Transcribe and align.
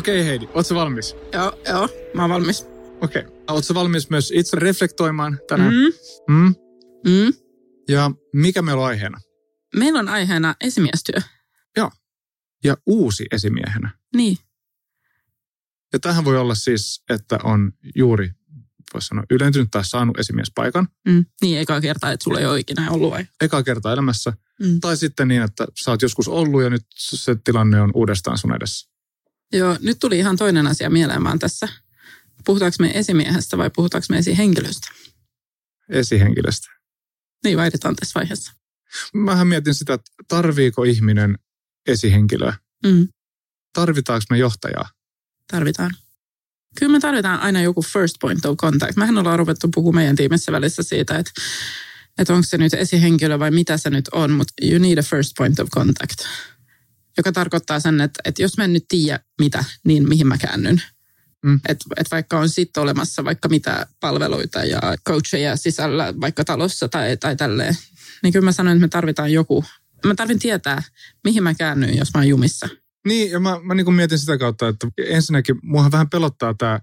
Okei 0.00 0.24
Heidi, 0.24 0.48
ootko 0.54 0.74
valmis? 0.74 1.16
Joo, 1.32 1.60
joo, 1.68 1.88
mä 2.14 2.22
oon 2.22 2.30
valmis. 2.30 2.66
Okei. 3.00 3.22
Ootko 3.48 3.74
valmis 3.74 4.10
myös 4.10 4.32
itse 4.34 4.56
reflektoimaan 4.56 5.38
tänään? 5.48 5.74
Mm. 5.74 6.34
Mm. 6.34 6.54
Mm. 7.06 7.32
Ja 7.88 8.10
mikä 8.32 8.62
meillä 8.62 8.82
on 8.82 8.88
aiheena? 8.88 9.20
Meillä 9.76 9.98
on 9.98 10.08
aiheena 10.08 10.54
esimiestyö. 10.60 11.20
Ja 12.64 12.76
uusi 12.86 13.26
esimiehenä. 13.32 13.90
Niin. 14.16 14.36
Ja 15.92 15.98
tähän 15.98 16.24
voi 16.24 16.38
olla 16.38 16.54
siis, 16.54 17.02
että 17.10 17.38
on 17.44 17.72
juuri, 17.96 18.30
voisi 18.94 19.06
sanoa, 19.06 19.24
ylentynyt 19.30 19.68
tai 19.70 19.84
saanut 19.84 20.18
esimiespaikan. 20.18 20.88
Mm. 21.08 21.24
Niin, 21.42 21.58
eikä 21.58 21.80
kertaa, 21.80 22.12
että 22.12 22.24
sulla 22.24 22.40
ei 22.40 22.46
ole 22.46 22.58
ikinä 22.58 22.90
ollut 22.90 23.10
vai? 23.10 23.26
Eka 23.40 23.62
kertaa 23.62 23.92
elämässä. 23.92 24.32
Mm. 24.60 24.80
Tai 24.80 24.96
sitten 24.96 25.28
niin, 25.28 25.42
että 25.42 25.66
sä 25.84 25.90
oot 25.90 26.02
joskus 26.02 26.28
ollut 26.28 26.62
ja 26.62 26.70
nyt 26.70 26.86
se 26.94 27.36
tilanne 27.44 27.80
on 27.80 27.90
uudestaan 27.94 28.38
sun 28.38 28.56
edessä. 28.56 28.89
Joo, 29.52 29.76
nyt 29.80 29.98
tuli 29.98 30.18
ihan 30.18 30.36
toinen 30.36 30.66
asia 30.66 30.90
mieleen 30.90 31.24
vaan 31.24 31.38
tässä. 31.38 31.68
Puhutaanko 32.44 32.76
me 32.80 32.90
esimiehestä 32.94 33.58
vai 33.58 33.70
puhutaanko 33.76 34.06
me 34.10 34.18
esihenkilöstä? 34.18 34.88
Esihenkilöstä. 35.88 36.68
Niin, 37.44 37.58
vaihdetaan 37.58 37.96
tässä 37.96 38.20
vaiheessa. 38.20 38.52
Mähän 39.14 39.48
mietin 39.48 39.74
sitä, 39.74 39.94
että 39.94 40.10
tarviiko 40.28 40.84
ihminen 40.84 41.38
esihenkilöä? 41.86 42.54
Mm. 42.86 43.08
Tarvitaanko 43.72 44.24
me 44.30 44.38
johtajaa? 44.38 44.88
Tarvitaan. 45.50 45.90
Kyllä 46.78 46.92
me 46.92 47.00
tarvitaan 47.00 47.40
aina 47.40 47.62
joku 47.62 47.82
first 47.82 48.16
point 48.20 48.46
of 48.46 48.56
contact. 48.56 48.96
Mehän 48.96 49.18
ollaan 49.18 49.38
ruvettu 49.38 49.68
puhumaan 49.74 50.02
meidän 50.02 50.16
tiimissä 50.16 50.52
välissä 50.52 50.82
siitä, 50.82 51.18
että, 51.18 51.32
että 52.18 52.34
onko 52.34 52.46
se 52.46 52.58
nyt 52.58 52.74
esihenkilö 52.74 53.38
vai 53.38 53.50
mitä 53.50 53.76
se 53.76 53.90
nyt 53.90 54.08
on, 54.12 54.30
mutta 54.30 54.54
you 54.62 54.78
need 54.78 54.98
a 54.98 55.02
first 55.02 55.32
point 55.38 55.58
of 55.58 55.68
contact. 55.68 56.18
Joka 57.18 57.32
tarkoittaa 57.32 57.80
sen, 57.80 58.00
että, 58.00 58.20
että 58.24 58.42
jos 58.42 58.56
mä 58.56 58.64
en 58.64 58.72
nyt 58.72 58.84
tiedä 58.88 59.20
mitä, 59.40 59.64
niin 59.84 60.08
mihin 60.08 60.26
mä 60.26 60.38
käännyn. 60.38 60.82
Mm. 61.44 61.60
Että 61.68 61.84
et 61.96 62.10
vaikka 62.10 62.38
on 62.38 62.48
sitten 62.48 62.82
olemassa 62.82 63.24
vaikka 63.24 63.48
mitä 63.48 63.86
palveluita 64.00 64.64
ja 64.64 64.80
coacheja 65.08 65.56
sisällä 65.56 66.14
vaikka 66.20 66.44
talossa 66.44 66.88
tai, 66.88 67.16
tai 67.16 67.36
tälleen, 67.36 67.76
niin 68.22 68.32
kyllä 68.32 68.44
mä 68.44 68.52
sanoin, 68.52 68.76
että 68.76 68.84
me 68.84 68.88
tarvitaan 68.88 69.32
joku. 69.32 69.64
Mä 70.06 70.14
tarvin 70.14 70.38
tietää, 70.38 70.82
mihin 71.24 71.42
mä 71.42 71.54
käännyn, 71.54 71.96
jos 71.96 72.08
mä 72.14 72.20
oon 72.20 72.28
jumissa. 72.28 72.68
Niin, 73.06 73.30
ja 73.30 73.40
mä, 73.40 73.60
mä 73.62 73.74
niin 73.74 73.94
mietin 73.94 74.18
sitä 74.18 74.38
kautta, 74.38 74.68
että 74.68 74.88
ensinnäkin 75.06 75.56
muahan 75.62 75.92
vähän 75.92 76.10
pelottaa 76.10 76.54
tämä 76.54 76.80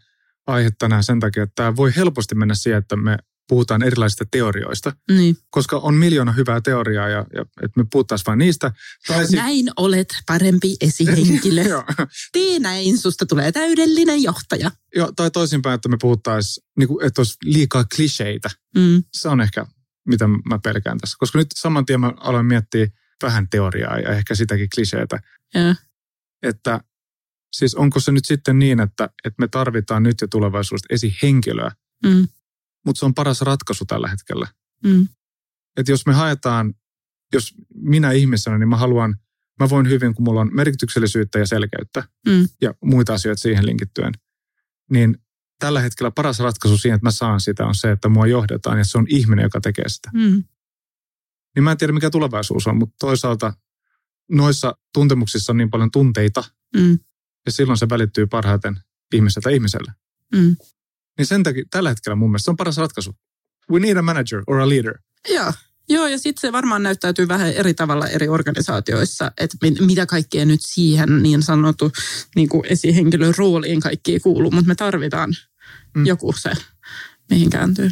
aihe 0.48 0.72
tänään 0.80 1.04
sen 1.04 1.20
takia, 1.20 1.44
että 1.44 1.56
tämä 1.56 1.76
voi 1.76 1.96
helposti 1.96 2.36
mennä 2.36 2.56
siihen, 2.56 2.80
että 2.80 2.96
me 2.96 3.18
puhutaan 3.50 3.84
erilaisista 3.84 4.26
teorioista, 4.32 4.94
Niin. 5.12 5.38
koska 5.50 5.78
on 5.78 5.94
miljoona 5.96 6.32
hyvää 6.32 6.62
teoriaa 6.62 7.10
ja, 7.10 7.26
ja 7.36 7.42
että 7.42 7.80
me 7.80 7.86
puhuttaisiin 7.92 8.26
vain 8.28 8.40
niistä. 8.40 8.72
Tai 9.08 9.26
sit- 9.28 9.36
Näin 9.36 9.66
olet 9.78 10.08
parempi 10.26 10.76
esihenkilö. 10.82 11.62
Joo, 11.70 11.84
Tee 12.32 12.60
näin, 12.60 12.98
susta 12.98 13.26
tulee 13.26 13.52
täydellinen 13.52 14.24
johtaja. 14.24 14.72
jo, 14.96 15.12
tai 15.16 15.32
toisinpäin, 15.32 15.76
että 15.76 15.90
me 15.90 15.98
puhuttaisiin, 16.02 16.66
niin 16.78 16.88
kuin, 16.88 17.06
että 17.06 17.20
olisi 17.22 17.38
liikaa 17.44 17.86
kliseitä. 17.96 18.50
Mm. 18.78 19.04
Se 19.14 19.30
on 19.30 19.42
ehkä, 19.42 19.66
mitä 20.08 20.28
mä 20.28 20.60
pelkään 20.64 20.98
tässä. 20.98 21.16
Koska 21.20 21.40
nyt 21.40 21.48
saman 21.56 21.86
tien 21.86 22.00
mä 22.00 22.14
aloin 22.18 22.46
miettiä 22.46 22.88
vähän 23.24 23.50
teoriaa 23.50 24.00
ja 24.00 24.10
ehkä 24.10 24.36
sitäkin 24.36 24.68
kliseitä. 24.76 25.20
Ja. 25.54 25.76
Että 26.44 26.82
siis 27.54 27.76
onko 27.76 28.00
se 28.00 28.12
nyt 28.12 28.26
sitten 28.26 28.60
niin, 28.60 28.80
että, 28.80 29.10
että 29.26 29.36
me 29.40 29.48
tarvitaan 29.48 30.04
nyt 30.04 30.22
ja 30.22 30.28
tulevaisuudessa 30.28 30.88
esihenkilöä, 30.90 31.72
Mm. 32.06 32.28
Mutta 32.86 33.00
se 33.00 33.06
on 33.06 33.14
paras 33.14 33.42
ratkaisu 33.42 33.86
tällä 33.86 34.08
hetkellä. 34.08 34.48
Mm. 34.84 35.08
Että 35.78 35.92
jos 35.92 36.06
me 36.06 36.14
haetaan, 36.14 36.74
jos 37.34 37.54
minä 37.76 38.12
ihmisenä, 38.12 38.58
niin 38.58 38.70
mä 38.70 38.78
haluan, 38.78 39.16
mä 39.60 39.70
voin 39.70 39.90
hyvin, 39.90 40.16
kun 40.16 40.24
mulla 40.24 40.42
on 40.42 40.50
merkityksellisyyttä 40.54 41.40
ja 41.40 41.46
selkeyttä 41.46 42.04
Mm. 42.28 42.48
ja 42.62 42.74
muita 42.84 43.14
asioita 43.14 43.42
siihen 43.42 43.66
linkittyen, 43.66 44.14
niin 44.92 45.18
tällä 45.60 45.82
hetkellä 45.82 46.12
paras 46.12 46.40
ratkaisu 46.40 46.78
siihen, 46.78 46.96
että 46.96 47.06
mä 47.08 47.12
saan 47.12 47.42
sitä, 47.42 47.66
on 47.66 47.76
se, 47.76 47.92
että 47.92 48.10
mua 48.10 48.28
johdetaan 48.28 48.78
ja 48.78 48.86
se 48.86 48.98
on 48.98 49.06
ihminen, 49.10 49.44
joka 49.44 49.62
tekee 49.62 49.90
sitä. 49.90 50.10
Mm. 50.14 50.44
Niin 51.56 51.64
mä 51.64 51.72
en 51.72 51.78
tiedä, 51.78 51.94
mikä 51.94 52.10
tulevaisuus 52.10 52.68
on, 52.68 52.78
mutta 52.78 52.96
toisaalta 53.00 53.54
noissa 54.32 54.78
tuntemuksissa 54.94 55.54
on 55.54 55.58
niin 55.58 55.70
paljon 55.70 55.92
tunteita 55.92 56.44
Mm. 56.76 57.00
ja 57.46 57.52
silloin 57.52 57.78
se 57.78 57.90
välittyy 57.90 58.28
parhaiten 58.28 58.80
ihmiseltä 59.14 59.50
ihmiselle. 59.50 59.92
Mm. 60.36 60.56
Niin 61.18 61.26
sen 61.26 61.44
takia 61.44 61.64
tällä 61.72 61.90
hetkellä 61.90 62.16
mun 62.16 62.30
mielestä 62.30 62.46
se 62.46 62.52
on 62.52 62.58
paras 62.58 62.78
ratkaisu. 62.78 63.16
We 63.72 63.80
need 63.80 63.98
a 63.98 64.02
manager 64.02 64.44
or 64.48 64.60
a 64.60 64.70
leader. 64.70 64.94
Joo. 65.30 65.54
Joo, 65.90 66.08
ja 66.08 66.18
sitten 66.18 66.42
se 66.42 66.52
varmaan 66.52 66.84
näyttäytyy 66.84 67.28
vähän 67.28 67.54
eri 67.54 67.74
tavalla 67.74 68.08
eri 68.08 68.28
organisaatioissa, 68.28 69.32
että 69.38 69.58
mit- 69.62 69.80
mitä 69.80 70.06
kaikkea 70.06 70.46
nyt 70.46 70.60
siihen 70.64 71.24
niin 71.24 71.44
sanottu 71.44 71.92
niin 72.36 72.50
kuin 72.50 72.66
esihenkilön 72.70 73.34
rooliin 73.38 73.80
kaikki 73.80 74.20
kuuluu, 74.20 74.52
mutta 74.52 74.68
me 74.68 74.76
tarvitaan 74.76 75.30
Mm. 75.30 76.00
mm. 76.02 76.06
joku 76.06 76.34
se, 76.38 76.52
mihin 77.30 77.50
kääntyy. 77.50 77.92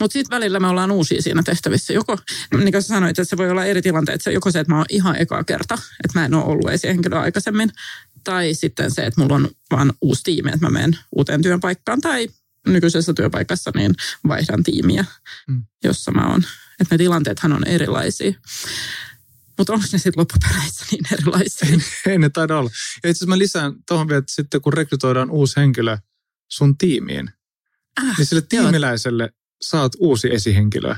Mutta 0.00 0.12
sitten 0.12 0.36
välillä 0.36 0.60
me 0.60 0.66
ollaan 0.66 0.90
uusia 0.90 1.22
siinä 1.22 1.42
tehtävissä. 1.42 1.92
Joko, 1.92 2.18
niin 2.56 2.72
kuin 2.72 2.82
sä 2.82 2.88
sanoit, 2.88 3.18
että 3.18 3.24
se 3.24 3.36
voi 3.36 3.50
olla 3.50 3.64
eri 3.64 3.82
tilanteet. 3.82 4.20
Se, 4.20 4.32
joko 4.32 4.50
se, 4.50 4.60
että 4.60 4.72
mä 4.72 4.76
oon 4.78 4.86
ihan 4.88 5.16
eka 5.16 5.44
kerta, 5.44 5.74
että 5.74 6.18
mä 6.18 6.24
en 6.24 6.34
ole 6.34 6.44
ollut 6.44 6.70
esihenkilö 6.70 7.18
aikaisemmin. 7.20 7.70
Tai 8.24 8.54
sitten 8.54 8.90
se, 8.90 9.02
että 9.06 9.20
mulla 9.20 9.34
on 9.34 9.48
vaan 9.70 9.92
uusi 10.00 10.22
tiimi, 10.24 10.50
että 10.50 10.66
mä 10.66 10.70
menen 10.70 10.98
uuteen 11.16 11.42
työpaikkaan. 11.42 12.00
Tai 12.00 12.28
nykyisessä 12.66 13.12
työpaikassa 13.14 13.70
niin 13.74 13.94
vaihdan 14.28 14.62
tiimiä, 14.62 15.04
Mm. 15.48 15.64
jossa 15.84 16.10
mä 16.12 16.28
oon. 16.30 16.42
Että 16.80 16.94
ne 16.94 16.98
tilanteethan 16.98 17.52
on 17.52 17.66
erilaisia. 17.66 18.32
Mutta 19.58 19.72
onko 19.72 19.84
ne 19.92 19.98
sitten 19.98 20.12
loppupeleissä 20.20 20.84
niin 20.90 21.04
erilaisia? 21.12 21.78
Ei 22.06 22.18
ne 22.18 22.28
taida 22.30 22.58
olla. 22.58 22.70
Ja 23.04 23.10
itse 23.10 23.18
asiassa 23.18 23.26
mä 23.26 23.38
lisään 23.38 23.72
tuohon 23.88 24.08
vielä, 24.08 24.18
että 24.18 24.32
sitten 24.34 24.60
kun 24.60 24.72
rekrytoidaan 24.72 25.30
uusi 25.30 25.56
henkilö 25.60 25.98
sun 26.50 26.78
tiimiin, 26.78 27.30
Ah, 28.02 28.18
niin 28.18 28.26
sille 28.26 28.42
joo. 28.52 28.62
tiimiläiselle 28.62 29.30
saat 29.62 29.92
uusi 29.98 30.28
esihenkilö, 30.34 30.94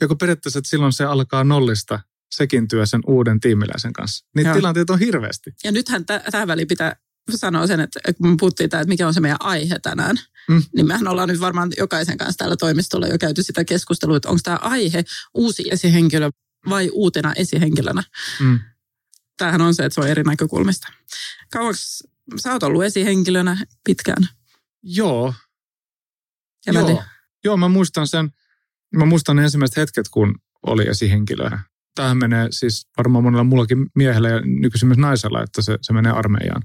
joka 0.00 0.14
periaatteessa 0.14 0.58
että 0.58 0.70
silloin 0.70 0.92
se 0.92 1.04
alkaa 1.04 1.44
nollista 1.44 2.00
sekin 2.30 2.68
työ 2.68 2.86
sen 2.86 3.00
uuden 3.06 3.40
tiimiläisen 3.40 3.92
kanssa. 3.92 4.26
Niitä 4.36 4.48
Joo. 4.50 4.56
tilanteita 4.56 4.92
on 4.92 4.98
hirveästi. 4.98 5.50
Ja 5.64 5.72
nythän 5.72 6.06
tä- 6.06 6.22
tähän 6.30 6.48
väliin 6.48 6.68
pitää 6.68 6.96
sanoa 7.36 7.66
sen, 7.66 7.80
että 7.80 8.00
kun 8.12 8.30
me 8.30 8.36
puhuttiin, 8.40 8.70
tää, 8.70 8.80
että 8.80 8.88
mikä 8.88 9.06
on 9.06 9.14
se 9.14 9.20
meidän 9.20 9.40
aihe 9.40 9.78
tänään, 9.78 10.16
Mm. 10.48 10.62
niin 10.74 10.86
mehän 10.86 11.08
ollaan 11.08 11.28
nyt 11.28 11.40
varmaan 11.40 11.72
jokaisen 11.78 12.18
kanssa 12.18 12.38
täällä 12.38 12.56
toimistolla 12.56 13.06
jo 13.06 13.18
käyty 13.18 13.42
sitä 13.42 13.64
keskustelua, 13.64 14.16
että 14.16 14.28
onko 14.28 14.40
tämä 14.44 14.56
aihe 14.56 15.04
uusi 15.34 15.64
esihenkilö 15.70 16.30
vai 16.68 16.90
uutena 16.92 17.32
esihenkilönä. 17.32 18.02
Mm. 18.40 18.60
Tämähän 19.36 19.60
on 19.60 19.74
se, 19.74 19.84
että 19.84 19.94
se 19.94 20.00
on 20.00 20.08
eri 20.08 20.22
näkökulmista. 20.22 20.88
Kauaksi 21.52 22.08
sä 22.40 22.52
oot 22.52 22.62
ollut 22.62 22.84
esihenkilönä 22.84 23.66
pitkään? 23.84 24.28
Joo, 24.82 25.34
joo. 26.66 27.04
joo, 27.44 27.56
mä 27.56 27.68
muistan 27.68 28.06
sen, 28.06 28.30
mä 28.96 29.04
muistan 29.04 29.36
ne 29.36 29.42
ensimmäiset 29.44 29.76
hetket, 29.76 30.08
kun 30.08 30.38
oli 30.66 30.88
esihenkilö. 30.88 31.50
Tämähän 31.94 32.18
menee 32.18 32.46
siis 32.50 32.88
varmaan 32.96 33.24
monella 33.24 33.44
mullakin 33.44 33.86
miehellä 33.94 34.28
ja 34.28 34.40
nykyisin 34.40 34.88
myös 34.88 34.98
naisella, 34.98 35.42
että 35.42 35.62
se, 35.62 35.78
se 35.82 35.92
menee 35.92 36.12
armeijaan. 36.12 36.62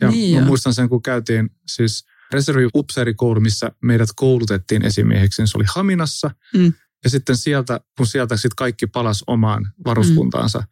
Ja 0.00 0.08
Niin 0.08 0.34
mä 0.34 0.40
joo. 0.40 0.46
muistan 0.46 0.74
sen, 0.74 0.88
kun 0.88 1.02
käytiin 1.02 1.50
siis 1.66 2.04
reserviupseerikoulu, 2.32 3.40
missä 3.40 3.72
meidät 3.82 4.08
koulutettiin 4.16 4.84
esimiehiksi, 4.84 5.42
niin 5.42 5.48
se 5.48 5.58
oli 5.58 5.64
Haminassa. 5.74 6.30
Mm. 6.56 6.72
Ja 7.04 7.10
sitten 7.10 7.36
sieltä, 7.36 7.80
kun 7.96 8.06
sieltä 8.06 8.36
sitten 8.36 8.56
kaikki 8.56 8.86
palas 8.86 9.24
omaan 9.26 9.72
varuskuntaansa 9.84 10.62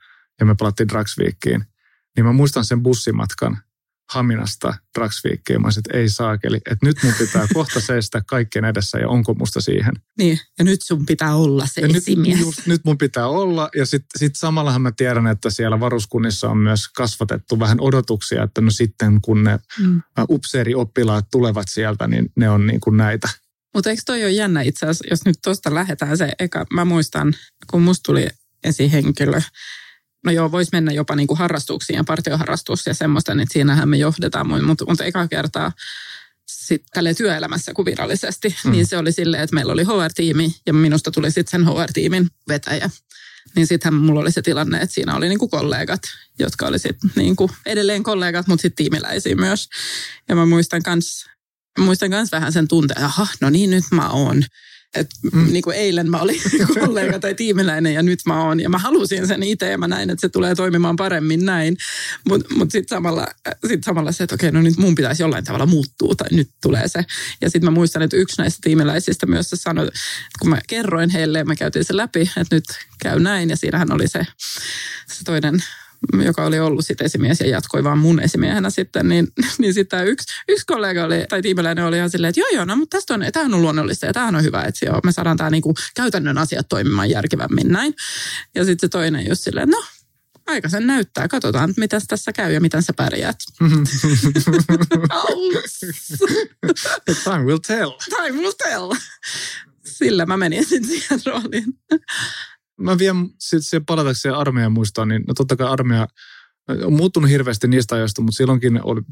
ja 0.41 0.47
me 0.47 0.55
palattiin 0.55 0.89
Dragsviikkiin, 0.89 1.65
niin 2.17 2.27
mä 2.27 2.33
muistan 2.33 2.65
sen 2.65 2.83
bussimatkan 2.83 3.59
Haminasta 4.11 4.75
Dragsviikkiin. 4.99 5.63
Mä 5.63 5.69
että 5.79 5.99
ei 5.99 6.09
saakeli, 6.09 6.57
että 6.57 6.87
nyt 6.87 6.97
mun 7.03 7.13
pitää 7.19 7.47
kohta 7.55 7.81
seistä 7.81 8.23
kaikkien 8.27 8.65
edessä 8.65 8.99
ja 8.99 9.09
onko 9.09 9.35
musta 9.35 9.61
siihen. 9.61 9.93
Niin, 10.19 10.39
ja 10.59 10.65
nyt 10.65 10.83
sun 10.83 11.07
pitää 11.07 11.35
olla 11.37 11.67
se 11.67 11.81
Ja 11.81 11.89
nyt, 11.89 11.97
esimies. 11.97 12.41
just, 12.41 12.67
nyt 12.67 12.81
mun 12.85 12.99
pitää 12.99 13.29
olla 13.29 13.69
ja 13.77 13.87
sitten 13.87 14.19
sit 14.19 14.37
samallahan 14.37 14.83
mä 14.83 14.93
tiedän, 14.97 15.27
että 15.27 15.51
siellä 15.51 15.81
varuskunnissa 15.81 16.49
on 16.49 16.59
myös 16.59 16.89
kasvatettu 16.89 17.59
vähän 17.59 17.81
odotuksia, 17.81 18.43
että 18.43 18.61
no 18.61 18.71
sitten 18.71 19.21
kun 19.21 19.45
ne 19.45 19.59
Mm. 19.79 20.03
upseerioppilaat 20.31 21.27
tulevat 21.31 21.67
sieltä, 21.71 22.07
niin 22.07 22.33
ne 22.37 22.51
on 22.51 22.67
niin 22.67 22.81
kuin 22.81 22.97
näitä. 22.97 23.29
Mutta 23.75 23.91
eikö 23.91 24.03
toi 24.07 24.23
ole 24.25 24.31
jännä 24.31 24.63
itse 24.63 24.87
asiassa, 24.87 25.05
jos 25.11 25.25
nyt 25.25 25.37
tuosta 25.45 25.75
lähdetään 25.75 26.19
se 26.19 26.33
eka, 26.39 26.67
mä 26.73 26.85
muistan, 26.85 27.35
kun 27.71 27.83
musta 27.83 28.03
tuli 28.07 28.27
esihenkilö, 28.65 29.41
no 30.25 30.33
joo, 30.33 30.53
voisi 30.53 30.71
mennä 30.73 30.93
jopa 30.93 31.17
niinku 31.17 31.35
harrastuksiin 31.35 31.97
ja 31.97 32.05
partioharrastus 32.05 32.87
ja 32.87 32.95
semmoista, 32.95 33.35
niin 33.35 33.49
siinähän 33.51 33.89
me 33.89 33.97
johdetaan, 33.97 34.65
mutta 34.65 34.85
mut 34.89 35.01
eka 35.01 35.29
kertaa 35.29 35.73
sitten 36.47 37.17
työelämässä 37.17 37.75
kuin 37.75 37.87
virallisesti, 37.87 38.57
mm. 38.65 38.71
niin 38.71 38.87
se 38.87 38.99
oli 38.99 39.13
silleen, 39.13 39.43
että 39.43 39.55
meillä 39.55 39.73
oli 39.73 39.85
HR-tiimi 39.85 40.55
ja 40.67 40.73
minusta 40.73 41.11
tuli 41.11 41.31
sitten 41.31 41.51
sen 41.51 41.67
HR-tiimin 41.67 42.29
vetäjä. 42.49 42.91
Niin 43.57 43.67
sittenhän 43.67 44.01
mulla 44.01 44.21
oli 44.21 44.33
se 44.33 44.43
tilanne, 44.43 44.81
että 44.81 44.95
siinä 44.95 45.15
oli 45.15 45.29
niinku 45.29 45.49
kollegat, 45.49 46.01
jotka 46.39 46.67
oli 46.67 46.79
sitten 46.79 47.11
niinku 47.17 47.51
edelleen 47.67 48.03
kollegat, 48.03 48.47
mutta 48.47 48.63
sitten 48.63 48.77
tiimiläisiä 48.77 49.37
myös. 49.37 49.69
Ja 50.29 50.35
mä 50.37 50.47
muistan 50.47 50.83
kans, 50.83 51.27
muistan 51.79 52.11
kans 52.11 52.33
vähän 52.33 52.53
sen 52.53 52.69
tunteen, 52.69 53.05
aha, 53.05 53.27
no 53.41 53.51
niin 53.51 53.71
nyt 53.71 53.85
mä 53.91 54.11
oon 54.11 54.45
et, 54.95 55.11
mm. 55.33 55.53
niin 55.53 55.63
kuin 55.63 55.77
eilen 55.77 56.11
mä 56.11 56.21
olin 56.21 56.41
kollega 56.81 57.19
tai 57.19 57.35
tiimiläinen 57.35 57.95
ja 57.95 58.03
nyt 58.03 58.21
mä 58.27 58.45
oon. 58.45 58.61
Ja 58.61 58.69
mä 58.69 58.79
halusin 58.79 59.27
sen 59.27 59.43
itse 59.43 59.71
ja 59.71 59.79
mä 59.79 59.89
näin, 59.89 60.11
että 60.11 60.21
se 60.21 60.29
tulee 60.29 60.55
toimimaan 60.55 60.97
paremmin 60.97 61.45
näin. 61.45 61.77
Mutta 62.29 62.55
mut 62.55 62.71
sitten 62.71 62.97
samalla, 62.97 63.27
sit 63.69 63.85
samalla 63.85 64.13
se, 64.13 64.25
että 64.25 64.35
okei, 64.35 64.51
no 64.51 64.63
nyt 64.63 64.77
mun 64.77 64.95
pitäisi 64.95 65.23
jollain 65.23 65.45
tavalla 65.45 65.67
muuttua 65.67 66.15
tai 66.15 66.29
nyt 66.33 66.51
tulee 66.63 66.89
se. 66.89 67.05
Ja 67.41 67.51
sitten 67.51 67.65
mä 67.65 67.75
muistan, 67.75 68.03
että 68.03 68.17
yksi 68.17 68.43
näistä 68.43 68.59
tiimiläisistä 68.63 69.27
myös 69.27 69.51
se 69.51 69.57
sanoi, 69.57 69.87
että 69.87 69.99
kun 70.41 70.51
mä 70.51 70.59
kerroin 70.67 71.11
heille 71.11 71.39
ja 71.39 71.45
mä 71.45 71.57
käytiin 71.57 71.85
se 71.85 71.97
läpi, 71.97 72.31
että 72.37 72.57
nyt 72.57 72.65
käy 73.03 73.21
näin. 73.21 73.51
Ja 73.51 73.57
siinähän 73.57 73.93
oli 73.93 74.09
se, 74.09 74.27
se 75.13 75.25
toinen 75.25 75.63
joka 76.25 76.45
oli 76.45 76.61
ollut 76.61 76.87
sitten 76.87 77.05
esimies 77.05 77.41
ja 77.41 77.49
jatkoi 77.49 77.85
vaan 77.85 77.99
mun 77.99 78.21
esimiehenä 78.21 78.71
sitten, 78.71 79.09
niin, 79.09 79.29
niin 79.59 79.75
sitten 79.75 80.07
yksi, 80.07 80.27
yksi 80.49 80.67
kollega 80.67 81.05
oli, 81.05 81.25
tai 81.29 81.43
tiimiläinen 81.43 81.85
oli 81.85 81.97
ihan 81.97 82.11
silleen, 82.11 82.29
että 82.29 82.41
joo 82.41 82.49
joo, 82.53 82.65
no 82.65 82.77
mutta 82.77 82.97
tästä 82.97 83.15
on, 83.15 83.25
tämä 83.33 83.57
on 83.57 83.63
luonnollista 83.63 84.07
ja 84.07 84.13
tämä 84.13 84.29
on 84.29 84.43
hyvä, 84.43 84.63
että 84.63 84.87
joo, 84.87 85.01
me 85.05 85.13
saadaan 85.13 85.37
tämä 85.37 85.51
niinku 85.51 85.75
käytännön 85.95 86.39
asiat 86.39 86.69
toimimaan 86.69 87.11
järkevämmin 87.11 87.69
näin. 87.69 87.95
Ja 88.55 88.65
sitten 88.65 88.89
se 88.89 88.91
toinen 88.91 89.29
just 89.29 89.43
silleen, 89.43 89.69
no 89.69 89.85
aika 90.47 90.69
sen 90.69 90.87
näyttää. 90.87 91.29
Katsotaan, 91.29 91.75
mitä 91.77 92.01
tässä 92.09 92.33
käy 92.33 92.53
ja 92.53 92.61
miten 92.61 92.83
sä 92.83 92.93
pärjäät. 92.93 93.39
Time 97.25 97.45
will 97.45 97.59
tell. 97.67 97.91
Time 97.91 98.41
will 98.41 98.53
tell. 98.53 98.93
Sillä 99.85 100.27
mä 100.27 100.37
menin 100.37 100.65
sitten 100.65 100.91
siihen 100.91 101.21
rooliin 101.27 101.79
mä 102.81 102.99
vien 102.99 103.17
sitten 103.39 103.63
se 103.63 103.81
palatakseen 103.87 104.35
armeijan 104.35 104.73
muistoon, 104.73 105.09
niin 105.09 105.25
no 105.29 105.35
totta 105.35 105.57
kai 105.57 105.69
armeija 105.69 106.07
on 106.69 106.93
muuttunut 106.93 107.31
hirveästi 107.31 107.69
niistä 107.69 107.95
ajoista, 107.95 108.23
mutta 108.23 108.37
silloinkin 108.37 108.81
oli 108.83 109.03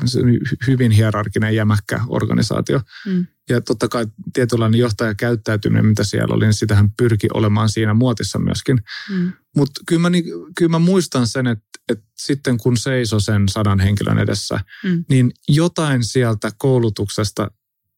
hyvin 0.67 0.91
hierarkinen 0.91 1.55
jämäkkä 1.55 2.01
organisaatio. 2.09 2.81
Mm. 3.07 3.27
Ja 3.49 3.61
totta 3.61 3.89
kai 3.89 4.07
tietynlainen 4.33 4.81
johtajakäyttäytyminen, 4.81 5.87
mitä 5.87 6.05
siellä 6.05 6.35
oli, 6.35 6.45
niin 6.45 6.55
sitähän 6.55 6.91
pyrki 6.93 7.29
olemaan 7.35 7.69
siinä 7.69 7.95
muotissa 7.95 8.39
myöskin. 8.39 8.83
Mm. 9.11 9.33
Mutta 9.57 9.81
kyllä, 9.87 10.11
mä, 10.11 10.17
kyllä 10.57 10.71
mä 10.71 10.79
muistan 10.79 11.27
sen, 11.27 11.47
että, 11.47 11.65
että 11.89 12.05
sitten 12.17 12.59
kun 12.59 12.77
seiso 12.77 13.21
sen 13.21 13.49
sadan 13.49 13.81
henkilön 13.81 14.19
edessä, 14.19 14.61
mm. 14.85 15.05
niin 15.09 15.33
jotain 15.49 16.05
sieltä 16.05 16.51
koulutuksesta, 16.59 17.51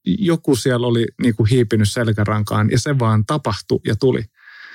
joku 0.06 0.56
siellä 0.56 0.86
oli 0.86 1.06
niin 1.22 1.34
kuin 1.34 1.50
hiipinyt 1.50 1.90
selkärankaan 1.90 2.70
ja 2.70 2.78
se 2.78 2.98
vaan 2.98 3.26
tapahtui 3.26 3.80
ja 3.86 3.96
tuli. 3.96 4.24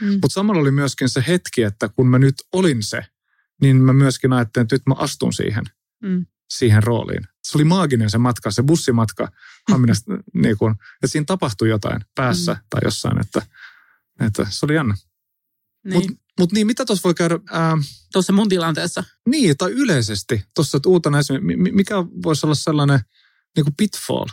Mm. 0.01 0.07
Mutta 0.07 0.30
samalla 0.30 0.62
oli 0.62 0.72
myöskin 0.72 1.10
se 1.10 1.24
hetki, 1.28 1.63
että 1.63 1.90
kun 1.90 2.07
mä 2.07 2.19
nyt 2.19 2.36
olin 2.54 2.84
se, 2.84 3.06
niin 3.62 3.81
mä 3.81 3.94
myöskin 3.94 4.34
ajattelin, 4.34 4.63
että 4.63 4.75
nyt 4.75 4.88
mä 4.88 4.96
astun 4.98 5.34
siihen, 5.34 5.63
mm. 6.04 6.25
siihen 6.50 6.84
rooliin. 6.84 7.24
Se 7.44 7.57
oli 7.57 7.63
maaginen 7.63 8.10
se 8.10 8.18
matka, 8.18 8.51
se 8.51 8.63
bussimatka 8.63 9.31
Haminasta, 9.72 10.12
niin 10.44 10.57
kun, 10.57 10.72
että 10.72 11.07
siinä 11.07 11.25
tapahtui 11.25 11.69
jotain 11.69 12.01
päässä 12.16 12.54
mm. 12.54 12.60
tai 12.69 12.81
jossain, 12.84 13.22
että, 13.22 13.42
että 14.19 14.48
se 14.50 14.66
oli 14.66 14.75
jännä. 14.75 14.96
Niin. 15.86 15.94
Mutta 15.94 16.24
mut 16.40 16.51
niin, 16.51 16.68
mitä 16.68 16.86
tuossa 16.86 17.04
voi 17.04 17.13
käydä? 17.13 17.40
Ää, 17.51 17.78
tuossa 18.13 18.34
mun 18.34 18.50
tilanteessa? 18.50 19.04
Niin, 19.25 19.57
tai 19.57 19.72
yleisesti. 19.72 20.44
Tuossa, 20.56 20.78
että 20.78 20.90
uutena 20.90 21.18
mikä 21.72 21.96
voisi 21.96 22.46
olla 22.46 22.56
sellainen 22.56 23.00
niin 23.56 23.63
kuin 23.63 23.75
pitfall? 23.78 24.25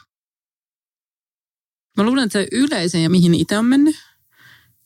Mä 1.97 2.05
luulen, 2.05 2.25
että 2.25 2.39
se 2.39 2.49
yleisin 2.53 3.03
ja 3.03 3.11
mihin 3.11 3.35
itse 3.35 3.59
on 3.59 3.65
mennyt. 3.65 3.97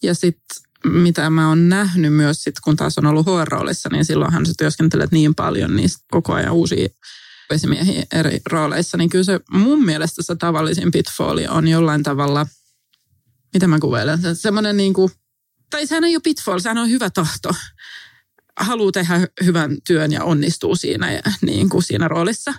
Ja 0.03 0.15
sitten 0.15 0.69
mitä 0.85 1.31
mä 1.31 1.49
oon 1.49 1.69
nähnyt 1.69 2.15
myös 2.15 2.44
sit, 2.44 2.61
kun 2.61 2.77
taas 2.77 2.99
on 2.99 3.06
ollut 3.06 3.27
HR-roolissa, 3.27 3.88
niin 3.93 4.05
silloinhan 4.05 4.47
sä 4.47 4.53
työskentelet 4.59 5.12
niin 5.12 5.35
paljon 5.35 5.77
niistä 5.77 6.05
koko 6.11 6.32
ajan 6.32 6.53
uusia 6.53 6.88
esimiehiä 7.50 8.06
eri 8.12 8.41
rooleissa, 8.50 8.97
niin 8.97 9.11
kyllä 9.11 9.25
se 9.25 9.41
mun 9.50 9.85
mielestä 9.85 10.23
se 10.23 10.37
tavallisin 10.37 10.91
pitfalli 10.91 11.47
on 11.49 11.69
jollain 11.69 12.03
tavalla, 12.03 12.47
mitä 13.55 13.67
mä 13.67 13.79
kuvailen, 13.79 14.23
se, 14.23 14.35
semmoinen 14.35 14.77
niin 14.77 14.94
kuin, 14.94 15.12
tai 15.71 15.87
sehän 15.87 16.05
ei 16.05 16.17
ole 16.17 16.21
pitfall, 16.25 16.59
sehän 16.59 16.79
on 16.79 16.91
hyvä 16.91 17.11
tahto 17.11 17.55
haluaa 18.61 18.93
tehdä 18.93 19.29
hyvän 19.45 19.77
työn 19.87 20.12
ja 20.12 20.25
onnistuu 20.25 20.77
siinä, 20.77 21.12
ja, 21.12 21.21
niin 21.43 21.69
kuin 21.69 21.83
siinä 21.83 22.09
roolissa, 22.09 22.55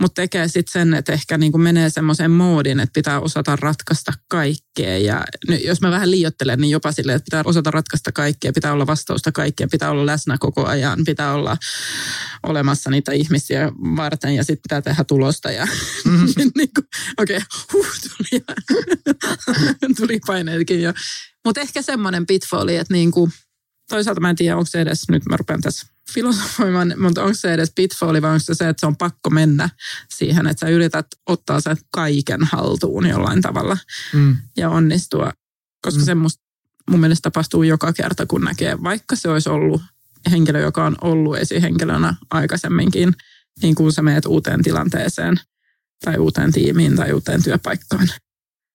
mutta 0.00 0.22
tekee 0.22 0.48
sitten 0.48 0.72
sen, 0.72 0.94
että 0.94 1.12
ehkä 1.12 1.38
niin 1.38 1.52
kuin 1.52 1.62
menee 1.62 1.90
semmoiseen 1.90 2.30
moodin, 2.30 2.80
että 2.80 2.92
pitää 2.92 3.20
osata 3.20 3.56
ratkaista 3.56 4.12
kaikkea. 4.28 4.98
Ja 4.98 5.24
nyt, 5.48 5.64
jos 5.64 5.80
mä 5.80 5.90
vähän 5.90 6.10
liiottelen, 6.10 6.60
niin 6.60 6.70
jopa 6.70 6.92
silleen, 6.92 7.16
että 7.16 7.24
pitää 7.24 7.42
osata 7.44 7.70
ratkaista 7.70 8.12
kaikkea, 8.12 8.52
pitää 8.52 8.72
olla 8.72 8.86
vastausta 8.86 9.32
kaikkea, 9.32 9.68
pitää 9.70 9.90
olla 9.90 10.06
läsnä 10.06 10.36
koko 10.40 10.66
ajan, 10.66 11.04
pitää 11.06 11.32
olla 11.32 11.56
olemassa 12.42 12.90
niitä 12.90 13.12
ihmisiä 13.12 13.72
varten 13.96 14.34
ja 14.34 14.44
sitten 14.44 14.62
pitää 14.62 14.82
tehdä 14.82 15.04
tulosta. 15.04 15.50
Ja 15.50 15.66
mm-hmm. 16.04 16.26
niin 16.56 16.70
okei, 17.18 17.36
okay, 17.36 17.40
huh, 17.72 17.86
tuli, 18.16 18.44
tuli 19.98 20.20
paineetkin 20.26 20.82
jo. 20.82 20.92
Mutta 21.44 21.60
ehkä 21.60 21.82
semmoinen 21.82 22.26
pitfalli, 22.26 22.76
että 22.76 22.94
niin 22.94 23.10
kuin, 23.10 23.32
toisaalta 23.88 24.20
mä 24.20 24.30
en 24.30 24.36
tiedä, 24.36 24.56
onko 24.56 24.66
se 24.66 24.80
edes, 24.80 25.08
nyt 25.08 25.26
mä 25.26 25.36
rupean 25.36 25.60
tässä 25.60 25.86
filosofoimaan, 26.12 26.94
mutta 26.98 27.22
onko 27.22 27.34
se 27.34 27.54
edes 27.54 27.72
pitfalli 27.74 28.22
vai 28.22 28.30
onko 28.30 28.40
se 28.40 28.54
se, 28.54 28.68
että 28.68 28.80
se 28.80 28.86
on 28.86 28.96
pakko 28.96 29.30
mennä 29.30 29.68
siihen, 30.14 30.46
että 30.46 30.66
sä 30.66 30.72
yrität 30.72 31.06
ottaa 31.26 31.60
sen 31.60 31.76
kaiken 31.90 32.44
haltuun 32.44 33.06
jollain 33.06 33.42
tavalla 33.42 33.76
mm. 34.12 34.36
ja 34.56 34.70
onnistua. 34.70 35.32
Koska 35.82 36.00
mm. 36.00 36.04
semmoista 36.04 36.42
mun 36.90 37.00
mielestä 37.00 37.22
tapahtuu 37.22 37.62
joka 37.62 37.92
kerta, 37.92 38.26
kun 38.26 38.44
näkee, 38.44 38.82
vaikka 38.82 39.16
se 39.16 39.28
olisi 39.28 39.48
ollut 39.48 39.82
henkilö, 40.30 40.60
joka 40.60 40.86
on 40.86 40.96
ollut 41.00 41.36
esihenkilönä 41.36 42.14
aikaisemminkin, 42.30 43.14
niin 43.62 43.74
kun 43.74 43.92
sä 43.92 44.02
meet 44.02 44.26
uuteen 44.26 44.62
tilanteeseen 44.62 45.36
tai 46.04 46.16
uuteen 46.16 46.52
tiimiin 46.52 46.96
tai 46.96 47.12
uuteen 47.12 47.42
työpaikkaan, 47.42 48.08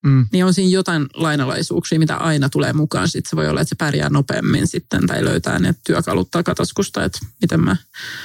Mm. 0.06 0.28
Niin 0.32 0.46
on 0.46 0.54
siinä 0.54 0.72
jotain 0.72 1.08
lainalaisuuksia, 1.14 2.00
mitä 2.00 2.16
aina 2.16 2.50
tulee 2.50 2.74
mukaan. 2.74 3.08
Sitten 3.08 3.30
se 3.30 3.36
voi 3.36 3.48
olla, 3.48 3.62
että 3.62 3.70
se 3.70 3.76
pärjää 3.76 4.10
nopeammin 4.10 4.68
sitten 4.68 5.08
tai 5.08 5.26
löytää 5.26 5.60
ne 5.60 5.76
työkalut 5.86 6.32
takataskusta, 6.32 7.04
että 7.04 7.20
miten 7.42 7.64
mä 7.64 7.76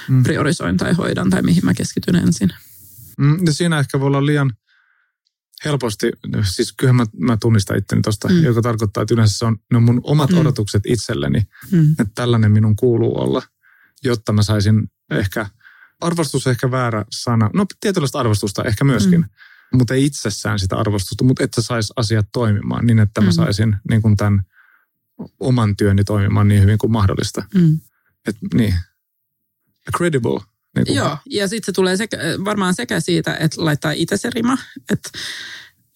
mm. 0.08 0.22
priorisoin 0.22 0.76
tai 0.76 0.92
hoidan 0.92 1.30
tai 1.30 1.42
mihin 1.42 1.64
mä 1.64 1.74
keskityn 1.74 2.16
ensin. 2.16 2.52
Mm, 3.18 3.46
ja 3.46 3.52
siinä 3.52 3.78
ehkä 3.78 4.00
voi 4.00 4.06
olla 4.06 4.26
liian 4.26 4.52
helposti, 5.64 6.12
siis 6.42 6.72
kyllä 6.72 6.92
mä, 6.92 7.06
mä 7.18 7.36
tunnistan 7.36 7.78
itteni 7.78 8.02
tuosta, 8.02 8.28
mm. 8.28 8.42
joka 8.42 8.62
tarkoittaa, 8.62 9.02
että 9.02 9.14
yleensä 9.14 9.38
se 9.38 9.44
on, 9.44 9.56
ne 9.70 9.76
on 9.76 9.82
mun 9.82 10.00
omat 10.02 10.30
mm. 10.30 10.38
odotukset 10.38 10.82
itselleni, 10.86 11.42
mm. 11.70 11.90
että 11.90 12.12
tällainen 12.14 12.52
minun 12.52 12.76
kuuluu 12.76 13.20
olla, 13.20 13.42
jotta 14.04 14.32
mä 14.32 14.42
saisin 14.42 14.90
ehkä, 15.10 15.46
arvostus 16.00 16.46
ehkä 16.46 16.70
väärä 16.70 17.04
sana, 17.10 17.50
no 17.54 17.66
tietynlaista 17.80 18.20
arvostusta 18.20 18.64
ehkä 18.64 18.84
myöskin, 18.84 19.20
mm 19.20 19.28
mutta 19.72 19.94
ei 19.94 20.04
itsessään 20.04 20.58
sitä 20.58 20.76
arvostusta, 20.76 21.24
mutta 21.24 21.44
että 21.44 21.62
saisi 21.62 21.92
asiat 21.96 22.26
toimimaan 22.32 22.86
niin, 22.86 22.98
että 22.98 23.20
mä 23.20 23.26
mm. 23.26 23.32
saisin 23.32 23.76
niin 23.90 24.02
kuin 24.02 24.16
tämän 24.16 24.42
oman 25.40 25.76
työni 25.76 26.04
toimimaan 26.04 26.48
niin 26.48 26.62
hyvin 26.62 26.78
kuin 26.78 26.92
mahdollista. 26.92 27.44
Mm. 27.54 27.80
Et, 28.28 28.36
niin. 28.54 28.74
Credible. 29.96 30.40
Niin 30.76 30.86
kuin 30.86 30.96
Joo, 30.96 31.18
ja 31.30 31.48
sitten 31.48 31.66
se 31.66 31.72
tulee 31.72 31.96
sekä, 31.96 32.18
varmaan 32.44 32.74
sekä 32.74 33.00
siitä, 33.00 33.36
että 33.36 33.64
laittaa 33.64 33.92
itse 33.92 34.16
se 34.16 34.30
rima, 34.30 34.58
että 34.92 35.10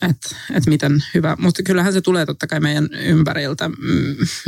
että 0.02 0.37
et 0.54 0.66
miten 0.66 1.04
hyvä. 1.14 1.37
Mutta 1.38 1.62
kyllähän 1.62 1.92
se 1.92 2.00
tulee 2.00 2.26
totta 2.26 2.47
kai 2.47 2.61
meidän 2.61 2.88
ympäriltä 2.92 3.71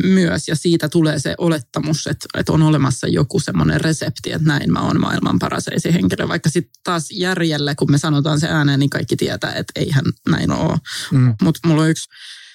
myös 0.02 0.48
ja 0.48 0.56
siitä 0.56 0.88
tulee 0.88 1.18
se 1.18 1.34
olettamus, 1.38 2.06
että, 2.06 2.28
että 2.38 2.52
on 2.52 2.62
olemassa 2.62 3.06
joku 3.06 3.40
semmoinen 3.40 3.80
resepti, 3.80 4.32
että 4.32 4.48
näin 4.48 4.72
mä 4.72 4.80
oon 4.80 5.00
maailman 5.00 5.38
paras 5.38 5.64
henkilö. 5.92 6.28
Vaikka 6.28 6.50
sitten 6.50 6.80
taas 6.84 7.10
järjellä, 7.10 7.74
kun 7.74 7.90
me 7.90 7.98
sanotaan 7.98 8.40
se 8.40 8.48
ääneen, 8.48 8.80
niin 8.80 8.90
kaikki 8.90 9.16
tietää, 9.16 9.52
että 9.52 9.72
eihän 9.76 10.04
näin 10.28 10.52
ole. 10.52 10.78
Mm. 11.12 11.34
Mutta 11.42 11.68
mulla 11.68 11.82
on 11.82 11.90
yksi 11.90 12.08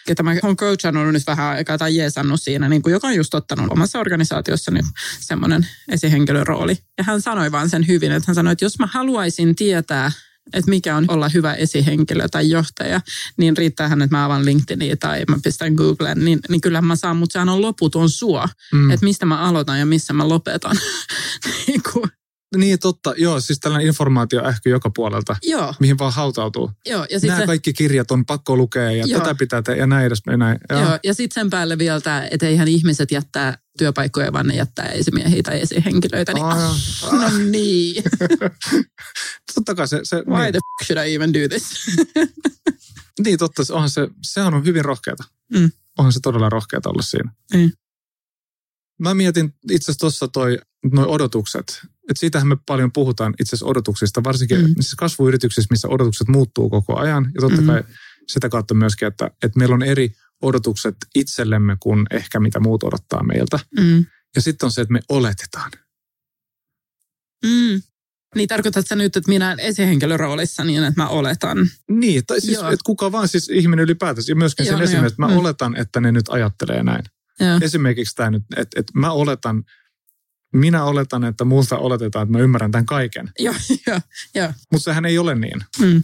ketä 0.07 0.23
mä 0.23 0.35
oon 0.43 0.57
coachannut 0.57 1.13
nyt 1.13 1.27
vähän 1.27 1.47
aikaa 1.47 1.77
tai 1.77 1.95
jeesannut 1.95 2.41
siinä, 2.41 2.69
niin 2.69 2.81
kuin 2.81 2.93
joka 2.93 3.07
on 3.07 3.15
just 3.15 3.33
ottanut 3.33 3.71
omassa 3.71 3.99
organisaatiossa 3.99 4.71
nyt 4.71 4.85
semmoinen 5.19 5.67
esihenkilön 5.91 6.47
rooli. 6.47 6.77
Ja 6.97 7.03
hän 7.03 7.21
sanoi 7.21 7.51
vaan 7.51 7.69
sen 7.69 7.87
hyvin, 7.87 8.11
että 8.11 8.27
hän 8.27 8.35
sanoi, 8.35 8.53
että 8.53 8.65
jos 8.65 8.79
mä 8.79 8.87
haluaisin 8.91 9.55
tietää, 9.55 10.11
että 10.53 10.69
mikä 10.69 10.95
on 10.95 11.05
olla 11.07 11.29
hyvä 11.29 11.53
esihenkilö 11.53 12.27
tai 12.31 12.49
johtaja, 12.49 13.01
niin 13.37 13.57
riittäähän, 13.57 14.01
että 14.01 14.15
mä 14.17 14.25
avaan 14.25 14.45
LinkedInia 14.45 14.97
tai 14.97 15.23
mä 15.29 15.37
pistän 15.43 15.73
Googlen, 15.73 16.25
niin, 16.25 16.39
niin 16.49 16.61
kyllähän 16.61 16.85
mä 16.85 16.95
saan, 16.95 17.17
mutta 17.17 17.33
sehän 17.33 17.49
on 17.49 17.61
loputon 17.61 18.09
suo, 18.09 18.47
mm. 18.73 18.91
että 18.91 19.03
mistä 19.05 19.25
mä 19.25 19.39
aloitan 19.39 19.79
ja 19.79 19.85
missä 19.85 20.13
mä 20.13 20.29
lopetan. 20.29 20.77
niin, 21.67 21.81
kuin. 21.93 22.16
Niin 22.57 22.79
totta, 22.79 23.13
joo, 23.17 23.39
siis 23.39 23.59
tällainen 23.59 23.87
informaatio 23.87 24.49
ehkä 24.49 24.69
joka 24.69 24.89
puolelta, 24.89 25.35
joo. 25.43 25.73
mihin 25.79 25.97
vaan 25.97 26.13
hautautuu. 26.13 26.71
Joo, 26.85 27.05
ja 27.09 27.19
Nämä 27.23 27.39
se... 27.39 27.45
kaikki 27.45 27.73
kirjat 27.73 28.11
on 28.11 28.25
pakko 28.25 28.55
lukea 28.55 28.91
ja 28.91 29.05
joo. 29.05 29.19
tätä 29.19 29.35
pitää 29.35 29.61
tehdä 29.61 29.79
ja 29.79 29.87
näin 29.87 30.05
edes. 30.05 30.21
Ja, 30.27 30.37
näin. 30.37 30.59
Joo. 30.69 30.81
joo, 30.81 30.99
ja 31.03 31.13
sitten 31.13 31.41
sen 31.41 31.49
päälle 31.49 31.77
vielä 31.77 32.01
tämä, 32.01 32.27
että 32.31 32.47
eihän 32.47 32.67
ihmiset 32.67 33.11
jättää 33.11 33.57
työpaikkoja, 33.77 34.33
vaan 34.33 34.47
ne 34.47 34.55
jättää 34.55 34.85
esimiehiä 34.85 35.43
tai 35.43 35.61
esihenkilöitä. 35.61 36.33
Niin, 36.33 36.45
Aa, 36.45 36.75
ah, 37.03 37.11
no 37.31 37.37
niin. 37.49 38.03
Totta 39.55 39.75
kai 39.75 39.87
se, 39.87 39.99
se 40.03 40.15
Why 40.15 40.43
niin, 40.43 40.51
the 40.51 40.59
f- 40.59 40.85
should 40.85 41.07
I 41.07 41.15
even 41.15 41.33
do 41.33 41.39
this? 41.49 41.71
niin 43.25 43.39
totta, 43.39 43.63
se- 43.63 43.73
onhan 43.73 43.89
se, 43.89 44.07
se 44.23 44.41
on 44.41 44.65
hyvin 44.65 44.85
rohkeata. 44.85 45.23
Mm. 45.53 45.71
Onhan 45.97 46.13
se 46.13 46.19
todella 46.19 46.49
rohkeata 46.49 46.89
olla 46.89 47.01
siinä. 47.01 47.31
Mm. 47.53 47.71
Mä 48.99 49.13
mietin 49.13 49.53
itse 49.71 49.85
asiassa 49.85 49.99
tuossa 49.99 50.27
toi, 50.27 50.57
noi 50.91 51.05
odotukset. 51.07 51.81
Että 52.09 52.19
siitähän 52.19 52.47
me 52.47 52.57
paljon 52.65 52.91
puhutaan 52.91 53.33
itse 53.39 53.49
asiassa 53.55 53.65
odotuksista, 53.65 54.23
varsinkin 54.23 54.61
Mm. 54.61 54.73
siis 54.79 54.95
kasvuyrityksissä, 54.95 55.67
missä 55.71 55.87
odotukset 55.87 56.27
muuttuu 56.27 56.69
koko 56.69 56.99
ajan. 56.99 57.31
Ja 57.35 57.41
totta 57.41 57.61
Mm. 57.61 57.67
kai 57.67 57.83
sitä 58.27 58.49
kautta 58.49 58.73
myöskin, 58.73 59.07
että, 59.07 59.31
että 59.43 59.59
meillä 59.59 59.75
on 59.75 59.83
eri 59.83 60.11
odotukset 60.41 60.95
itsellemme 61.15 61.77
kuin 61.79 62.05
ehkä 62.11 62.39
mitä 62.39 62.59
muut 62.59 62.83
odottaa 62.83 63.23
meiltä. 63.23 63.59
Mm. 63.79 64.05
Ja 64.35 64.41
sitten 64.41 64.67
on 64.67 64.71
se, 64.71 64.81
että 64.81 64.93
me 64.93 64.99
oletetaan. 65.09 65.71
Mm. 67.45 67.81
Niin 68.35 68.47
tarkoitatko 68.47 68.87
sä 68.87 68.95
nyt, 68.95 69.15
että 69.15 69.29
minä 69.29 69.55
esihenkilön 69.59 70.19
roolissa 70.19 70.63
niin, 70.63 70.83
että 70.83 71.01
mä 71.01 71.07
oletan? 71.07 71.57
Niin, 71.89 72.25
tai 72.25 72.41
siis, 72.41 72.57
Joo. 72.57 72.67
että 72.71 72.83
kuka 72.85 73.11
vaan 73.11 73.27
siis 73.27 73.49
ihminen 73.49 73.83
ylipäätänsä. 73.83 74.31
Ja 74.31 74.35
myöskin 74.35 74.65
Joo, 74.65 74.71
sen 74.71 74.77
no 74.79 74.83
esimerkiksi, 74.83 75.13
että 75.13 75.21
mä 75.21 75.27
Mm. 75.27 75.37
oletan, 75.37 75.75
että 75.75 76.01
ne 76.01 76.11
nyt 76.11 76.29
ajattelee 76.29 76.83
näin. 76.83 77.03
Joo. 77.39 77.59
Esimerkiksi 77.61 78.15
tämä 78.15 78.29
nyt, 78.31 78.43
että, 78.57 78.79
että 78.79 78.99
mä 78.99 79.11
oletan, 79.11 79.63
minä 80.53 80.83
oletan, 80.83 81.23
että 81.23 81.45
multa 81.45 81.77
oletetaan, 81.77 82.23
että 82.23 82.37
mä 82.37 82.43
ymmärrän 82.43 82.71
tämän 82.71 82.85
kaiken. 82.85 83.31
Joo, 83.39 83.55
joo, 83.87 83.99
joo. 84.35 84.53
Mutta 84.71 84.83
sehän 84.83 85.05
ei 85.05 85.17
ole 85.17 85.35
niin. 85.35 85.63
Mm. 85.81 86.03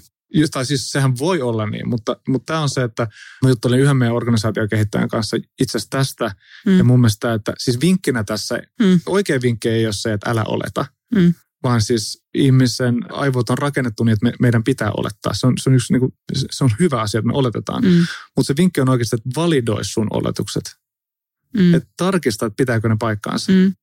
Tai 0.52 0.66
siis 0.66 0.92
sehän 0.92 1.18
voi 1.18 1.42
olla 1.42 1.66
niin, 1.66 1.90
mutta, 1.90 2.18
mutta 2.28 2.54
tämä 2.54 2.60
on 2.60 2.70
se, 2.70 2.84
että 2.84 3.08
mä 3.44 3.50
juttelin 3.50 3.80
yhden 3.80 3.98
meidän 3.98 4.16
organisaatiokehittäjän 4.16 5.10
kanssa 5.10 5.38
itse 5.38 5.78
asiassa 5.78 5.90
tästä. 5.90 6.36
Mm. 6.66 6.78
Ja 6.78 6.84
mun 6.84 7.00
mielestä, 7.00 7.34
että 7.34 7.54
siis 7.58 7.82
vinkkinä 7.82 8.24
tässä, 8.24 8.62
Mm. 8.82 9.00
oikea 9.06 9.42
vinkki 9.42 9.70
ei 9.70 9.86
ole 9.86 9.94
se, 9.94 10.14
että 10.14 10.30
älä 10.30 10.44
oleta. 10.44 10.86
Mm. 11.16 11.34
Vaan 11.64 11.82
siis 11.82 12.24
ihmisen 12.34 13.14
aivot 13.14 13.50
on 13.50 13.58
rakennettu 13.58 14.04
niin, 14.04 14.14
että 14.14 14.26
me, 14.26 14.34
meidän 14.40 14.64
pitää 14.64 14.92
olettaa. 14.98 15.34
Se 15.34 15.48
on, 15.48 15.54
se 15.58 15.70
on, 15.70 15.76
yksi, 15.76 15.94
niin 15.94 16.00
kuin, 16.00 16.14
se 16.34 16.64
on 16.64 16.70
hyvä 16.80 17.02
asia, 17.02 17.20
että 17.20 17.28
me 17.28 17.38
oletetaan. 17.38 17.84
Mm. 17.84 18.06
Mutta 18.36 18.48
se 18.48 18.54
vinkki 18.58 18.82
on 18.82 18.90
oikeasti, 18.90 19.16
että 19.16 19.30
validoi 19.36 19.86
sun 19.86 20.08
oletukset. 20.12 20.64
Mm. 21.58 21.74
Että 21.74 21.90
tarkista, 21.98 22.46
että 22.46 22.58
pitääkö 22.58 22.90
ne 22.90 22.96
paikkaansa. 23.00 23.52
Mm. 23.52 23.74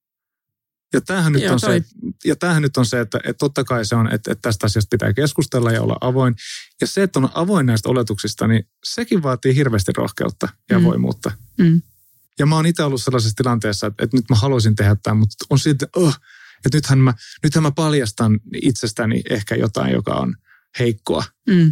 Ja 0.92 1.00
tämähän 1.00 1.32
nyt 1.32 1.42
Joo, 1.42 1.52
on 1.52 1.60
se, 1.60 1.66
toi. 1.66 1.82
ja 2.24 2.36
tämähän 2.36 2.62
nyt 2.62 2.76
on 2.76 2.86
se, 2.86 3.00
että, 3.00 3.18
että 3.18 3.38
totta 3.38 3.64
kai 3.64 3.84
se 3.84 3.94
on, 3.96 4.12
että, 4.12 4.32
että 4.32 4.42
tästä 4.42 4.66
asiasta 4.66 4.88
pitää 4.90 5.12
keskustella 5.12 5.72
ja 5.72 5.82
olla 5.82 5.96
avoin. 6.00 6.34
Ja 6.80 6.86
se, 6.86 7.02
että 7.02 7.18
on 7.18 7.28
avoin 7.34 7.66
näistä 7.66 7.88
oletuksista, 7.88 8.46
niin 8.46 8.68
sekin 8.84 9.22
vaatii 9.22 9.54
hirveästi 9.54 9.92
rohkeutta 9.96 10.48
ja 10.70 10.78
Mm. 10.78 10.84
avoimuutta. 10.84 11.32
Mm. 11.58 11.82
Ja 12.38 12.46
mä 12.46 12.56
oon 12.56 12.66
itse 12.66 12.82
ollut 12.82 13.02
sellaisessa 13.02 13.36
tilanteessa, 13.36 13.86
että, 13.86 14.04
että 14.04 14.16
nyt 14.16 14.24
mä 14.30 14.36
haluaisin 14.36 14.76
tehdä 14.76 14.96
tämän, 15.02 15.16
mutta 15.16 15.44
on 15.50 15.58
siitä, 15.58 15.86
oh, 15.96 16.14
että 16.66 16.76
nythän 16.76 16.98
mä, 16.98 17.14
nythän 17.42 17.62
mä 17.62 17.70
paljastan 17.70 18.40
itsestäni 18.62 19.22
ehkä 19.30 19.54
jotain, 19.54 19.92
joka 19.92 20.14
on 20.14 20.36
heikkoa. 20.78 21.24
Mm. 21.48 21.68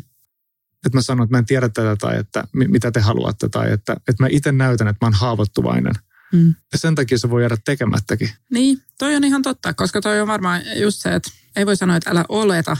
Että 0.86 0.98
mä 0.98 1.02
sanon, 1.02 1.24
että 1.24 1.34
mä 1.34 1.38
en 1.38 1.46
tiedä 1.46 1.68
tätä 1.68 1.96
tai 1.96 2.18
että 2.18 2.44
mi- 2.52 2.68
mitä 2.68 2.90
te 2.90 3.00
haluatte 3.00 3.48
tai 3.48 3.72
että, 3.72 3.92
että 4.08 4.22
mä 4.22 4.28
itse 4.30 4.52
näytän, 4.52 4.88
että 4.88 5.06
mä 5.06 5.06
oon 5.06 5.14
haavoittuvainen. 5.14 5.94
Mm. 6.32 6.54
Ja 6.72 6.78
sen 6.78 6.94
takia 6.94 7.18
se 7.18 7.30
voi 7.30 7.42
jäädä 7.42 7.56
tekemättäkin. 7.64 8.30
Niin, 8.50 8.82
toi 8.98 9.16
on 9.16 9.24
ihan 9.24 9.42
totta, 9.42 9.74
koska 9.74 10.00
toi 10.00 10.20
on 10.20 10.28
varmaan 10.28 10.62
just 10.76 11.02
se, 11.02 11.14
että 11.14 11.30
ei 11.56 11.66
voi 11.66 11.76
sanoa, 11.76 11.96
että 11.96 12.10
älä 12.10 12.24
oleta, 12.28 12.76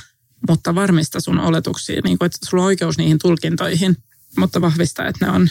mutta 0.49 0.75
varmista 0.75 1.21
sun 1.21 1.41
oletuksia, 1.41 2.01
niin 2.05 2.19
kuin, 2.19 2.27
että 2.27 2.39
sulla 2.47 2.63
on 2.63 2.67
oikeus 2.67 2.99
niihin 2.99 3.19
tulkintoihin, 3.19 3.97
mutta 4.37 4.61
vahvista, 4.61 5.07
että 5.07 5.27
ne 5.27 5.33
on 5.33 5.49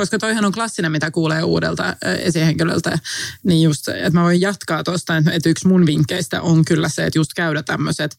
koska 0.00 0.18
toihan 0.18 0.44
on 0.44 0.52
klassinen, 0.52 0.92
mitä 0.92 1.10
kuulee 1.10 1.42
uudelta 1.42 1.96
ö, 2.04 2.14
esihenkilöltä, 2.14 2.98
niin 3.44 3.62
just 3.62 3.88
että 3.88 4.10
mä 4.10 4.22
voin 4.22 4.40
jatkaa 4.40 4.84
tuosta, 4.84 5.16
että 5.16 5.32
että 5.32 5.48
yksi 5.48 5.68
mun 5.68 5.86
vinkkeistä 5.86 6.42
on 6.42 6.64
kyllä 6.64 6.88
se, 6.88 7.06
että 7.06 7.18
just 7.18 7.30
käydä 7.36 7.62
tämmöiset, 7.62 8.16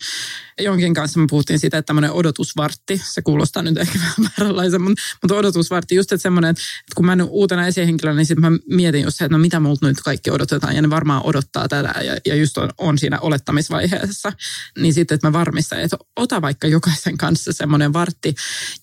jonkin 0.59 0.93
kanssa 0.93 1.19
me 1.19 1.27
puhuttiin 1.29 1.59
siitä, 1.59 1.77
että 1.77 1.87
tämmöinen 1.87 2.11
odotusvartti, 2.11 3.01
se 3.11 3.21
kuulostaa 3.21 3.63
nyt 3.63 3.77
ehkä 3.77 3.99
vähän 4.03 4.31
vääränlaisen, 4.39 4.81
mutta, 4.81 5.01
mutta 5.21 5.35
odotusvartti, 5.35 5.95
just 5.95 6.11
että 6.11 6.21
semmoinen, 6.21 6.49
että 6.49 6.63
kun 6.95 7.05
mä 7.05 7.15
nyt 7.15 7.27
uutena 7.29 7.67
esihenkilönä, 7.67 8.17
niin 8.17 8.25
sitten 8.25 8.51
mä 8.51 8.57
mietin 8.69 9.03
just 9.03 9.17
se, 9.17 9.25
että 9.25 9.37
no 9.37 9.41
mitä 9.41 9.59
multa 9.59 9.87
nyt 9.87 10.01
kaikki 10.01 10.31
odotetaan, 10.31 10.75
ja 10.75 10.81
ne 10.81 10.89
varmaan 10.89 11.21
odottaa 11.25 11.67
tätä, 11.67 11.93
ja, 12.03 12.17
ja 12.25 12.35
just 12.35 12.57
on, 12.57 12.69
on 12.77 12.97
siinä 12.97 13.19
olettamisvaiheessa, 13.19 14.33
niin 14.79 14.93
sitten, 14.93 15.15
että 15.15 15.27
mä 15.27 15.33
varmistan, 15.33 15.79
että 15.79 15.97
ota 16.15 16.41
vaikka 16.41 16.67
jokaisen 16.67 17.17
kanssa 17.17 17.53
semmoinen 17.53 17.93
vartti, 17.93 18.35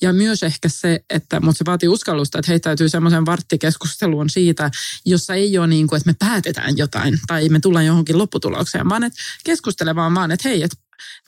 ja 0.02 0.12
myös 0.12 0.42
ehkä 0.42 0.68
se, 0.68 1.04
että, 1.10 1.40
mutta 1.40 1.58
se 1.58 1.64
vaatii 1.64 1.88
uskallusta, 1.88 2.38
että 2.38 2.52
heittäytyy 2.52 2.87
semmoisen 2.88 3.26
varttikeskusteluun 3.26 4.30
siitä, 4.30 4.70
jossa 5.04 5.34
ei 5.34 5.58
ole 5.58 5.66
niin 5.66 5.86
kuin, 5.86 5.96
että 5.96 6.10
me 6.10 6.16
päätetään 6.18 6.76
jotain, 6.76 7.18
tai 7.26 7.48
me 7.48 7.60
tullaan 7.60 7.86
johonkin 7.86 8.18
lopputulokseen, 8.18 8.88
vaan 8.88 9.04
että 9.04 9.18
keskustelemaan 9.44 10.14
vaan, 10.14 10.30
että 10.30 10.48
hei, 10.48 10.62
että 10.62 10.76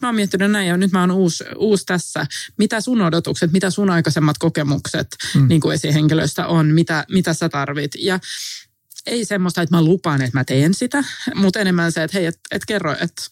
mä 0.02 0.08
oon 0.08 0.14
miettinyt 0.14 0.50
näin 0.50 0.68
ja 0.68 0.76
nyt 0.76 0.92
mä 0.92 1.00
oon 1.00 1.10
uusi, 1.10 1.44
uusi 1.56 1.86
tässä. 1.86 2.26
Mitä 2.58 2.80
sun 2.80 3.00
odotukset, 3.00 3.52
mitä 3.52 3.70
sun 3.70 3.90
aikaisemmat 3.90 4.38
kokemukset 4.38 5.08
mm. 5.34 5.48
niin 5.48 5.60
kuin 5.60 5.74
esihenkilöistä 5.74 6.46
on, 6.46 6.66
mitä, 6.66 7.04
mitä 7.08 7.34
sä 7.34 7.48
tarvit. 7.48 7.92
Ja 7.98 8.20
ei 9.06 9.24
semmoista, 9.24 9.62
että 9.62 9.76
mä 9.76 9.82
lupaan, 9.82 10.22
että 10.22 10.38
mä 10.38 10.44
teen 10.44 10.74
sitä, 10.74 11.04
mutta 11.34 11.60
enemmän 11.60 11.92
se, 11.92 12.02
että 12.02 12.18
hei, 12.18 12.26
et, 12.26 12.40
et 12.50 12.64
kerro, 12.66 12.92
että 12.92 13.22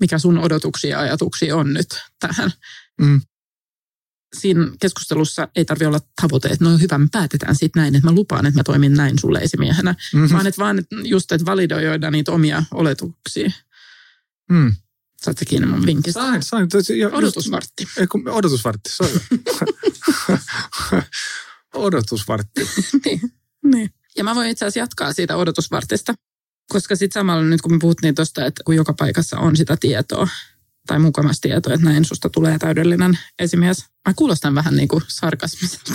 mikä 0.00 0.18
sun 0.18 0.38
odotuksia 0.38 0.90
ja 0.90 1.00
ajatuksia 1.00 1.56
on 1.56 1.74
nyt 1.74 2.02
tähän. 2.20 2.52
Mm. 3.00 3.20
Siinä 4.38 4.66
keskustelussa 4.80 5.48
ei 5.56 5.64
tarvi 5.64 5.86
olla 5.86 6.00
tavoite, 6.22 6.48
että 6.48 6.64
no 6.64 6.78
hyvä, 6.78 6.98
me 6.98 7.08
päätetään 7.12 7.56
sitten 7.56 7.80
näin, 7.80 7.94
että 7.94 8.08
mä 8.08 8.14
lupaan, 8.14 8.46
että 8.46 8.60
mä 8.60 8.64
toimin 8.64 8.94
näin 8.94 9.18
sulle 9.18 9.38
esimiehenä, 9.38 9.94
mm-hmm. 10.14 10.34
vaan 10.34 10.46
että 10.46 10.62
vaan 10.62 10.84
just, 11.04 11.32
että 11.32 11.46
validoida 11.46 12.10
niitä 12.10 12.32
omia 12.32 12.64
oletuksia. 12.74 13.50
Mm. 14.50 14.74
Saatte 15.22 15.44
kiinni 15.44 15.66
mun 15.66 15.86
vinkistä. 15.86 16.20
Sain, 16.20 16.42
sain. 16.42 16.68
Odotusvartti. 17.12 17.88
Ei, 17.96 18.06
kun, 18.06 18.28
odotusvartti, 18.28 18.90
se 18.92 19.02
on 19.02 19.10
Odotusvartti. 21.74 22.60
niin, 23.04 23.20
niin. 23.64 23.90
Ja 24.16 24.24
mä 24.24 24.34
voin 24.34 24.48
itse 24.48 24.64
asiassa 24.64 24.78
jatkaa 24.78 25.12
siitä 25.12 25.36
odotusvartista, 25.36 26.14
koska 26.68 26.96
sitten 26.96 27.20
samalla 27.20 27.44
nyt 27.44 27.62
kun 27.62 27.72
me 27.72 27.78
puhuttiin 27.78 28.14
tuosta, 28.14 28.46
että 28.46 28.62
kun 28.64 28.76
joka 28.76 28.94
paikassa 28.94 29.38
on 29.38 29.56
sitä 29.56 29.76
tietoa, 29.80 30.28
tai 30.86 30.98
mukamassa 30.98 31.42
tietoa, 31.42 31.74
että 31.74 31.86
näin 31.86 32.04
susta 32.04 32.30
tulee 32.30 32.58
täydellinen 32.58 33.18
esimies. 33.38 33.84
Mä 34.08 34.14
kuulostan 34.16 34.54
vähän 34.54 34.76
niin 34.76 34.88
kuin 34.88 35.02
sarkasmiselta. 35.08 35.92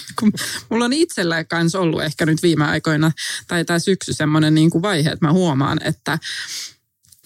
mulla 0.70 0.84
on 0.84 0.92
itsellä 0.92 1.44
kanssa 1.44 1.80
ollut 1.80 2.02
ehkä 2.02 2.26
nyt 2.26 2.42
viime 2.42 2.64
aikoina, 2.64 3.12
tai 3.48 3.64
tämä 3.64 3.78
syksy 3.78 4.12
semmoinen 4.12 4.54
niin 4.54 4.70
vaihe, 4.82 5.10
että 5.10 5.26
mä 5.26 5.32
huomaan, 5.32 5.78
että 5.84 6.18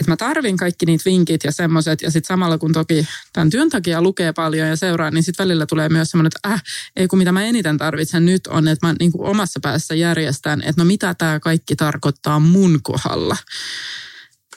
että 0.00 0.12
mä 0.12 0.16
tarvin 0.16 0.57
kaikki 0.57 0.87
niitä 0.87 1.04
vinkit 1.04 1.45
ja 1.45 1.52
semmoiset, 1.52 2.02
ja 2.02 2.11
sitten 2.11 2.35
samalla 2.35 2.59
kun 2.59 2.73
toki 2.73 3.07
tämän 3.33 3.50
työn 3.50 3.71
takia 3.71 4.02
lukee 4.02 4.33
paljon 4.33 4.69
ja 4.69 4.76
seuraa, 4.76 5.11
niin 5.11 5.23
sitten 5.23 5.45
välillä 5.45 5.66
tulee 5.66 5.88
myös 5.88 6.11
semmoinen, 6.11 6.30
että 6.37 6.49
äh, 6.49 6.62
ei 6.97 7.09
kun 7.09 7.19
mitä 7.19 7.33
mä 7.33 7.45
eniten 7.45 7.78
tarvitsen 7.78 8.26
nyt 8.26 8.47
on, 8.47 8.69
että 8.69 8.87
mä 8.87 8.95
niin 9.00 9.12
kuin 9.12 9.28
omassa 9.28 9.61
päässä 9.62 9.95
järjestän, 9.95 10.62
että 10.62 10.83
no 10.83 10.85
mitä 10.85 11.14
tämä 11.14 11.40
kaikki 11.40 11.76
tarkoittaa 11.76 12.38
mun 12.38 12.78
kohdalla. 12.83 13.37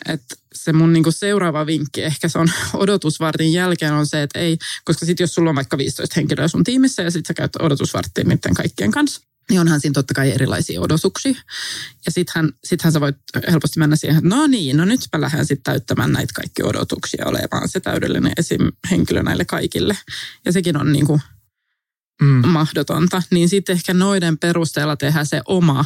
Että 0.06 0.36
se 0.64 0.74
mun 0.74 0.94
niinku 0.94 1.12
seuraava 1.12 1.66
vinkki 1.66 2.04
ehkä 2.04 2.28
se 2.28 2.40
on 2.40 2.48
odotusvartin 2.74 3.54
jälkeen 3.54 3.94
on 3.94 4.08
se, 4.08 4.24
että 4.24 4.40
ei, 4.40 4.58
koska 4.86 5.06
sitten 5.06 5.24
jos 5.24 5.34
sulla 5.36 5.50
on 5.50 5.56
vaikka 5.56 5.78
15 5.78 6.14
henkilöä 6.16 6.48
sun 6.48 6.64
tiimissä 6.64 7.04
ja 7.04 7.12
sitten 7.12 7.28
sä 7.28 7.34
käyt 7.34 7.56
odotusvarttia 7.56 8.24
niiden 8.24 8.54
kaikkien 8.54 8.92
kanssa, 8.92 9.22
niin 9.50 9.62
onhan 9.62 9.82
siinä 9.82 9.94
totta 9.94 10.14
kai 10.14 10.32
erilaisia 10.32 10.82
odotuksia. 10.82 11.36
Ja 12.06 12.12
sittenhän, 12.12 12.52
sittenhän 12.64 12.94
sä 12.94 13.02
voit 13.02 13.16
helposti 13.52 13.80
mennä 13.80 13.96
siihen, 13.96 14.18
että 14.18 14.36
no 14.36 14.48
niin, 14.48 14.78
no 14.78 14.86
nyt 14.86 15.02
mä 15.14 15.22
lähden 15.22 15.46
sitten 15.46 15.64
täyttämään 15.64 16.12
näitä 16.12 16.34
kaikki 16.36 16.64
odotuksia 16.64 17.26
olemaan 17.26 17.70
se 17.70 17.80
täydellinen 17.80 18.34
esimhenkilö 18.38 19.24
näille 19.24 19.46
kaikille. 19.46 19.98
Ja 20.46 20.52
sekin 20.52 20.78
on 20.78 20.94
niin 20.94 21.08
kuin 21.08 21.22
mm. 22.22 22.48
mahdotonta. 22.48 23.24
Niin 23.32 23.50
sitten 23.50 23.74
ehkä 23.74 23.94
noiden 23.94 24.38
perusteella 24.38 24.96
tehdä 24.96 25.26
se 25.26 25.42
oma 25.46 25.86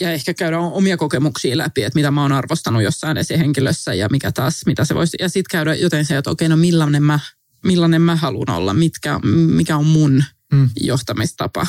ja 0.00 0.12
ehkä 0.12 0.34
käydä 0.34 0.58
omia 0.58 0.96
kokemuksia 0.96 1.58
läpi, 1.58 1.82
että 1.82 1.98
mitä 1.98 2.10
mä 2.10 2.22
oon 2.22 2.32
arvostanut 2.32 2.82
jossain 2.82 3.16
esihenkilössä 3.16 3.94
ja 3.94 4.08
mikä 4.08 4.32
taas, 4.32 4.66
mitä 4.66 4.84
se 4.84 4.94
voisi. 4.94 5.16
Ja 5.20 5.28
sitten 5.28 5.50
käydä 5.50 5.74
joten 5.74 6.04
se, 6.04 6.16
että 6.16 6.30
okei, 6.30 6.48
no 6.48 6.56
millainen 6.56 7.02
mä, 7.02 7.20
millainen 7.64 8.02
mä 8.02 8.16
haluan 8.16 8.50
olla, 8.50 8.74
mitkä, 8.74 9.20
mikä 9.34 9.76
on 9.76 9.86
mun 9.86 10.24
mm. 10.52 10.70
johtamistapa. 10.80 11.66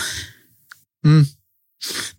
Mm. 1.05 1.25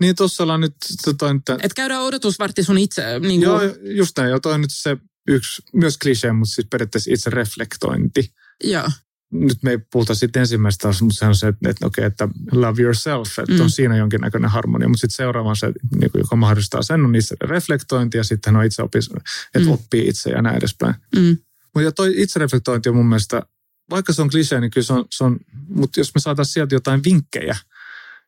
Niin 0.00 0.16
tuossa 0.16 0.42
ollaan 0.42 0.60
nyt... 0.60 0.74
Toi, 1.18 1.36
että... 1.36 1.58
Et 1.62 1.74
käydä 1.74 2.00
odotusvartti 2.00 2.62
sun 2.62 2.78
itse. 2.78 3.18
Niin 3.18 3.40
kuin... 3.40 3.42
Joo, 3.42 3.60
just 3.82 4.18
näin. 4.18 4.30
Joo, 4.30 4.40
toi 4.40 4.54
on 4.54 4.60
nyt 4.60 4.72
se 4.72 4.96
yksi, 5.28 5.62
myös 5.72 5.98
klisee, 5.98 6.32
mutta 6.32 6.54
siis 6.54 6.66
periaatteessa 6.70 7.10
itse 7.12 7.30
reflektointi. 7.30 8.32
Joo. 8.64 8.88
Nyt 9.32 9.62
me 9.62 9.70
ei 9.70 9.78
puhuta 9.78 10.14
sitten 10.14 10.40
ensimmäistä 10.40 10.88
mutta 10.88 11.18
se 11.18 11.26
on 11.26 11.36
se, 11.36 11.48
että, 11.48 11.70
että 11.70 11.86
okei, 11.86 12.04
että 12.04 12.28
love 12.52 12.82
yourself, 12.82 13.38
että 13.38 13.54
mm. 13.54 13.60
on 13.60 13.70
siinä 13.70 13.96
jonkinnäköinen 13.96 14.50
harmonia. 14.50 14.88
Mutta 14.88 15.00
sitten 15.00 15.16
seuraava 15.16 15.48
on 15.48 15.56
se, 15.56 15.72
niin 16.00 16.10
kuin, 16.10 16.20
joka 16.20 16.36
mahdollistaa 16.36 16.82
sen, 16.82 17.04
on 17.04 17.16
itse 17.16 17.36
reflektointi 17.40 18.16
ja 18.16 18.24
sitten 18.24 18.56
on 18.56 18.64
itse 18.64 18.82
opis, 18.82 19.10
että 19.54 19.68
mm. 19.68 19.70
oppii 19.70 20.08
itse 20.08 20.30
ja 20.30 20.42
näin 20.42 20.56
edespäin. 20.56 20.94
Mm. 21.16 21.38
Mutta 21.74 21.92
toi 21.92 22.14
itse 22.16 22.38
reflektointi 22.38 22.88
on 22.88 22.96
mun 22.96 23.08
mielestä, 23.08 23.42
vaikka 23.90 24.12
se 24.12 24.22
on 24.22 24.30
klisee, 24.30 24.60
niin 24.60 24.70
kyllä 24.70 24.84
se 24.84 24.92
on, 24.92 25.04
se 25.10 25.24
on 25.24 25.38
mutta 25.68 26.00
jos 26.00 26.14
me 26.14 26.20
saataisiin 26.20 26.52
sieltä 26.52 26.74
jotain 26.74 27.00
vinkkejä, 27.04 27.56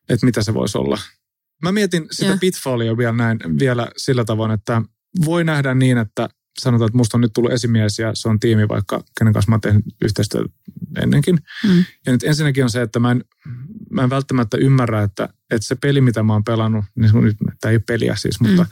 että 0.09 0.25
mitä 0.25 0.43
se 0.43 0.53
voisi 0.53 0.77
olla. 0.77 0.99
Mä 1.61 1.71
mietin 1.71 2.07
sitä 2.11 2.29
Joo. 2.29 2.37
pitfallia 2.37 2.97
vielä 2.97 3.11
näin 3.11 3.39
vielä 3.59 3.87
sillä 3.97 4.25
tavoin, 4.25 4.51
että 4.51 4.81
voi 5.25 5.43
nähdä 5.43 5.73
niin, 5.73 5.97
että 5.97 6.29
sanotaan, 6.59 6.87
että 6.87 6.97
musta 6.97 7.17
on 7.17 7.21
nyt 7.21 7.33
tullut 7.33 7.51
esimies 7.51 7.99
ja 7.99 8.11
se 8.15 8.29
on 8.29 8.39
tiimi 8.39 8.67
vaikka, 8.67 9.03
kenen 9.17 9.33
kanssa 9.33 9.49
mä 9.49 9.53
oon 9.53 9.61
tehnyt 9.61 9.85
yhteistyötä 10.01 10.49
ennenkin. 11.01 11.39
Mm. 11.63 11.85
Ja 12.05 12.11
nyt 12.11 12.23
ensinnäkin 12.23 12.63
on 12.63 12.69
se, 12.69 12.81
että 12.81 12.99
mä 12.99 13.11
en, 13.11 13.25
mä 13.89 14.03
en 14.03 14.09
välttämättä 14.09 14.57
ymmärrä, 14.57 15.03
että, 15.03 15.29
että 15.51 15.67
se 15.67 15.75
peli, 15.75 16.01
mitä 16.01 16.23
mä 16.23 16.33
oon 16.33 16.43
pelannut, 16.43 16.85
niin 16.95 17.11
se 17.11 17.17
on 17.17 17.23
nyt, 17.23 17.37
tämä 17.61 17.69
ei 17.69 17.75
ole 17.75 17.83
peliä 17.87 18.15
siis, 18.15 18.39
mutta, 18.39 18.63
Mm. 18.63 18.69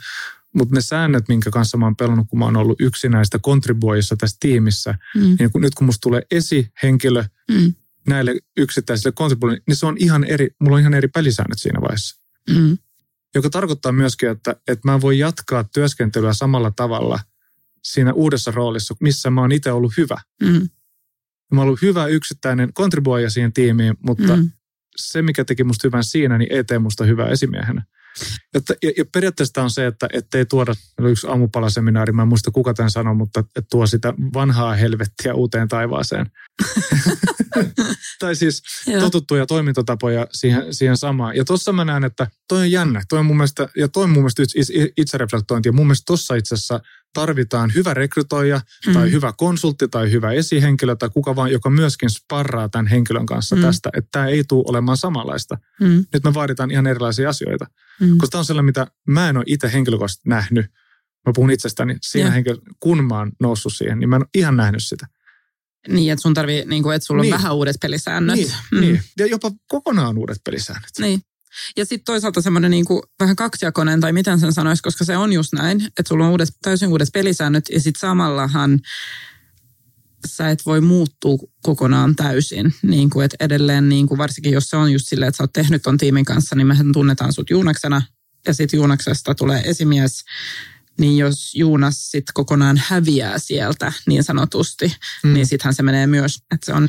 mutta 0.58 0.74
ne 0.74 0.80
säännöt, 0.80 1.28
minkä 1.28 1.50
kanssa 1.50 1.76
mä 1.78 1.86
oon 1.86 1.96
pelannut, 1.96 2.26
kun 2.30 2.38
mä 2.38 2.44
oon 2.44 2.56
ollut 2.56 2.80
yksinäistä 2.80 3.38
kontribuoissa 3.38 4.16
tässä 4.16 4.36
tiimissä, 4.40 4.94
Mm. 5.14 5.36
niin 5.38 5.52
kun, 5.52 5.60
nyt 5.60 5.74
kun 5.74 5.86
musta 5.86 6.00
tulee 6.00 6.22
esihenkilö 6.30 7.24
Mm. 7.50 7.74
näille 8.08 8.34
yksittäisille 8.56 9.12
kontribuoille, 9.12 9.60
niin 9.68 9.76
se 9.76 9.86
on 9.86 9.96
ihan 9.98 10.24
eri, 10.24 10.48
mulla 10.60 10.76
on 10.76 10.80
ihan 10.80 10.94
eri 10.94 11.08
pelisäännöt 11.08 11.58
siinä 11.58 11.80
vaiheessa. 11.80 12.20
Mm. 12.50 12.78
Joka 13.34 13.50
tarkoittaa 13.50 13.92
myöskin, 13.92 14.28
että, 14.28 14.56
että 14.68 14.88
mä 14.90 15.00
voin 15.00 15.18
jatkaa 15.18 15.64
työskentelyä 15.64 16.32
samalla 16.32 16.70
tavalla 16.70 17.18
siinä 17.82 18.12
uudessa 18.12 18.50
roolissa, 18.50 18.94
missä 19.00 19.30
mä 19.30 19.40
oon 19.40 19.52
itse 19.52 19.72
ollut 19.72 19.92
hyvä. 19.96 20.16
Mm. 20.42 20.68
Mä 21.52 21.60
oon 21.60 21.66
ollut 21.66 21.82
hyvä 21.82 22.06
yksittäinen 22.06 22.72
kontribuoija 22.74 23.30
siihen 23.30 23.52
tiimiin, 23.52 23.94
mutta 24.06 24.36
Mm. 24.36 24.50
se, 24.96 25.22
mikä 25.22 25.44
teki 25.44 25.64
musta 25.64 25.88
hyvän 25.88 26.04
siinä, 26.04 26.38
niin 26.38 26.52
ei 26.52 26.64
tee 26.64 26.78
musta 26.78 27.04
hyvää 27.04 27.28
esimiehenä. 27.28 27.84
Että, 28.54 28.74
ja, 28.82 28.92
ja 28.96 29.04
periaatteessa 29.12 29.62
on 29.62 29.70
se, 29.70 29.86
että 29.86 30.08
ei 30.34 30.46
tuoda, 30.46 30.74
oli 31.00 31.10
yksi 31.10 31.26
aamupalaseminaari, 31.26 32.12
mä 32.12 32.22
en 32.22 32.28
muista 32.28 32.50
kuka 32.50 32.74
tämän 32.74 32.90
sanoi, 32.90 33.14
mutta 33.14 33.40
että 33.40 33.62
tuo 33.70 33.86
sitä 33.86 34.14
vanhaa 34.34 34.74
helvettiä 34.74 35.34
uuteen 35.34 35.68
taivaaseen. 35.68 36.30
tai 38.20 38.36
siis 38.36 38.62
Joo. 38.86 39.00
totuttuja 39.00 39.46
toimintatapoja 39.46 40.26
siihen, 40.32 40.74
siihen 40.74 40.96
samaan. 40.96 41.36
Ja 41.36 41.44
tuossa 41.44 41.72
mä 41.72 41.84
näen, 41.84 42.04
että 42.04 42.26
toi 42.48 42.60
on 42.60 42.70
jännä. 42.70 43.02
Toi 43.08 43.18
on 43.18 43.26
mun 43.26 43.36
mielestä, 43.36 43.68
ja 43.76 43.88
toi 43.88 44.04
on 44.04 44.10
mun 44.10 44.22
mielestä 44.22 44.42
itsereflektointi. 44.96 45.68
Ja 45.68 45.72
mun 45.72 45.86
mielestä 45.86 46.04
tuossa 46.06 46.34
itse 46.34 46.54
asiassa 46.54 46.80
tarvitaan 47.12 47.72
hyvä 47.74 47.94
rekrytoija 47.94 48.60
Mm. 48.86 48.92
tai 48.92 49.10
hyvä 49.10 49.32
konsultti 49.36 49.88
tai 49.88 50.10
hyvä 50.10 50.32
esihenkilö 50.32 50.96
tai 50.96 51.10
kuka 51.10 51.36
vaan, 51.36 51.52
joka 51.52 51.70
myöskin 51.70 52.10
sparraa 52.10 52.68
tämän 52.68 52.86
henkilön 52.86 53.26
kanssa 53.26 53.56
Mm. 53.56 53.62
tästä, 53.62 53.90
että 53.96 54.08
tämä 54.12 54.26
ei 54.26 54.44
tule 54.48 54.64
olemaan 54.68 54.96
samanlaista. 54.96 55.58
Mm. 55.80 56.04
Nyt 56.12 56.24
me 56.24 56.34
vaaditaan 56.34 56.70
ihan 56.70 56.86
erilaisia 56.86 57.28
asioita. 57.28 57.66
Mm. 58.00 58.18
Koska 58.18 58.30
tämä 58.30 58.38
on 58.40 58.44
sellainen, 58.44 58.64
mitä 58.66 58.86
mä 59.06 59.28
en 59.28 59.36
ole 59.36 59.44
itse 59.46 59.72
henkilökohtaisesti 59.72 60.28
nähnyt. 60.28 60.66
Mä 61.26 61.32
puhun 61.34 61.50
itsestäni 61.50 61.96
siinä 62.02 62.28
Joo. 62.28 62.34
henkilö, 62.34 62.56
kun 62.80 63.04
mä 63.04 63.18
oon 63.18 63.32
noussut 63.40 63.74
siihen, 63.74 63.98
niin 63.98 64.08
mä 64.08 64.16
en 64.16 64.22
ole 64.22 64.28
ihan 64.34 64.56
nähnyt 64.56 64.82
sitä. 64.84 65.06
Niin, 65.88 66.12
että 66.12 66.22
sun 66.22 66.34
tarvii, 66.34 66.64
niin 66.66 66.82
kuin, 66.82 66.96
että 66.96 67.06
sulla 67.06 67.20
on 67.20 67.22
Niin. 67.22 67.32
vähän 67.34 67.54
uudet 67.54 67.76
pelisäännöt. 67.82 68.36
Niin, 68.36 68.52
Mm. 68.72 68.80
niin. 68.80 69.02
Ja 69.18 69.26
jopa 69.26 69.50
kokonaan 69.68 70.18
uudet 70.18 70.38
pelisäännöt. 70.44 70.90
Niin. 70.98 71.22
Ja 71.76 71.84
sitten 71.84 72.04
toisaalta 72.04 72.40
semmoinen 72.40 72.70
niin 72.70 72.84
kuin 72.84 73.02
vähän 73.20 73.36
kaksijakoinen, 73.36 74.00
tai 74.00 74.12
miten 74.12 74.40
sen 74.40 74.52
sanoisi, 74.52 74.82
koska 74.82 75.04
se 75.04 75.16
on 75.16 75.32
just 75.32 75.52
näin, 75.52 75.82
että 75.84 76.08
sulla 76.08 76.24
on 76.24 76.30
uudet, 76.30 76.48
täysin 76.62 76.88
uudet 76.88 77.08
pelisäännöt, 77.12 77.64
ja 77.72 77.80
sitten 77.80 78.00
samallahan 78.00 78.80
sä 80.28 80.50
et 80.50 80.66
voi 80.66 80.80
muuttua 80.80 81.38
kokonaan 81.62 82.16
täysin. 82.16 82.74
Niin 82.82 83.10
kuin, 83.10 83.24
että 83.24 83.36
edelleen, 83.40 83.88
niin 83.88 84.06
kuin 84.06 84.18
varsinkin 84.18 84.52
jos 84.52 84.64
se 84.70 84.76
on 84.76 84.92
just 84.92 85.08
silleen, 85.08 85.28
että 85.28 85.36
sä 85.36 85.42
oot 85.42 85.52
tehnyt 85.52 85.82
ton 85.82 85.98
tiimin 85.98 86.24
kanssa, 86.24 86.56
niin 86.56 86.66
mehän 86.66 86.92
tunnetaan 86.92 87.32
sut 87.32 87.50
Juunaksena, 87.50 88.02
ja 88.46 88.54
sitten 88.54 88.78
Juunaksesta 88.78 89.34
tulee 89.34 89.62
esimies, 89.64 90.24
niin 91.00 91.16
jos 91.18 91.54
Juunas 91.54 92.10
sitten 92.10 92.34
kokonaan 92.34 92.82
häviää 92.86 93.38
sieltä 93.38 93.92
niin 94.06 94.24
sanotusti, 94.24 94.96
Mm. 95.22 95.32
niin 95.34 95.46
sittenhän 95.46 95.74
se 95.74 95.82
menee 95.82 96.06
myös, 96.06 96.36
että 96.54 96.66
se 96.66 96.72
on 96.72 96.88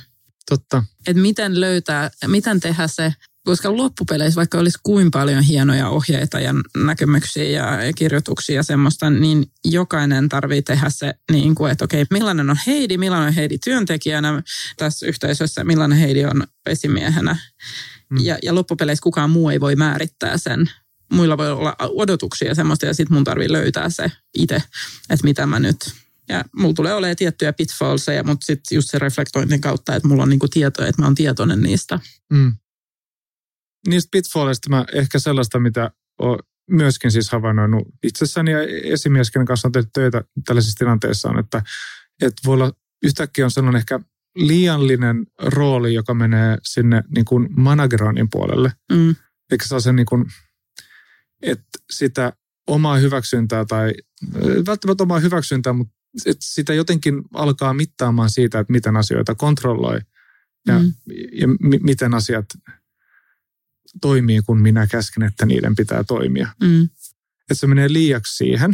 Totta. 0.49 0.83
että 1.07 1.21
miten 1.21 1.61
löytää, 1.61 2.11
miten 2.27 2.59
tehdä 2.59 2.87
se, 2.87 3.13
koska 3.45 3.77
loppupeleissä 3.77 4.35
vaikka 4.35 4.57
olisi 4.57 4.79
kuin 4.83 5.11
paljon 5.11 5.43
hienoja 5.43 5.89
ohjeita 5.89 6.39
ja 6.39 6.53
näkemyksiä 6.77 7.43
ja 7.43 7.93
kirjoituksia 7.95 8.55
ja 8.55 8.63
semmoista, 8.63 9.09
niin 9.09 9.45
jokainen 9.65 10.29
tarvii 10.29 10.61
tehdä 10.61 10.89
se, 10.89 11.13
niin 11.31 11.55
kuin, 11.55 11.71
että 11.71 11.85
okei, 11.85 12.05
millainen 12.11 12.49
on 12.49 12.57
Heidi, 12.67 12.97
millainen 12.97 13.27
on 13.27 13.33
Heidi 13.33 13.57
työntekijänä 13.57 14.43
tässä 14.77 15.05
yhteisössä, 15.05 15.63
millainen 15.63 15.97
Heidi 15.97 16.25
on 16.25 16.43
esimiehenä. 16.65 17.33
Mm. 17.33 18.17
Mm. 18.19 18.25
Ja, 18.25 18.37
ja 18.43 18.55
loppupeleissä 18.55 19.03
kukaan 19.03 19.29
muu 19.29 19.49
ei 19.49 19.59
voi 19.59 19.75
määrittää 19.75 20.37
sen. 20.37 20.69
Muilla 21.13 21.37
voi 21.37 21.51
olla 21.51 21.75
odotuksia 21.79 22.47
ja 22.47 22.55
semmoista, 22.55 22.85
ja 22.85 22.93
sitten 22.93 23.13
mun 23.13 23.23
tarvii 23.23 23.51
löytää 23.51 23.89
se 23.89 24.11
itse, 24.33 24.55
että 25.09 25.23
mitä 25.23 25.45
mä 25.45 25.59
nyt 25.59 25.93
ja 26.29 26.43
mulla 26.57 26.73
tulee 26.73 26.93
olemaan 26.93 27.15
tiettyjä 27.15 27.53
pitfallseja, 27.53 28.23
mutta 28.23 28.45
sitten 28.45 28.75
just 28.75 28.89
se 28.89 28.99
reflektoinnin 28.99 29.61
kautta, 29.61 29.95
että 29.95 30.07
mulla 30.07 30.23
on 30.23 30.29
niinku 30.29 30.47
tietoja, 30.47 30.87
että 30.87 31.01
mä 31.01 31.05
oon 31.05 31.15
tietoinen 31.15 31.61
niistä. 31.61 31.99
Mm. 32.29 32.55
Niistä 33.87 34.09
pitfalleista 34.11 34.69
mä 34.69 34.85
ehkä 34.93 35.19
sellaista, 35.19 35.59
mitä 35.59 35.91
olen 36.19 36.39
myöskin 36.69 37.11
siis 37.11 37.29
havainnoinut 37.31 37.87
itsessäni 38.03 38.51
ja 38.51 38.59
esimies, 38.83 39.31
kenen 39.31 39.45
kanssa 39.45 39.67
on 39.67 39.71
tehty 39.71 39.89
töitä 39.93 40.23
tällaisissa 40.45 40.77
tilanteissa 40.77 41.29
on, 41.29 41.39
että, 41.39 41.61
että 42.21 42.41
voi 42.45 42.53
olla 42.53 42.71
yhtäkkiä 43.03 43.45
on 43.45 43.51
sellainen 43.51 43.79
ehkä 43.79 43.99
liiallinen 44.35 45.25
rooli, 45.39 45.93
joka 45.93 46.13
menee 46.13 46.57
sinne 46.63 47.03
niin 47.15 47.25
kuin 47.25 47.47
manageroinnin 47.57 48.27
puolelle. 48.31 48.71
Mm, 48.91 49.15
Eikä 49.51 49.65
saa 49.67 49.79
sen 49.79 49.95
niin 49.95 50.05
kuin, 50.05 50.25
että 51.41 51.79
sitä 51.91 52.33
omaa 52.67 52.97
hyväksyntää 52.97 53.65
tai 53.65 53.93
ei 54.41 54.65
välttämättä 54.65 55.03
omaa 55.03 55.19
hyväksyntää, 55.19 55.73
mutta 55.73 55.93
että 56.25 56.45
sitä 56.45 56.73
jotenkin 56.73 57.21
alkaa 57.33 57.73
mittaamaan 57.73 58.29
siitä, 58.29 58.59
että 58.59 58.71
miten 58.73 58.97
asioita 58.97 59.35
kontrolloi 59.35 59.99
ja, 60.67 60.79
Mm. 60.79 60.93
ja 61.31 61.47
mi- 61.47 61.79
miten 61.83 62.13
asiat 62.13 62.45
toimii, 64.01 64.41
kun 64.41 64.61
minä 64.61 64.87
käsken, 64.87 65.23
että 65.23 65.45
niiden 65.45 65.75
pitää 65.75 66.03
toimia. 66.03 66.47
mm, 66.63 66.83
Että 67.41 67.53
se 67.53 67.67
menee 67.67 67.93
liiaksi 67.93 68.35
siihen. 68.37 68.73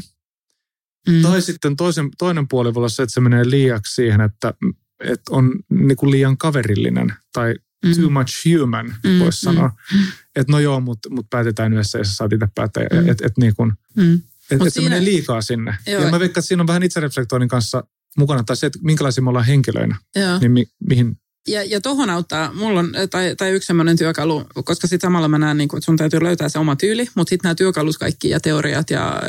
mm, 1.10 1.21
Tai 1.21 1.41
sitten 1.41 1.75
toisen, 1.75 2.10
toinen 2.17 2.47
puoli 2.47 2.73
voi 2.73 2.79
olla 2.82 2.89
se, 2.89 3.03
että 3.03 3.13
se 3.13 3.19
menee 3.21 3.49
liiaksi 3.49 3.95
siihen, 3.95 4.21
että, 4.21 4.53
että 4.99 5.23
on 5.32 5.53
niin 5.69 5.97
kuin 5.97 6.12
liian 6.12 6.38
kaverillinen 6.38 7.13
tai 7.34 7.55
mm, 7.86 7.93
too 8.01 8.10
much 8.10 8.34
human, 8.60 8.86
Mm, 9.03 9.19
voisi 9.19 9.45
mm, 9.49 9.53
sanoa. 9.53 9.71
mm. 9.93 9.99
Että 10.36 10.51
no 10.51 10.60
joo, 10.60 10.79
mutta 10.79 11.10
mut 11.10 11.29
päätetään 11.29 11.73
yhdessä 11.73 11.97
ja 11.97 12.03
sä 12.03 12.13
saat 12.15 12.34
itse 12.34 12.47
päättää. 12.55 12.84
Mm. 12.93 13.10
Että 13.10 13.25
et 13.27 13.38
niin 13.38 13.55
kuin, 13.55 13.73
mm. 13.95 14.21
et, 14.51 14.62
et 14.67 14.73
se 14.73 14.82
menee 14.82 15.03
liikaa 15.03 15.41
sinne. 15.41 15.77
Joo. 15.88 16.03
Ja 16.03 16.12
mä 16.12 16.19
veikkaan, 16.19 16.41
että 16.41 16.47
siinä 16.47 16.63
on 16.63 16.67
vähän 16.67 16.84
itsereflektoinnin 16.84 17.49
kanssa 17.49 17.84
mukana, 18.17 18.43
tai 18.43 18.55
se, 18.58 18.67
että 18.67 18.79
minkälaisia 18.82 19.21
me 19.23 19.29
ollaan 19.29 19.45
henkilöinä, 19.45 19.95
Joo. 20.15 20.39
niin 20.39 20.51
mi, 20.51 20.65
mihin 20.89 21.17
Ja, 21.47 21.63
ja 21.63 21.82
tohon 21.82 22.10
auttaa, 22.10 22.54
mulla 22.54 22.80
on, 22.80 22.93
tai, 23.10 23.36
tai 23.36 23.52
yksi 23.52 23.67
semmoinen 23.67 23.97
työkalu, 23.97 24.43
koska 24.65 24.88
sitten 24.88 25.08
samalla 25.08 25.28
mä 25.28 25.38
näen, 25.38 25.58
niin 25.58 25.67
kun, 25.67 25.78
että 25.78 25.86
sun 25.86 25.97
täytyy 25.97 26.23
löytää 26.23 26.49
se 26.49 26.60
oma 26.60 26.75
tyyli, 26.75 27.08
mutta 27.15 27.30
sitten 27.30 27.47
nämä 27.47 27.56
työkalut 27.56 27.97
kaikki 27.97 28.30
ja 28.30 28.39
teoriat 28.39 28.89
ja 28.89 29.21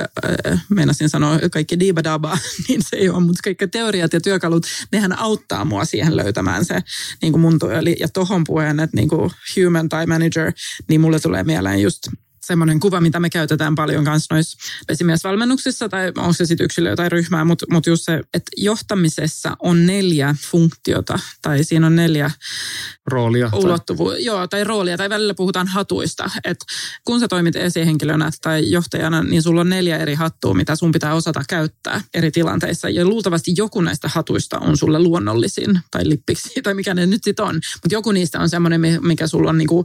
äh, 0.51 0.64
meinasin 0.68 1.09
sanoa 1.09 1.38
kaikki 1.53 1.81
diibadaba, 1.81 2.38
niin 2.68 2.83
se 2.83 2.96
ei 2.96 3.09
ole, 3.09 3.20
mutta 3.20 3.42
kaikki 3.44 3.68
teoriat 3.68 4.12
ja 4.12 4.20
työkalut, 4.20 4.66
nehän 4.92 5.18
auttaa 5.18 5.64
mua 5.64 5.85
siihen 5.85 6.16
löytämään 6.16 6.64
se 6.64 6.81
niin 7.23 7.40
mun 7.40 7.59
tyyli. 7.59 7.96
Ja 8.01 8.09
tohon 8.09 8.44
puheen, 8.44 8.81
että 8.81 8.96
niin 8.96 9.09
human 9.57 9.88
tai 9.88 10.07
manager, 10.07 10.53
niin 10.88 11.01
mulle 11.01 11.20
tulee 11.20 11.44
mieleen 11.44 11.83
just 11.83 11.99
semmoinen 12.51 12.81
kuva, 12.81 13.01
mitä 13.01 13.21
me 13.21 13.31
käytetään 13.31 13.75
paljon 13.75 14.05
kanssa 14.05 14.35
noissa 14.35 14.59
esimiesvalmennuksissa, 14.89 15.89
tai 15.89 16.13
onko 16.17 16.33
se 16.33 16.47
sitten 16.47 16.65
yksilöä 16.65 16.97
tai 16.97 17.09
ryhmää, 17.09 17.45
mutta 17.45 17.67
mut 17.71 17.87
just 17.87 18.03
se, 18.03 18.21
että 18.35 18.51
johtamisessa 18.57 19.57
on 19.59 19.87
neljä 19.87 20.35
funktiota, 20.51 21.19
tai 21.43 21.65
siinä 21.65 21.87
on 21.87 21.97
neljä 21.97 22.31
roolia. 23.07 23.51
tai- 23.51 23.61
ulottuvuus, 23.61 24.15
joo, 24.19 24.47
tai 24.47 24.65
roolia, 24.65 24.97
tai 24.97 25.11
välillä 25.11 25.35
puhutaan 25.35 25.67
hatuista. 25.69 26.31
että 26.45 26.67
kun 27.05 27.21
sä 27.21 27.29
toimit 27.29 27.57
esihenkilönä 27.57 28.31
tai 28.43 28.71
johtajana, 28.71 29.23
niin 29.23 29.43
sulla 29.43 29.61
on 29.61 29.69
neljä 29.69 29.99
eri 29.99 30.15
hattua, 30.15 30.55
mitä 30.55 30.77
sun 30.77 30.93
pitää 30.93 31.15
osata 31.15 31.43
käyttää 31.49 32.01
eri 32.15 32.31
tilanteissa. 32.31 32.89
Ja 32.89 33.05
luultavasti 33.05 33.53
joku 33.57 33.81
näistä 33.81 34.09
hatuista 34.09 34.59
on 34.59 34.77
sulle 34.77 35.03
luonnollisin, 35.03 35.81
tai 35.91 36.09
lippiksi, 36.09 36.51
tai 36.63 36.75
mikä 36.75 36.95
ne 36.95 37.07
nyt 37.07 37.25
sitten 37.25 37.45
on. 37.45 37.55
Mutta 37.55 37.95
joku 37.95 38.13
niistä 38.13 38.41
on 38.41 38.49
semmoinen, 38.49 38.81
mikä 39.01 39.27
sulla 39.27 39.51
on 39.51 39.59
niinku 39.59 39.85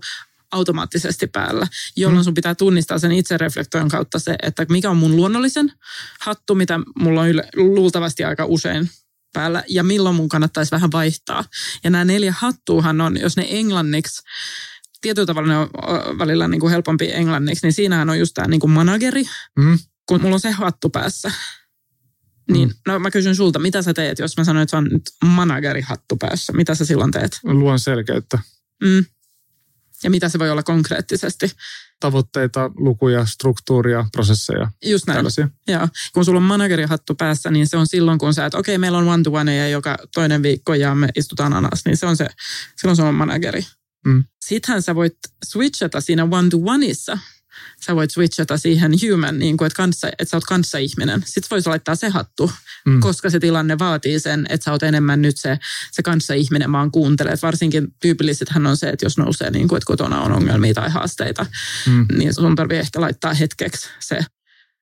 automaattisesti 0.55 1.27
päällä, 1.27 1.67
jolloin 1.95 2.23
sun 2.23 2.33
pitää 2.33 2.55
tunnistaa 2.55 2.99
sen 2.99 3.11
itsereflektoin 3.11 3.89
kautta 3.89 4.19
se, 4.19 4.35
että 4.43 4.65
mikä 4.69 4.89
on 4.89 4.97
mun 4.97 5.15
luonnollisen 5.15 5.71
hattu, 6.21 6.55
mitä 6.55 6.79
mulla 6.99 7.21
on 7.21 7.29
yle, 7.29 7.49
luultavasti 7.55 8.23
aika 8.23 8.45
usein 8.45 8.89
päällä, 9.33 9.63
ja 9.69 9.83
milloin 9.83 10.15
mun 10.15 10.29
kannattaisi 10.29 10.71
vähän 10.71 10.91
vaihtaa. 10.91 11.43
Ja 11.83 11.89
nämä 11.89 12.05
neljä 12.05 12.33
hattuuhan 12.37 13.01
on, 13.01 13.19
jos 13.19 13.37
ne 13.37 13.45
englanniksi, 13.49 14.21
tietyllä 15.01 15.25
tavalla 15.25 15.47
ne 15.49 15.57
on 15.57 15.69
välillä 16.19 16.47
niin 16.47 16.61
kuin 16.61 16.71
helpompi 16.71 17.11
englanniksi, 17.11 17.65
niin 17.65 17.73
siinähän 17.73 18.09
on 18.09 18.19
just 18.19 18.33
tämä 18.33 18.47
niin 18.47 18.59
kuin 18.59 18.71
manageri, 18.71 19.23
Mm. 19.59 19.79
kun 20.07 20.21
mulla 20.21 20.33
on 20.33 20.39
se 20.39 20.51
hattu 20.51 20.89
päässä. 20.89 21.31
Niin, 22.51 22.69
Mm. 22.69 22.75
no 22.87 22.99
mä 22.99 23.11
kysyn 23.11 23.35
sulta, 23.35 23.59
mitä 23.59 23.81
sä 23.81 23.93
teet, 23.93 24.19
jos 24.19 24.37
mä 24.37 24.43
sanon, 24.43 24.61
että 24.63 24.69
se 24.71 24.77
on 24.77 24.83
nyt 24.91 25.01
managerihattu 25.25 26.15
päässä? 26.17 26.53
Mitä 26.53 26.75
sä 26.75 26.85
silloin 26.85 27.11
teet? 27.11 27.39
Luon 27.43 27.79
selkeyttä. 27.79 28.39
Mm. 28.83 29.05
Ja 30.03 30.09
mitä 30.09 30.29
se 30.29 30.39
voi 30.39 30.49
olla 30.49 30.63
konkreettisesti? 30.63 31.51
Tavoitteita, 31.99 32.71
lukuja, 32.77 33.25
struktuuria, 33.25 34.05
prosesseja, 34.11 34.71
Just 34.85 35.07
näin. 35.07 35.17
tällaisia. 35.17 35.49
Joo. 35.67 35.87
Kun 36.13 36.25
sulla 36.25 36.37
on 36.37 36.43
managerihattu 36.43 37.15
päässä, 37.15 37.51
niin 37.51 37.67
se 37.67 37.77
on 37.77 37.87
silloin, 37.87 38.19
kun 38.19 38.33
sä, 38.33 38.45
että 38.45 38.57
okei, 38.57 38.77
meillä 38.77 38.97
on 38.97 39.07
one 39.07 39.23
to 39.23 39.31
one 39.31 39.55
ja 39.55 39.69
joka 39.69 39.97
toinen 40.13 40.43
viikko 40.43 40.73
ja 40.73 40.95
me 40.95 41.09
istutaan 41.15 41.53
alas, 41.53 41.85
niin 41.85 41.97
se 41.97 42.05
on 42.05 42.17
se, 42.17 42.27
silloin 42.75 42.95
se 42.95 43.03
on 43.03 43.15
manageri. 43.15 43.65
Mm. 44.05 44.23
Sittenhän 44.45 44.81
sä 44.81 44.95
voit 44.95 45.17
switchata 45.45 46.01
siinä 46.01 46.23
one 46.23 46.49
to 46.49 46.57
oneissa 46.65 47.17
sä 47.85 47.95
voit 47.95 48.11
switchata 48.11 48.57
siihen 48.57 48.91
human, 49.09 49.39
niin 49.39 49.57
kuin, 49.57 49.65
että, 49.65 49.77
kanssa, 49.77 50.07
että 50.07 50.25
sä 50.25 50.37
oot 50.37 50.43
kanssaihminen. 50.43 51.23
Sitten 51.25 51.47
voisi 51.51 51.69
laittaa 51.69 51.95
se 51.95 52.09
hattu, 52.09 52.51
mm. 52.85 52.99
koska 52.99 53.29
se 53.29 53.39
tilanne 53.39 53.79
vaatii 53.79 54.19
sen, 54.19 54.45
että 54.49 54.65
sä 54.65 54.71
oot 54.71 54.83
enemmän 54.83 55.21
nyt 55.21 55.37
se, 55.37 55.59
se 55.91 56.03
kanssaihminen, 56.03 56.71
vaan 56.71 56.91
kuuntelet. 56.91 57.41
Varsinkin 57.41 57.87
tyypillisethän 58.01 58.67
on 58.67 58.77
se, 58.77 58.89
että 58.89 59.05
jos 59.05 59.17
nousee, 59.17 59.51
niin 59.51 59.67
kuin, 59.67 59.77
että 59.77 59.87
kotona 59.87 60.21
on 60.21 60.31
ongelmia 60.31 60.73
tai 60.73 60.89
haasteita, 60.89 61.45
mm. 61.87 62.05
niin 62.17 62.33
sun 62.33 62.55
tarvii 62.55 62.77
ehkä 62.77 63.01
laittaa 63.01 63.33
hetkeksi 63.33 63.89
se 63.99 64.19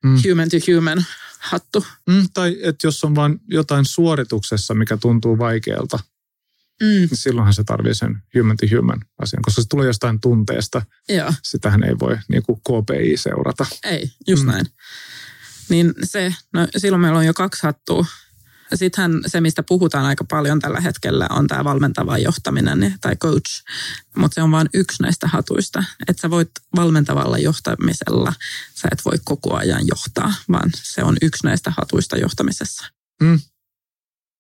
mm. 0.04 0.22
human 0.30 0.50
to 0.50 0.58
human 0.74 1.06
hattu. 1.40 1.86
Mm, 2.08 2.28
tai 2.34 2.58
että 2.62 2.88
jos 2.88 3.04
on 3.04 3.16
vain 3.16 3.40
jotain 3.48 3.86
suorituksessa, 3.86 4.74
mikä 4.74 4.98
tuntuu 4.98 5.38
vaikealta, 5.38 6.00
mm. 6.82 6.88
niin 6.88 7.10
silloinhan 7.14 7.54
se 7.54 7.64
tarvii 7.64 7.96
sen 7.96 8.24
human 8.38 8.58
to 8.58 8.76
human 8.78 9.00
asian, 9.20 9.42
koska 9.42 9.62
se 9.62 9.68
tulee 9.68 9.88
jostain 9.88 10.20
tunteesta. 10.20 10.82
Joo. 11.10 11.34
Sitähän 11.44 11.84
ei 11.84 12.00
voi 12.00 12.18
niin 12.28 12.44
kuin 12.44 12.60
KPI 12.60 13.18
seurata. 13.18 13.66
Ei, 13.84 14.12
just 14.28 14.44
mm. 14.44 14.52
näin. 14.52 14.66
Niin 15.70 15.94
se, 16.04 16.36
no 16.54 16.68
silloin 16.78 17.02
meillä 17.02 17.20
on 17.20 17.26
jo 17.26 17.34
kaksi 17.34 17.64
hattua 17.64 18.06
Sittenhän 18.76 19.22
se, 19.28 19.42
mistä 19.42 19.64
puhutaan 19.64 20.06
aika 20.06 20.24
paljon 20.24 20.60
tällä 20.60 20.82
hetkellä, 20.82 21.28
on 21.30 21.48
tämä 21.48 21.64
valmentava 21.64 22.18
johtaminen 22.18 22.96
tai 23.02 23.16
coach. 23.16 23.64
Mutta 24.18 24.36
se 24.36 24.42
on 24.42 24.52
vain 24.52 24.70
yksi 24.74 25.04
näistä 25.04 25.28
hatuista. 25.28 25.84
Että 26.08 26.22
sä 26.22 26.30
voit 26.30 26.52
valmentavalla 26.76 27.38
johtamisella, 27.38 28.34
sä 28.76 28.88
et 28.92 29.06
voi 29.06 29.18
koko 29.24 29.56
ajan 29.56 29.82
johtaa, 29.88 30.34
vaan 30.52 30.72
se 30.76 31.04
on 31.04 31.18
yksi 31.22 31.48
näistä 31.48 31.74
hatuista 31.78 32.18
johtamisessa. 32.18 32.86
Mm. 33.22 33.40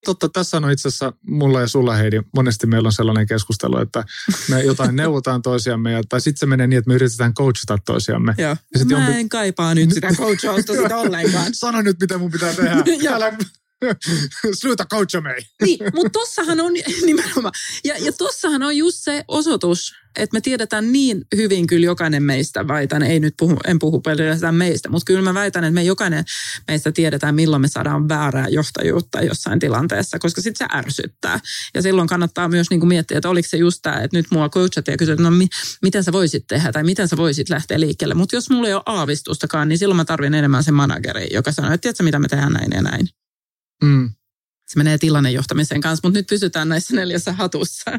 Totta, 0.05 0.29
tässä 0.29 0.57
on 0.57 0.71
itse 0.71 0.87
asiassa 0.87 1.13
mulla 1.27 1.61
ja 1.61 1.67
sulla 1.67 1.95
Heidi, 1.95 2.21
monesti 2.35 2.67
meillä 2.67 2.87
on 2.87 2.93
sellainen 2.93 3.27
keskustelu, 3.27 3.77
että 3.77 4.03
me 4.49 4.61
jotain 4.61 4.95
neuvotaan 4.95 5.41
toisiamme, 5.41 5.91
ja, 5.91 6.01
tai 6.09 6.21
sitten 6.21 6.39
se 6.39 6.45
menee 6.45 6.67
niin, 6.67 6.77
että 6.77 6.87
me 6.87 6.95
yritetään 6.95 7.33
coachata 7.33 7.77
toisiamme. 7.85 8.35
Joo. 8.37 8.49
Ja 8.49 8.79
sit 8.79 8.87
mä 8.87 9.17
en 9.17 9.29
kaipaa 9.29 9.75
nyt 9.75 9.93
sitä 9.93 10.07
coachausta 10.17 10.73
sitä 10.73 10.97
ollenkaan. 10.97 11.53
Sano 11.63 11.81
nyt, 11.81 11.99
mitä 11.99 12.17
mun 12.17 12.31
pitää 12.31 12.53
tehdä. 12.53 12.83
Älä 13.15 13.37
Sluta 14.61 14.85
coacha 14.85 15.21
mei. 15.21 15.41
niin, 15.61 15.79
mutta 15.93 16.09
tossahan 16.09 16.59
on 16.59 16.73
nimenomaan. 17.05 17.53
Ja, 17.83 17.95
ja 17.97 18.11
tossahan 18.11 18.63
on 18.63 18.77
just 18.77 18.97
se 19.03 19.25
osoitus, 19.27 19.93
että 20.15 20.37
me 20.37 20.41
tiedetään 20.41 20.91
niin 20.91 21.25
hyvin 21.35 21.67
kyllä 21.67 21.85
jokainen 21.85 22.23
meistä, 22.23 22.67
väitän, 22.67 23.03
ei 23.03 23.19
nyt 23.19 23.33
puhu, 23.39 23.57
en 23.67 23.79
puhu 23.79 24.01
pelkästään 24.01 24.55
meistä, 24.55 24.89
mutta 24.89 25.05
kyllä 25.05 25.21
mä 25.21 25.33
väitän, 25.33 25.63
että 25.63 25.73
me 25.73 25.83
jokainen 25.83 26.23
meistä 26.67 26.91
tiedetään, 26.91 27.35
milloin 27.35 27.61
me 27.61 27.67
saadaan 27.67 28.09
väärää 28.09 28.47
johtajuutta 28.47 29.21
jossain 29.21 29.59
tilanteessa, 29.59 30.19
koska 30.19 30.41
sitten 30.41 30.67
se 30.67 30.77
ärsyttää. 30.77 31.39
Ja 31.73 31.81
silloin 31.81 32.07
kannattaa 32.07 32.47
myös 32.47 32.69
niin 32.69 32.79
kuin 32.79 32.87
miettiä, 32.87 33.17
että 33.17 33.29
oliko 33.29 33.47
se 33.49 33.57
just 33.57 33.79
tämä, 33.81 34.01
että 34.01 34.17
nyt 34.17 34.25
mua 34.31 34.49
coachat 34.49 34.87
ja 34.87 34.97
kysyt, 34.97 35.19
no 35.19 35.31
mi, 35.31 35.47
miten 35.81 36.03
sä 36.03 36.11
voisit 36.11 36.47
tehdä 36.47 36.71
tai 36.71 36.83
miten 36.83 37.07
sä 37.07 37.17
voisit 37.17 37.49
lähteä 37.49 37.79
liikkeelle. 37.79 38.15
Mutta 38.15 38.35
jos 38.35 38.49
mulla 38.49 38.67
ei 38.67 38.73
ole 38.73 38.83
aavistustakaan, 38.85 39.69
niin 39.69 39.77
silloin 39.79 39.97
mä 39.97 40.05
tarvin 40.05 40.33
enemmän 40.33 40.63
sen 40.63 40.73
manageri, 40.73 41.27
joka 41.31 41.51
sanoo, 41.51 41.71
että 41.71 41.81
tiedätkö 41.81 42.03
mitä 42.03 42.19
me 42.19 42.27
tehdään 42.27 42.53
näin 42.53 42.71
ja 42.75 42.81
näin. 42.81 43.22
Mm. 43.85 44.13
Se 44.67 44.77
menee 44.77 44.97
tilannejohtamisen 44.97 45.81
kanssa, 45.81 46.07
mutta 46.07 46.19
nyt 46.19 46.27
pysytään 46.27 46.69
näissä 46.69 46.95
neljässä 46.95 47.33
hatussa. 47.33 47.91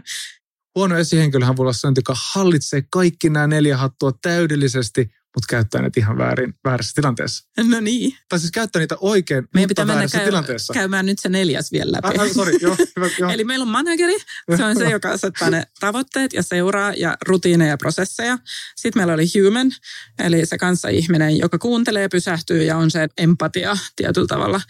Huono 0.75 0.97
esihenkilöhän 0.97 1.57
voi 1.57 1.65
olla 1.65 1.73
sellainen, 1.73 1.99
joka 1.99 2.15
hallitsee 2.33 2.83
kaikki 2.91 3.31
nämä 3.31 3.47
neljä 3.47 3.77
hattua 3.77 4.13
täydellisesti, 4.23 5.11
mutta 5.35 5.47
käyttää 5.49 5.83
ne 5.83 5.91
ihan 5.97 6.19
väärin, 6.19 6.55
väärässä 6.65 6.93
tilanteessa. 6.95 7.49
No 7.69 7.81
niin. 7.81 8.17
Tai 8.29 8.39
siis 8.39 8.53
käyttää 8.53 8.81
niitä 8.81 8.97
oikein, 9.01 9.49
Meidän 9.55 9.69
pitää 9.69 9.85
mennä 9.85 10.07
käy, 10.13 10.25
tilanteessa. 10.25 10.75
käymään 10.75 11.07
nyt 11.07 11.19
se 11.19 11.29
neljäs 11.29 11.73
vielä 11.73 11.93
läpi. 11.93 12.19
Ah, 12.19 12.33
sorry, 12.33 12.59
joo, 12.61 12.77
hyvä, 12.97 13.09
joo. 13.19 13.31
Eli 13.31 13.45
meillä 13.45 13.63
on 13.63 13.69
manageri, 13.69 14.17
se 14.57 14.65
on 14.65 14.77
se, 14.77 14.91
joka 14.97 15.11
asettaa 15.11 15.51
ne 15.51 15.63
tavoitteet 15.81 16.33
ja 16.33 16.43
seuraa 16.43 16.93
ja 16.97 17.17
rutiineja 17.27 17.71
ja 17.71 17.79
prosesseja. 17.79 18.39
Sitten 18.77 19.01
meillä 19.01 19.15
oli 19.15 19.27
human, 19.45 19.73
eli 20.19 20.47
se 20.47 20.59
kanssa 20.59 20.89
ihminen, 20.89 21.39
joka 21.39 21.59
kuuntelee, 21.59 22.09
pysähtyy 22.09 22.63
ja 22.63 22.77
on 22.77 22.91
se 22.91 23.09
empatia 23.19 23.77
tietyllä 23.97 24.27
tavalla. 24.27 24.61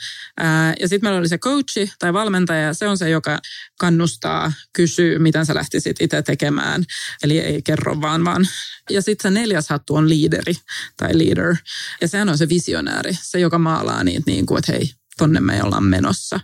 ja 0.81 0.88
sitten 0.88 1.07
meillä 1.07 1.18
oli 1.18 1.29
se 1.29 1.38
coachi 1.38 1.92
tai 1.98 2.12
valmentaja, 2.12 2.74
se 2.74 2.88
on 2.88 2.98
se, 2.98 3.09
joka 3.09 3.38
kannustaa, 3.79 4.53
kysyy, 4.72 5.18
miten 5.18 5.46
sä 5.46 5.55
lähtisit 5.55 5.96
itse 6.00 6.22
tekemään. 6.22 6.85
Eli 7.22 7.38
ei 7.38 7.62
kerro 7.62 8.00
vaan, 8.00 8.24
vaan. 8.24 8.46
Ja 8.90 9.03
sitten 9.03 9.33
se 9.33 9.40
neljäs 9.40 9.68
hattu 9.68 9.94
on 9.94 10.09
liideri 10.09 10.54
tai 10.97 11.19
leader. 11.19 11.57
Ja 12.01 12.09
sehän 12.09 12.29
on 12.29 12.38
se 12.38 12.49
visionääri, 12.49 13.19
se 13.23 13.38
joka 13.38 13.59
maalaa 13.59 14.05
niitä 14.05 14.23
niin 14.27 14.47
kuin, 14.47 14.59
että 14.59 14.73
hei, 14.73 14.90
tonne 15.19 15.40
me 15.40 15.62
ollaan 15.62 15.85
menossa. 15.85 16.40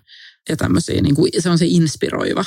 Ja 0.49 0.57
tämmöisiä, 0.57 1.01
niin 1.01 1.15
kuin, 1.15 1.31
se 1.39 1.51
on 1.51 1.59
se 1.59 1.67
inspiroiva 1.69 2.45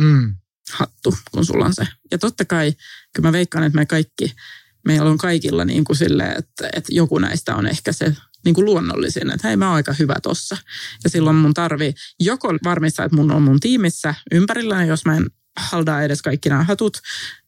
mm. 0.00 0.34
hattu, 0.72 1.16
kun 1.32 1.46
sulla 1.46 1.64
on 1.64 1.74
se. 1.74 1.86
Ja 2.10 2.18
totta 2.18 2.44
kai, 2.44 2.72
kyllä 3.14 3.28
mä 3.28 3.32
veikkaan, 3.32 3.64
että 3.64 3.78
me 3.78 3.86
kaikki, 3.86 4.34
meillä 4.86 5.10
on 5.10 5.18
kaikilla 5.18 5.64
niin 5.64 5.84
kuin 5.84 5.96
silleen, 5.96 6.38
että, 6.38 6.68
että 6.72 6.94
joku 6.94 7.18
näistä 7.18 7.56
on 7.56 7.66
ehkä 7.66 7.92
se 7.92 8.16
niin 8.44 8.54
kuin 8.54 8.64
luonnollisin, 8.64 9.30
että 9.30 9.48
hei 9.48 9.56
mä 9.56 9.66
oon 9.66 9.76
aika 9.76 9.92
hyvä 9.98 10.14
tossa. 10.22 10.56
Ja 11.04 11.10
silloin 11.10 11.36
mun 11.36 11.54
tarvii 11.54 11.94
joko 12.20 12.54
varmistaa, 12.64 13.04
että 13.04 13.16
mun 13.16 13.32
on 13.32 13.42
mun 13.42 13.60
tiimissä 13.60 14.14
ympärillä, 14.32 14.84
jos 14.84 15.04
mä 15.04 15.16
en 15.16 15.26
haldaa 15.56 16.02
edes 16.02 16.22
kaikki 16.22 16.48
nämä 16.48 16.64
hatut, 16.64 16.98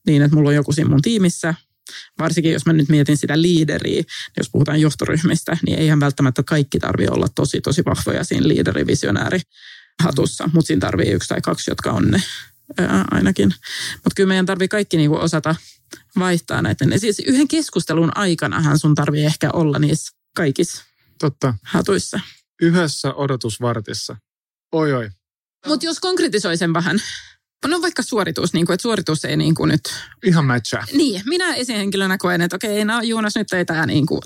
niin 0.07 0.22
että 0.22 0.37
mulla 0.37 0.48
on 0.48 0.54
joku 0.54 0.72
siinä 0.72 0.90
mun 0.90 1.02
tiimissä, 1.02 1.54
varsinkin 2.18 2.53
jos 2.53 2.66
mä 2.66 2.72
nyt 2.72 2.88
mietin 2.88 3.16
sitä 3.16 3.42
liideriä, 3.42 4.03
jos 4.37 4.51
puhutaan 4.53 4.81
johtoryhmistä, 4.81 5.57
niin 5.66 5.79
eihän 5.79 6.01
välttämättä 6.01 6.42
kaikki 6.42 6.79
tarvi 6.79 7.07
olla 7.07 7.27
tosi 7.35 7.61
tosi 7.61 7.83
vahvoja 7.85 8.24
siinä 8.24 8.48
liiderivisionääri 8.48 9.40
hatussa, 10.03 10.51
mutta 10.53 10.66
siinä 10.66 10.81
tarvii 10.81 11.11
yksi 11.11 11.29
tai 11.29 11.40
kaksi, 11.40 11.70
jotka 11.70 11.92
on 11.92 12.11
ne 12.11 12.22
ää, 12.79 13.05
ainakin. 13.11 13.55
Mutta 13.94 14.14
kyllä 14.16 14.29
meidän 14.29 14.46
tarvii 14.46 14.68
kaikki 14.68 14.96
niinku 14.96 15.16
osata 15.16 15.55
vaihtaa 16.18 16.62
näitä. 16.62 16.85
Ja 16.85 16.98
siis 16.98 17.22
yhden 17.27 17.48
keskustelun 17.48 18.12
aikanahan 18.14 18.79
sun 18.79 18.94
tarvii 18.94 19.24
ehkä 19.24 19.51
olla 19.53 19.79
niissä 19.79 20.16
kaikissa 20.37 20.85
Totta. 21.18 21.55
hatuissa. 21.62 22.20
Yhdessä 22.62 23.14
odotusvartissa. 23.14 24.16
Oi 24.72 24.92
oi. 24.92 25.11
Mutta 25.66 25.87
jos 25.87 26.01
konkretisoi 26.01 26.57
sen 26.57 26.72
vähän, 26.72 26.98
No 27.66 27.83
vaikka 27.83 28.03
suoritus, 28.03 28.53
niin 28.53 28.66
kuin, 28.66 28.75
että 28.75 28.83
suoritus 28.83 29.25
ei 29.25 29.37
niin 29.37 29.55
kuin 29.55 29.68
nyt... 29.68 29.81
Ihan 30.25 30.44
matchaa. 30.44 30.85
Niin, 30.92 31.23
minä 31.25 31.55
esihenkilönä 31.55 32.18
koen, 32.18 32.40
että 32.40 32.57
okei, 32.57 32.85
no 32.85 33.01
Juunas 33.01 33.37
nyt 33.37 33.53
ei 33.53 33.64
tämä 33.64 33.87
niin 33.87 34.07
kuin... 34.07 34.21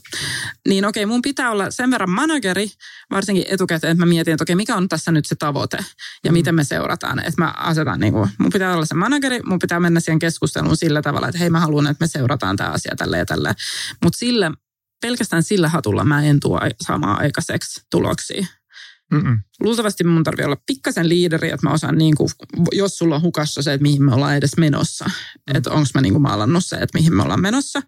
Niin 0.69 0.85
okei, 0.85 1.07
mun 1.07 1.23
pitää 1.23 1.51
olla 1.51 1.71
sen 1.71 1.91
verran 1.91 2.11
manageri, 2.11 2.69
varsinkin 3.11 3.45
etukäteen, 3.49 3.91
että 3.91 4.05
mä 4.05 4.09
mietin, 4.09 4.33
että 4.33 4.45
okei, 4.45 4.57
mikä 4.57 4.77
on 4.77 4.89
tässä 4.89 5.13
nyt 5.13 5.27
se 5.27 5.35
tavoite 5.35 5.79
ja 6.25 6.31
mm. 6.31 6.33
miten 6.33 6.55
me 6.55 6.65
seurataan. 6.65 7.19
Että 7.19 7.43
mä 7.43 7.55
asetan 7.57 8.01
niin 8.01 8.13
kuin, 8.13 8.31
mun 8.39 8.53
pitää 8.53 8.75
olla 8.75 8.85
se 8.85 8.95
manageri, 8.95 9.41
mun 9.45 9.59
pitää 9.59 9.81
mennä 9.81 10.01
siihen 10.01 10.19
keskusteluun 10.19 10.77
sillä 10.77 11.03
tavalla, 11.03 11.29
että 11.29 11.39
hei 11.39 11.51
mä 11.51 11.61
haluan, 11.61 11.87
että 11.87 12.05
me 12.05 12.09
seurataan 12.09 12.57
tämä 12.57 12.71
asia 12.71 12.97
tälle 12.97 13.19
ja 13.19 13.27
tälle. 13.27 13.55
Mutta 14.03 14.19
sillä, 14.19 14.53
pelkästään 15.01 15.43
sillä 15.43 15.69
hatulla 15.69 16.05
mä 16.05 16.25
en 16.25 16.41
tuo 16.41 16.61
samaa 16.81 17.17
aikaiseksi 17.17 17.81
tuloksia. 17.91 18.47
Mm-mm. 19.13 19.41
Luultavasti 19.61 20.05
mun 20.05 20.25
tarvii 20.25 20.45
olla 20.45 20.63
pikkasen 20.67 21.09
liideri, 21.09 21.51
että 21.51 21.67
mä 21.67 21.73
osaan, 21.73 21.99
niin 21.99 22.17
kuin, 22.17 22.29
jos 22.73 22.99
sulla 22.99 23.15
on 23.15 23.23
hukassa 23.23 23.63
se, 23.63 23.73
että 23.73 23.83
mihin 23.83 24.05
me 24.05 24.15
ollaan 24.15 24.37
edes 24.37 24.57
menossa. 24.57 25.05
Mm. 25.05 25.57
Että 25.57 25.71
onko 25.71 25.89
mä 25.95 26.01
niin 26.01 26.13
kuin 26.13 26.23
maalannut 26.23 26.65
se, 26.65 26.77
että 26.77 26.99
mihin 26.99 27.15
me 27.15 27.23
ollaan 27.23 27.41
menossa 27.41 27.83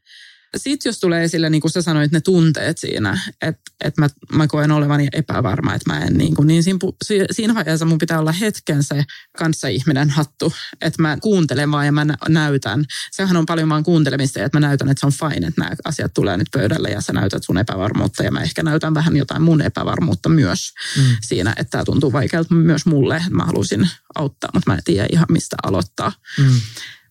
sitten 0.56 0.90
jos 0.90 1.00
tulee 1.00 1.24
esille, 1.24 1.50
niin 1.50 1.60
kuin 1.60 1.70
sä 1.70 1.82
sanoit, 1.82 2.12
ne 2.12 2.20
tunteet 2.20 2.78
siinä, 2.78 3.18
että, 3.42 3.62
että 3.84 4.00
mä, 4.00 4.08
mä 4.32 4.46
koen 4.46 4.70
olevani 4.70 5.08
epävarma, 5.12 5.74
että 5.74 5.92
mä 5.92 6.00
en 6.00 6.14
niin 6.14 6.34
kuin, 6.34 6.46
niin 6.46 6.62
siinä, 6.62 7.26
siinä 7.30 7.54
vaiheessa 7.54 7.84
mun 7.84 7.98
pitää 7.98 8.18
olla 8.18 8.32
hetken 8.32 8.82
se 8.82 9.04
kanssaihminen 9.38 10.10
hattu, 10.10 10.52
että 10.80 11.02
mä 11.02 11.18
kuuntelen 11.20 11.70
vaan 11.70 11.86
ja 11.86 11.92
mä 11.92 12.06
näytän. 12.28 12.84
Sehän 13.10 13.36
on 13.36 13.46
paljon 13.46 13.68
vaan 13.68 13.84
kuuntelemista 13.84 14.40
että 14.42 14.60
mä 14.60 14.66
näytän, 14.66 14.88
että 14.88 15.00
se 15.00 15.06
on 15.06 15.30
fine, 15.30 15.46
että 15.46 15.60
nämä 15.60 15.76
asiat 15.84 16.14
tulee 16.14 16.36
nyt 16.36 16.48
pöydälle 16.52 16.88
ja 16.88 17.00
sä 17.00 17.12
näytät 17.12 17.44
sun 17.44 17.58
epävarmuutta 17.58 18.22
ja 18.22 18.30
mä 18.30 18.42
ehkä 18.42 18.62
näytän 18.62 18.94
vähän 18.94 19.16
jotain 19.16 19.42
mun 19.42 19.62
epävarmuutta 19.62 20.28
myös 20.28 20.72
mm. 20.96 21.16
siinä, 21.20 21.50
että 21.56 21.70
tämä 21.70 21.84
tuntuu 21.84 22.12
vaikealta 22.12 22.54
myös 22.54 22.86
mulle. 22.86 23.22
Mä 23.30 23.44
halusin 23.44 23.88
auttaa, 24.14 24.50
mutta 24.54 24.70
mä 24.70 24.74
en 24.74 24.84
tiedä 24.84 25.08
ihan 25.12 25.26
mistä 25.28 25.56
aloittaa. 25.62 26.12
Mm. 26.38 26.60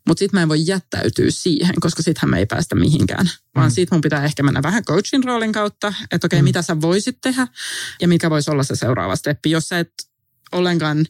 Mutta 0.08 0.20
sitten 0.20 0.38
mä 0.38 0.42
en 0.42 0.50
voi 0.50 0.68
jättäytyä 0.68 1.26
siihen, 1.30 1.76
koska 1.80 2.04
sittenhän 2.04 2.30
me 2.30 2.40
ei 2.40 2.46
päästä 2.46 2.76
mihinkään. 2.76 3.30
Vaan 3.56 3.70
mm. 3.70 3.74
siitä 3.74 3.96
mun 3.96 4.02
pitää 4.02 4.24
ehkä 4.24 4.44
mennä 4.44 4.64
vähän 4.64 4.86
coachin 4.86 5.24
roolin 5.24 5.52
kautta, 5.52 5.94
että 6.12 6.28
okei, 6.28 6.38
okay, 6.38 6.42
mm. 6.42 6.44
mitä 6.44 6.62
sä 6.62 6.82
voisit 6.82 7.18
tehdä 7.22 7.48
ja 8.02 8.08
mikä 8.08 8.30
voisi 8.30 8.52
olla 8.52 8.64
se 8.64 8.76
seuraava 8.76 9.16
steppi. 9.16 9.52
Jos 9.52 9.68
sä 9.68 9.80
et 9.80 9.94
ollenkaan 10.52 11.06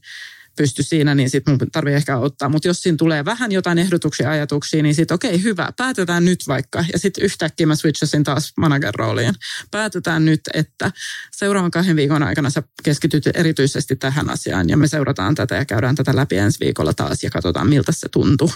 pysty 0.56 0.84
siinä, 0.84 1.15
niin 1.15 1.29
sitten 1.29 1.51
mun 1.51 1.71
tarvii 1.71 1.93
ehkä 1.93 2.17
ottaa. 2.17 2.49
Mutta 2.49 2.67
jos 2.67 2.82
siinä 2.82 2.97
tulee 2.97 3.25
vähän 3.25 3.51
jotain 3.51 3.77
ehdotuksia, 3.77 4.29
ajatuksia, 4.29 4.84
niin 4.84 4.95
sitten 4.95 5.15
okei, 5.15 5.29
okay, 5.29 5.43
hyvä, 5.43 5.69
päätetään 5.77 6.25
nyt 6.25 6.47
vaikka. 6.47 6.86
Ja 6.93 6.99
sitten 6.99 7.23
yhtäkkiä 7.23 7.67
mä 7.67 7.75
switchasin 7.75 8.23
taas 8.23 8.53
manager-rooliin. 8.62 9.34
Päätetään 9.71 10.25
nyt, 10.25 10.41
että 10.53 10.91
seuraavan 11.32 11.71
kahden 11.71 11.95
viikon 11.95 12.23
aikana 12.23 12.49
sä 12.49 12.63
keskityt 12.84 13.23
erityisesti 13.34 13.95
tähän 13.95 14.29
asiaan 14.29 14.69
ja 14.69 14.77
me 14.77 14.88
seurataan 14.88 15.36
tätä 15.36 15.56
ja 15.56 15.65
käydään 15.65 15.95
tätä 15.95 16.15
läpi 16.15 16.38
ensi 16.38 16.60
viikolla 16.60 16.93
taas 16.93 17.23
ja 17.23 17.29
katsotaan, 17.29 17.69
miltä 17.69 17.91
se 17.91 18.10
tuntuu 18.10 18.51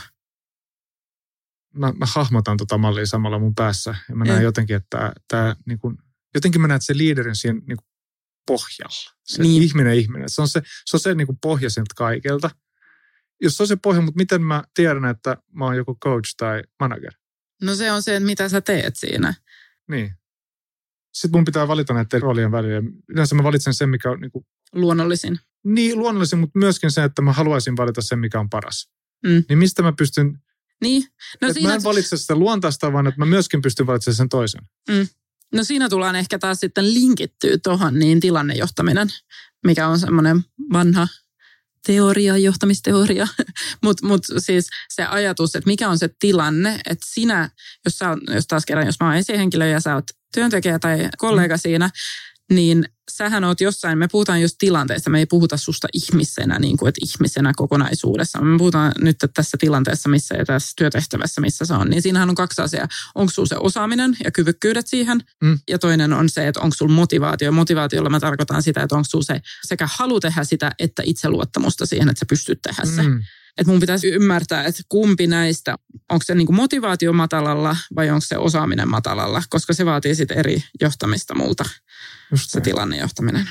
mä, 1.77 1.93
mä 1.97 2.05
hahmotan 2.15 2.57
tota 2.57 2.77
mallia 2.77 3.05
samalla 3.05 3.39
mun 3.39 3.55
päässä. 3.55 3.95
Ja 4.09 4.15
mä 4.15 4.25
näen 4.25 4.43
jotenkin, 4.43 4.75
että 4.75 5.13
tämä 5.27 5.55
niin 5.65 5.79
kuin, 5.79 5.97
jotenkin 6.35 6.61
mä 6.61 6.67
näen, 6.67 6.75
että 6.75 6.85
se 6.85 6.97
liiderin 6.97 7.35
siinä 7.35 7.59
niin 7.67 7.77
kuin 7.77 7.87
pohjalla. 8.47 9.17
Se 9.23 9.41
niin. 9.41 9.63
ihminen 9.63 9.93
ihminen. 9.93 10.29
Se 10.29 10.41
on 10.41 10.47
se, 10.47 10.61
se, 10.85 10.97
on 10.97 10.99
se 10.99 11.15
niin 11.15 11.27
kuin 11.27 11.37
pohja 11.41 11.69
siltä 11.69 11.93
kaikelta. 11.95 12.49
Jos 13.41 13.57
se 13.57 13.63
on 13.63 13.67
se 13.67 13.75
pohja, 13.75 14.01
mutta 14.01 14.17
miten 14.17 14.41
mä 14.41 14.63
tiedän, 14.73 15.05
että 15.05 15.37
mä 15.53 15.65
oon 15.65 15.77
joku 15.77 15.97
coach 16.03 16.35
tai 16.37 16.63
manager? 16.79 17.11
No 17.61 17.75
se 17.75 17.91
on 17.91 18.03
se, 18.03 18.15
että 18.15 18.25
mitä 18.25 18.49
sä 18.49 18.61
teet 18.61 18.95
siinä. 18.95 19.33
Niin. 19.87 20.13
Sitten 21.13 21.37
mun 21.37 21.45
pitää 21.45 21.67
valita 21.67 21.93
näiden 21.93 22.21
roolien 22.21 22.51
välillä. 22.51 22.83
Yleensä 23.09 23.35
mä 23.35 23.43
valitsen 23.43 23.73
sen, 23.73 23.89
mikä 23.89 24.11
on 24.11 24.19
niin, 24.19 24.31
kuin, 24.31 24.45
Luonnollisin. 24.73 25.39
niin 25.63 25.97
luonnollisin, 25.97 26.39
mutta 26.39 26.59
myöskin 26.59 26.91
se, 26.91 27.03
että 27.03 27.21
mä 27.21 27.33
haluaisin 27.33 27.77
valita 27.77 28.01
sen, 28.01 28.19
mikä 28.19 28.39
on 28.39 28.49
paras. 28.49 28.89
Mm. 29.23 29.43
Niin 29.49 29.59
mistä 29.59 29.81
mä 29.83 29.93
pystyn, 29.97 30.39
Niin. 30.81 31.03
No 31.41 31.47
että 31.47 31.47
mä 31.47 31.53
siinä, 31.53 31.75
en 31.75 31.83
valitse 31.83 32.17
sitä 32.17 32.35
luontaista, 32.35 32.93
vaan 32.93 33.07
että 33.07 33.21
mä 33.21 33.25
myöskin 33.25 33.61
pystyn 33.61 33.87
valitsemaan 33.87 34.15
sen 34.15 34.29
toisen. 34.29 34.61
no 35.53 35.63
siinä 35.63 35.89
tullaan 35.89 36.15
ehkä 36.15 36.39
taas 36.39 36.59
sitten 36.59 36.93
linkittyä 36.93 37.57
tuohon 37.63 37.99
niin 37.99 38.19
tilannejohtaminen, 38.19 39.07
mikä 39.65 39.87
on 39.87 39.99
semmoinen 39.99 40.45
vanha 40.73 41.07
teoria, 41.87 42.37
johtamisteoria. 42.37 43.27
Mutta 43.83 44.07
mut 44.07 44.21
siis 44.37 44.67
se 44.89 45.05
ajatus, 45.05 45.55
että 45.55 45.67
mikä 45.69 45.89
on 45.89 45.97
se 45.97 46.09
tilanne, 46.19 46.79
että 46.85 47.07
sinä, 47.13 47.49
jos, 47.85 47.97
sä, 47.97 48.17
jos 48.33 48.47
taas 48.47 48.65
kerran, 48.65 48.85
jos 48.85 48.99
mä 48.99 49.07
oon 49.07 49.15
esihenkilö 49.15 49.67
ja 49.67 49.79
sä 49.79 49.95
oot 49.95 50.05
työntekijä 50.33 50.79
tai 50.79 51.09
kollega 51.17 51.55
mm. 51.55 51.59
siinä, 51.59 51.89
niin 52.51 52.85
sähän 53.11 53.43
oot 53.43 53.61
jossain, 53.61 53.97
me 53.97 54.07
puhutaan 54.11 54.41
just 54.41 54.55
tilanteesta, 54.59 55.09
me 55.09 55.19
ei 55.19 55.25
puhuta 55.25 55.57
susta 55.57 55.87
ihmisenä, 55.93 56.59
niin 56.59 56.77
kuin, 56.77 56.89
että 56.89 57.01
ihmisenä 57.03 57.53
kokonaisuudessa. 57.55 58.41
Me 58.41 58.57
puhutaan 58.57 58.91
nyt 58.99 59.23
että 59.23 59.27
tässä 59.33 59.57
tilanteessa 59.59 60.09
missä 60.09 60.35
ja 60.35 60.45
tässä 60.45 60.73
työtehtävässä, 60.77 61.41
missä 61.41 61.65
se 61.65 61.73
on. 61.73 61.89
Niin 61.89 62.01
siinähän 62.01 62.29
on 62.29 62.35
kaksi 62.35 62.61
asiaa. 62.61 62.87
Onko 63.15 63.31
sulla 63.31 63.47
se 63.47 63.55
osaaminen 63.59 64.17
ja 64.23 64.31
kyvykkyydet 64.31 64.87
siihen? 64.87 65.23
Mm. 65.43 65.59
Ja 65.69 65.79
toinen 65.79 66.13
on 66.13 66.29
se, 66.29 66.47
että 66.47 66.59
onko 66.59 66.75
sulla 66.75 66.93
motivaatio. 66.93 67.51
Motivaatiolla 67.51 68.09
mä 68.09 68.19
tarkoitan 68.19 68.63
sitä, 68.63 68.83
että 68.83 68.95
onko 68.95 69.07
sulla 69.09 69.23
se 69.23 69.41
sekä 69.63 69.89
halu 69.91 70.19
tehdä 70.19 70.43
sitä, 70.43 70.71
että 70.79 71.03
itseluottamusta 71.05 71.85
siihen, 71.85 72.09
että 72.09 72.19
sä 72.19 72.25
pystyt 72.29 72.59
tehdä 72.61 72.85
se. 72.85 73.01
Että 73.57 73.71
mun 73.71 73.79
pitäisi 73.79 74.07
ymmärtää, 74.07 74.63
että 74.63 74.81
kumpi 74.89 75.27
näistä, 75.27 75.75
onko 76.09 76.23
se 76.23 76.35
niinku 76.35 76.53
motivaatio 76.53 77.13
matalalla 77.13 77.77
vai 77.95 78.09
onko 78.09 78.21
se 78.21 78.37
osaaminen 78.37 78.89
matalalla, 78.89 79.43
koska 79.49 79.73
se 79.73 79.85
vaatii 79.85 80.15
sitten 80.15 80.37
eri 80.37 80.63
johtamista 80.81 81.35
multa, 81.35 81.65
Just 82.31 82.49
se 82.49 82.61
tilannejohtaminen. 82.61 83.49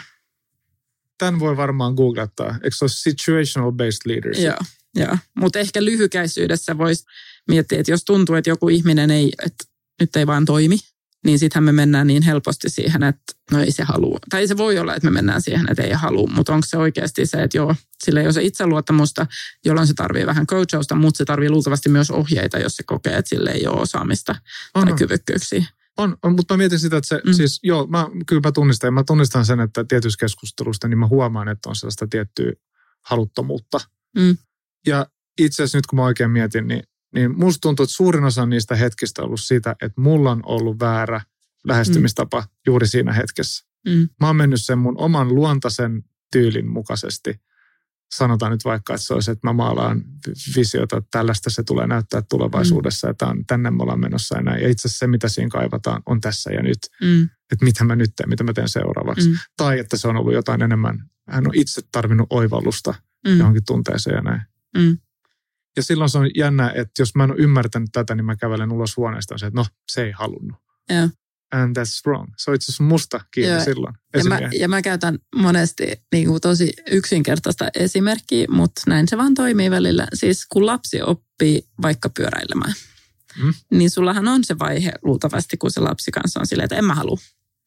Tämän 1.18 1.40
voi 1.40 1.56
varmaan 1.56 1.94
googlettaa. 1.94 2.58
Eikö 2.64 2.76
se 2.76 2.84
ole 2.84 2.90
situational 2.90 3.72
based 3.72 4.00
leadership? 4.06 4.44
Joo, 4.44 4.58
joo. 4.94 5.18
mutta 5.34 5.58
ehkä 5.58 5.84
lyhykäisyydessä 5.84 6.78
voisi 6.78 7.04
miettiä, 7.48 7.80
että 7.80 7.92
jos 7.92 8.04
tuntuu, 8.04 8.34
että 8.34 8.50
joku 8.50 8.68
ihminen 8.68 9.10
ei, 9.10 9.32
että 9.46 9.64
nyt 10.00 10.16
ei 10.16 10.26
vaan 10.26 10.44
toimi, 10.44 10.78
niin 11.26 11.38
sittenhän 11.38 11.64
me 11.64 11.72
mennään 11.72 12.06
niin 12.06 12.22
helposti 12.22 12.70
siihen, 12.70 13.02
että 13.02 13.22
no 13.52 13.60
ei 13.60 13.72
se 13.72 13.82
halua. 13.82 14.18
Tai 14.30 14.46
se 14.48 14.56
voi 14.56 14.78
olla, 14.78 14.94
että 14.94 15.10
me 15.10 15.14
mennään 15.14 15.42
siihen, 15.42 15.66
että 15.70 15.82
ei 15.82 15.92
halua, 15.92 16.28
mutta 16.34 16.54
onko 16.54 16.66
se 16.70 16.76
oikeasti 16.76 17.26
se, 17.26 17.42
että 17.42 17.56
joo, 17.56 17.74
sillä 18.04 18.20
ei 18.20 18.26
ole 18.26 18.32
se 18.32 18.42
itseluottamusta, 18.42 19.26
jolloin 19.64 19.86
se 19.86 19.94
tarvii 19.94 20.26
vähän 20.26 20.46
coachausta, 20.46 20.94
mutta 20.94 21.18
se 21.18 21.24
tarvii 21.24 21.50
luultavasti 21.50 21.88
myös 21.88 22.10
ohjeita, 22.10 22.58
jos 22.58 22.76
se 22.76 22.82
kokee, 22.82 23.16
että 23.16 23.28
sille 23.28 23.50
ei 23.50 23.66
ole 23.66 23.80
osaamista 23.80 24.34
On, 24.74 24.84
tai 24.84 24.96
kyvykkyyksiä. 24.96 25.64
On, 25.98 26.16
on, 26.22 26.36
mutta 26.36 26.54
mä 26.54 26.58
mietin 26.58 26.78
sitä, 26.78 26.96
että 26.96 27.08
se, 27.08 27.20
Mm. 27.26 27.32
siis 27.32 27.60
joo, 27.62 27.86
mä, 27.86 28.06
kyllä 28.26 28.42
mä 28.44 28.52
tunnistan, 28.52 28.88
ja 28.88 28.92
mä 28.92 29.04
tunnistan 29.04 29.46
sen, 29.46 29.60
että 29.60 29.84
tietyissä 29.84 30.18
keskustelusta, 30.20 30.88
niin 30.88 30.98
mä 30.98 31.06
huomaan, 31.06 31.48
että 31.48 31.68
on 31.68 31.76
sellaista 31.76 32.06
tiettyä 32.10 32.52
haluttomuutta. 33.02 33.80
Mm. 34.18 34.36
Ja 34.86 35.06
itse 35.38 35.62
asiassa 35.62 35.78
nyt 35.78 35.86
kun 35.86 35.96
mä 35.96 36.04
oikein 36.04 36.30
mietin, 36.30 36.68
niin, 36.68 36.82
niin 37.14 37.38
musta 37.38 37.60
tuntuu, 37.60 37.84
että 37.84 37.96
suurin 37.96 38.24
osa 38.24 38.46
niistä 38.46 38.76
hetkistä 38.76 39.22
on 39.22 39.26
ollut 39.26 39.40
sitä, 39.40 39.76
että 39.82 40.00
mulla 40.00 40.30
on 40.30 40.40
ollut 40.44 40.80
väärä 40.80 41.20
lähestymistapa 41.64 42.40
mm. 42.40 42.46
juuri 42.66 42.86
siinä 42.86 43.12
hetkessä. 43.12 43.66
Mm. 43.88 44.08
Mä 44.20 44.26
oon 44.26 44.36
mennyt 44.36 44.62
sen 44.62 44.78
mun 44.78 44.98
oman 44.98 45.34
luontaisen 45.34 46.04
tyylin 46.32 46.68
mukaisesti. 46.68 47.40
Sanotaan 48.14 48.52
nyt 48.52 48.64
vaikka, 48.64 48.94
että 48.94 49.06
se 49.06 49.14
olisi, 49.14 49.30
että 49.30 49.46
mä 49.46 49.52
maalaan 49.52 50.04
visiota, 50.56 50.96
että 50.96 51.08
tällaista 51.10 51.50
se 51.50 51.62
tulee 51.62 51.86
näyttää 51.86 52.22
tulevaisuudessa, 52.30 53.10
että 53.10 53.26
on, 53.26 53.46
tänne 53.46 53.70
me 53.70 53.82
ollaan 53.82 54.00
menossa 54.00 54.36
ja 54.36 54.42
näin. 54.42 54.62
Ja 54.62 54.68
itse 54.68 54.88
asiassa 54.88 54.98
se, 54.98 55.06
mitä 55.06 55.28
siinä 55.28 55.48
kaivataan, 55.48 56.02
on 56.06 56.20
tässä 56.20 56.52
ja 56.52 56.62
nyt. 56.62 56.78
Mm. 57.02 57.22
Että 57.22 57.64
mitä 57.64 57.84
mä 57.84 57.96
nyt 57.96 58.10
teen, 58.16 58.28
mitä 58.28 58.44
mä 58.44 58.52
teen 58.52 58.68
seuraavaksi. 58.68 59.28
Mm. 59.28 59.32
Mm. 59.32 59.38
Tai 59.56 59.78
että 59.78 59.96
se 59.96 60.08
on 60.08 60.16
ollut 60.16 60.32
jotain 60.32 60.62
enemmän, 60.62 61.04
hän 61.28 61.46
on 61.46 61.54
itse 61.54 61.82
tarvinnut 61.92 62.26
oivallusta 62.30 62.94
Mm. 63.26 63.38
johonkin 63.38 63.64
tunteeseen 63.64 64.16
ja 64.16 64.22
näin. 64.22 64.42
Mm. 64.76 64.98
Ja 65.76 65.82
silloin 65.82 66.10
se 66.10 66.18
on 66.18 66.30
jännä, 66.36 66.72
että 66.76 67.02
jos 67.02 67.14
mä 67.14 67.24
en 67.24 67.30
ole 67.30 67.38
ymmärtänyt 67.40 67.88
tätä, 67.92 68.14
niin 68.14 68.24
mä 68.24 68.36
kävelen 68.36 68.72
ulos 68.72 68.96
huoneesta 68.96 69.34
ja 69.34 69.38
se, 69.38 69.46
että 69.46 69.60
no, 69.60 69.66
se 69.92 70.04
ei 70.04 70.10
halunnut. 70.10 70.56
Joo. 70.90 71.08
And 71.52 71.76
that's 71.78 72.00
wrong. 72.06 72.32
Se 72.36 72.50
on 72.50 72.54
itse 72.54 72.64
asiassa 72.64 72.82
musta 72.84 73.20
kiinni 73.30 73.54
Joo. 73.54 73.64
silloin. 73.64 73.94
Ja 74.16 74.24
mä, 74.24 74.38
ja 74.58 74.68
mä 74.68 74.82
käytän 74.82 75.18
monesti 75.34 75.86
niin 76.12 76.26
kuin 76.28 76.40
tosi 76.40 76.72
yksinkertaista 76.90 77.68
esimerkkiä, 77.74 78.46
mutta 78.50 78.82
näin 78.86 79.08
se 79.08 79.16
vaan 79.18 79.34
toimii 79.34 79.70
välillä. 79.70 80.06
Siis 80.14 80.46
kun 80.46 80.66
lapsi 80.66 81.02
oppii 81.02 81.62
vaikka 81.82 82.08
pyöräilemään, 82.08 82.72
Mm. 83.42 83.54
niin 83.72 83.90
sullahan 83.90 84.28
on 84.28 84.44
se 84.44 84.58
vaihe 84.58 84.92
luultavasti, 85.02 85.56
kun 85.56 85.70
se 85.70 85.80
lapsi 85.80 86.10
kanssa 86.10 86.40
on 86.40 86.46
silleen, 86.46 86.64
että 86.64 86.76
en 86.76 86.84
mä 86.84 86.94
halua, 86.94 87.16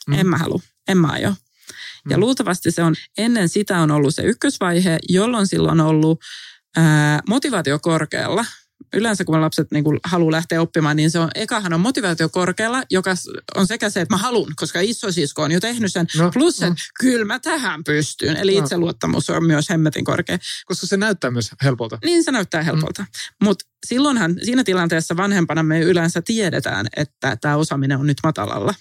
Mm. 0.07 0.13
en 0.13 0.27
mä 0.27 0.37
halua, 0.37 0.59
en 0.87 0.97
mä 0.97 1.07
aio. 1.07 1.33
Ja 2.09 2.17
Mm. 2.17 2.21
luultavasti 2.21 2.71
se 2.71 2.83
on, 2.83 2.95
ennen 3.17 3.49
sitä 3.49 3.79
on 3.79 3.91
ollut 3.91 4.15
se 4.15 4.21
ykkösvaihe, 4.21 4.97
jolloin 5.09 5.47
silloin 5.47 5.79
on 5.79 5.87
ollut 5.87 6.19
ää, 6.77 7.19
motivaatio 7.29 7.79
korkealla. 7.79 8.45
Yleensä 8.93 9.25
kun 9.25 9.41
lapset 9.41 9.71
niin 9.71 9.83
kuin 9.83 9.99
haluaa 10.03 10.31
lähteä 10.31 10.61
oppimaan, 10.61 10.95
niin 10.95 11.11
se 11.11 11.19
on, 11.19 11.29
ekahan 11.35 11.73
on 11.73 11.79
motivaatio 11.79 12.29
korkealla, 12.29 12.83
joka 12.91 13.13
on 13.55 13.67
sekä 13.67 13.89
se, 13.89 14.01
että 14.01 14.13
mä 14.13 14.17
haluan, 14.17 14.53
koska 14.55 14.79
isosisko 14.79 15.43
on 15.43 15.51
jo 15.51 15.59
tehnyt 15.59 15.93
sen, 15.93 16.07
No, 16.17 16.31
plus 16.31 16.61
no. 16.61 16.67
että 16.67 16.79
kyllä 16.99 17.25
mä 17.25 17.39
tähän 17.39 17.83
pystyn. 17.83 18.37
Eli 18.37 18.55
No. 18.55 18.59
itseluottamus 18.59 19.29
on 19.29 19.45
myös 19.45 19.69
hemmetin 19.69 20.05
korkea. 20.05 20.37
Koska 20.65 20.87
se 20.87 20.97
näyttää 20.97 21.31
myös 21.31 21.51
helpolta. 21.63 21.97
Niin 22.05 22.23
se 22.23 22.31
näyttää 22.31 22.63
helpolta. 22.63 23.01
Mm. 23.01 23.07
Mutta 23.43 23.65
silloinhan 23.85 24.35
siinä 24.43 24.63
tilanteessa 24.63 25.17
vanhempana 25.17 25.63
me 25.63 25.79
yleensä 25.79 26.21
tiedetään, 26.21 26.87
että 26.97 27.37
tämä 27.41 27.55
osaaminen 27.55 27.99
on 27.99 28.07
nyt 28.07 28.17
matalalla. 28.23 28.73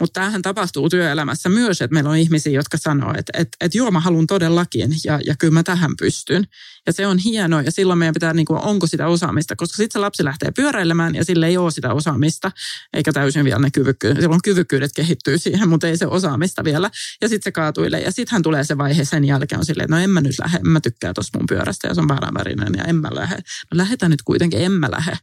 Mutta 0.00 0.20
tämähän 0.20 0.42
tapahtuu 0.42 0.88
työelämässä 0.88 1.48
myös, 1.48 1.82
että 1.82 1.94
meillä 1.94 2.10
on 2.10 2.16
ihmisiä, 2.16 2.52
jotka 2.52 2.78
sanoo, 2.78 3.10
että, 3.18 3.32
että, 3.34 3.56
että 3.60 3.78
joo, 3.78 3.90
mä 3.90 4.00
haluan 4.00 4.26
todellakin 4.26 4.90
ja, 5.04 5.20
ja 5.26 5.36
kyllä 5.38 5.52
mä 5.52 5.62
tähän 5.62 5.96
pystyn. 5.98 6.44
Ja 6.86 6.92
se 6.92 7.06
on 7.06 7.18
hienoa 7.18 7.62
ja 7.62 7.70
silloin 7.70 7.98
meidän 7.98 8.14
pitää, 8.14 8.34
niin 8.34 8.46
kuin, 8.46 8.60
onko 8.60 8.86
sitä 8.86 9.06
osaamista, 9.06 9.56
koska 9.56 9.76
sitten 9.76 9.92
se 9.92 9.98
lapsi 9.98 10.24
lähtee 10.24 10.50
pyöräilemään 10.56 11.14
ja 11.14 11.24
sille 11.24 11.46
ei 11.46 11.56
ole 11.56 11.70
sitä 11.70 11.92
osaamista, 11.92 12.52
eikä 12.92 13.12
täysin 13.12 13.44
vielä 13.44 13.58
ne 13.58 13.70
kyvykkyydet. 13.70 14.20
Silloin 14.20 14.42
kyvykkyydet 14.44 14.90
kehittyy 14.96 15.38
siihen, 15.38 15.68
mutta 15.68 15.86
ei 15.86 15.96
se 15.96 16.06
osaamista 16.06 16.64
vielä. 16.64 16.90
Ja 17.20 17.28
sitten 17.28 17.44
se 17.44 17.52
kaatuilee 17.52 18.00
ja 18.00 18.12
sittenhän 18.12 18.42
tulee 18.42 18.64
se 18.64 18.78
vaihe 18.78 19.04
sen 19.04 19.24
jälkeen 19.24 19.58
on 19.58 19.64
silleen, 19.64 19.84
että 19.84 19.96
no 19.96 20.02
en 20.02 20.10
mä 20.10 20.20
nyt 20.20 20.38
lähde, 20.38 20.58
en 20.58 20.68
mä 20.68 20.80
tykkää 20.80 21.14
tuosta 21.14 21.38
mun 21.38 21.46
pyörästä 21.48 21.88
ja 21.88 21.94
se 21.94 22.00
on 22.00 22.08
vääränvärinen 22.08 22.74
ja 22.76 22.84
en 22.84 22.96
mä 22.96 23.08
lähde. 23.12 23.36
No 23.36 23.76
lähetään 23.76 24.10
nyt 24.10 24.22
kuitenkin, 24.22 24.60
en 24.60 24.72
mä 24.72 24.90
lähde. 24.90 25.18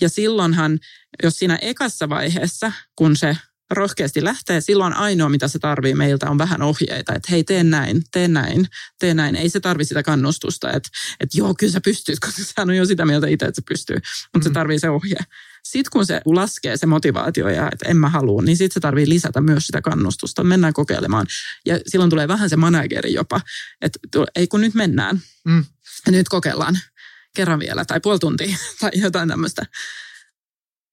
Ja 0.00 0.08
silloinhan, 0.08 0.78
jos 1.22 1.38
siinä 1.38 1.58
ekassa 1.62 2.08
vaiheessa, 2.08 2.72
kun 2.96 3.16
se 3.16 3.36
rohkeasti 3.70 4.24
lähtee, 4.24 4.60
silloin 4.60 4.92
ainoa, 4.92 5.28
mitä 5.28 5.48
se 5.48 5.58
tarvii 5.58 5.94
meiltä, 5.94 6.30
on 6.30 6.38
vähän 6.38 6.62
ohjeita, 6.62 7.14
että 7.14 7.28
hei, 7.30 7.44
tee 7.44 7.64
näin, 7.64 8.02
tee 8.12 8.28
näin, 8.28 8.66
tee 8.98 9.14
näin. 9.14 9.36
Ei 9.36 9.48
se 9.48 9.60
tarvi 9.60 9.84
sitä 9.84 10.02
kannustusta, 10.02 10.72
että, 10.72 10.88
että 11.20 11.38
joo, 11.38 11.54
kyllä 11.58 11.72
sä 11.72 11.80
pystyt, 11.80 12.20
koska 12.26 12.42
sehän 12.42 12.68
on 12.70 12.76
jo 12.76 12.86
sitä 12.86 13.04
mieltä 13.04 13.26
itse, 13.26 13.46
että 13.46 13.60
se 13.60 13.64
pystyy, 13.68 13.96
mutta 14.34 14.44
se 14.44 14.48
Mhm. 14.48 14.54
tarvii 14.54 14.78
se 14.78 14.90
ohje. 14.90 15.16
Sitten 15.64 15.90
kun 15.92 16.06
se 16.06 16.20
laskee 16.24 16.76
se 16.76 16.86
motivaatio 16.86 17.48
ja 17.48 17.68
että 17.72 17.88
en 17.88 17.96
mä 17.96 18.08
halua, 18.08 18.42
niin 18.42 18.56
sitten 18.56 18.74
se 18.74 18.80
tarvii 18.80 19.08
lisätä 19.08 19.40
myös 19.40 19.66
sitä 19.66 19.80
kannustusta. 19.82 20.44
Mennään 20.44 20.72
kokeilemaan. 20.72 21.26
Ja 21.66 21.80
silloin 21.86 22.10
tulee 22.10 22.28
vähän 22.28 22.50
se 22.50 22.56
manageri 22.56 23.12
jopa, 23.12 23.40
että 23.80 23.98
ei 24.36 24.46
kun 24.46 24.60
nyt 24.60 24.74
mennään. 24.74 25.20
Mm. 25.44 25.64
Nyt 26.08 26.28
kokeillaan 26.28 26.78
kerran 27.36 27.58
vielä 27.60 27.84
tai 27.84 28.00
puoli 28.00 28.18
tuntia 28.18 28.56
tai 28.80 28.90
jotain 28.94 29.28
tämmöistä. 29.28 29.62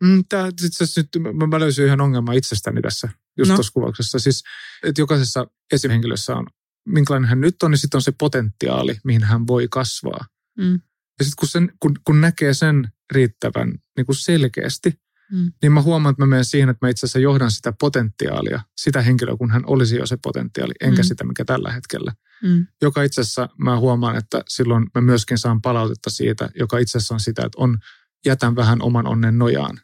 Mm, 0.04 0.24
tää, 0.30 0.48
itse 0.48 0.84
asiassa 0.84 1.02
nyt 1.02 1.36
mä, 1.38 1.48
mä 1.48 1.60
löysin 1.60 1.86
yhden 1.86 2.02
ongelman 2.02 2.36
itsestäni 2.36 2.82
tässä, 2.82 3.10
just 3.38 3.50
No. 3.50 3.54
no. 3.54 3.58
tuossa 3.58 3.74
kuvauksessa. 3.74 4.20
Siis, 4.20 4.44
että 4.84 5.02
jokaisessa 5.02 5.48
esihenkilössä 5.72 6.36
on, 6.36 6.48
minkälainen 6.88 7.30
hän 7.30 7.42
nyt 7.42 7.64
on, 7.64 7.72
niin 7.72 7.78
sitten 7.80 7.98
on 7.98 8.02
se 8.02 8.14
potentiaali, 8.20 8.98
mihin 9.04 9.24
hän 9.24 9.48
voi 9.48 9.68
kasvaa. 9.72 10.26
Mm. 10.58 10.74
Ja 11.20 11.26
sitten 11.26 11.36
kun, 11.40 11.48
sen, 11.48 11.72
kun, 11.80 11.96
kun 12.06 12.22
näkee 12.22 12.54
sen 12.54 12.88
riittävän 13.12 13.74
niin 13.98 14.06
kuin 14.06 14.16
selkeästi, 14.16 15.04
Mm. 15.32 15.52
niin 15.62 15.72
mä 15.72 15.82
huomaan, 15.82 16.12
että 16.14 16.22
mä 16.24 16.28
menen 16.28 16.46
siihen, 16.46 16.70
että 16.70 16.86
mä 16.86 16.90
itse 16.90 17.06
asiassa 17.06 17.20
johdan 17.20 17.52
sitä 17.52 17.74
potentiaalia, 17.80 18.62
sitä 18.78 19.02
henkilöä, 19.02 19.38
kun 19.38 19.52
hän 19.52 19.64
olisi 19.66 19.96
jo 19.96 20.06
se 20.06 20.18
potentiaali, 20.24 20.74
enkä 20.82 21.02
Mm. 21.02 21.06
sitä, 21.08 21.24
mikä 21.24 21.46
tällä 21.46 21.72
hetkellä. 21.72 22.14
Mm. 22.44 22.68
Joka 22.82 23.04
itse 23.04 23.22
asiassa 23.22 23.50
mä 23.58 23.80
huomaan, 23.80 24.16
että 24.16 24.44
silloin 24.48 24.88
mä 24.96 25.02
myöskin 25.02 25.38
saan 25.38 25.62
palautetta 25.62 26.10
siitä, 26.10 26.50
joka 26.56 26.78
itse 26.78 26.98
asiassa 26.98 27.14
on 27.14 27.20
sitä, 27.20 27.42
että 27.46 27.58
on, 27.58 27.78
jätän 28.26 28.56
vähän 28.56 28.82
oman 28.82 29.08
onnen 29.08 29.38
nojaan. 29.38 29.80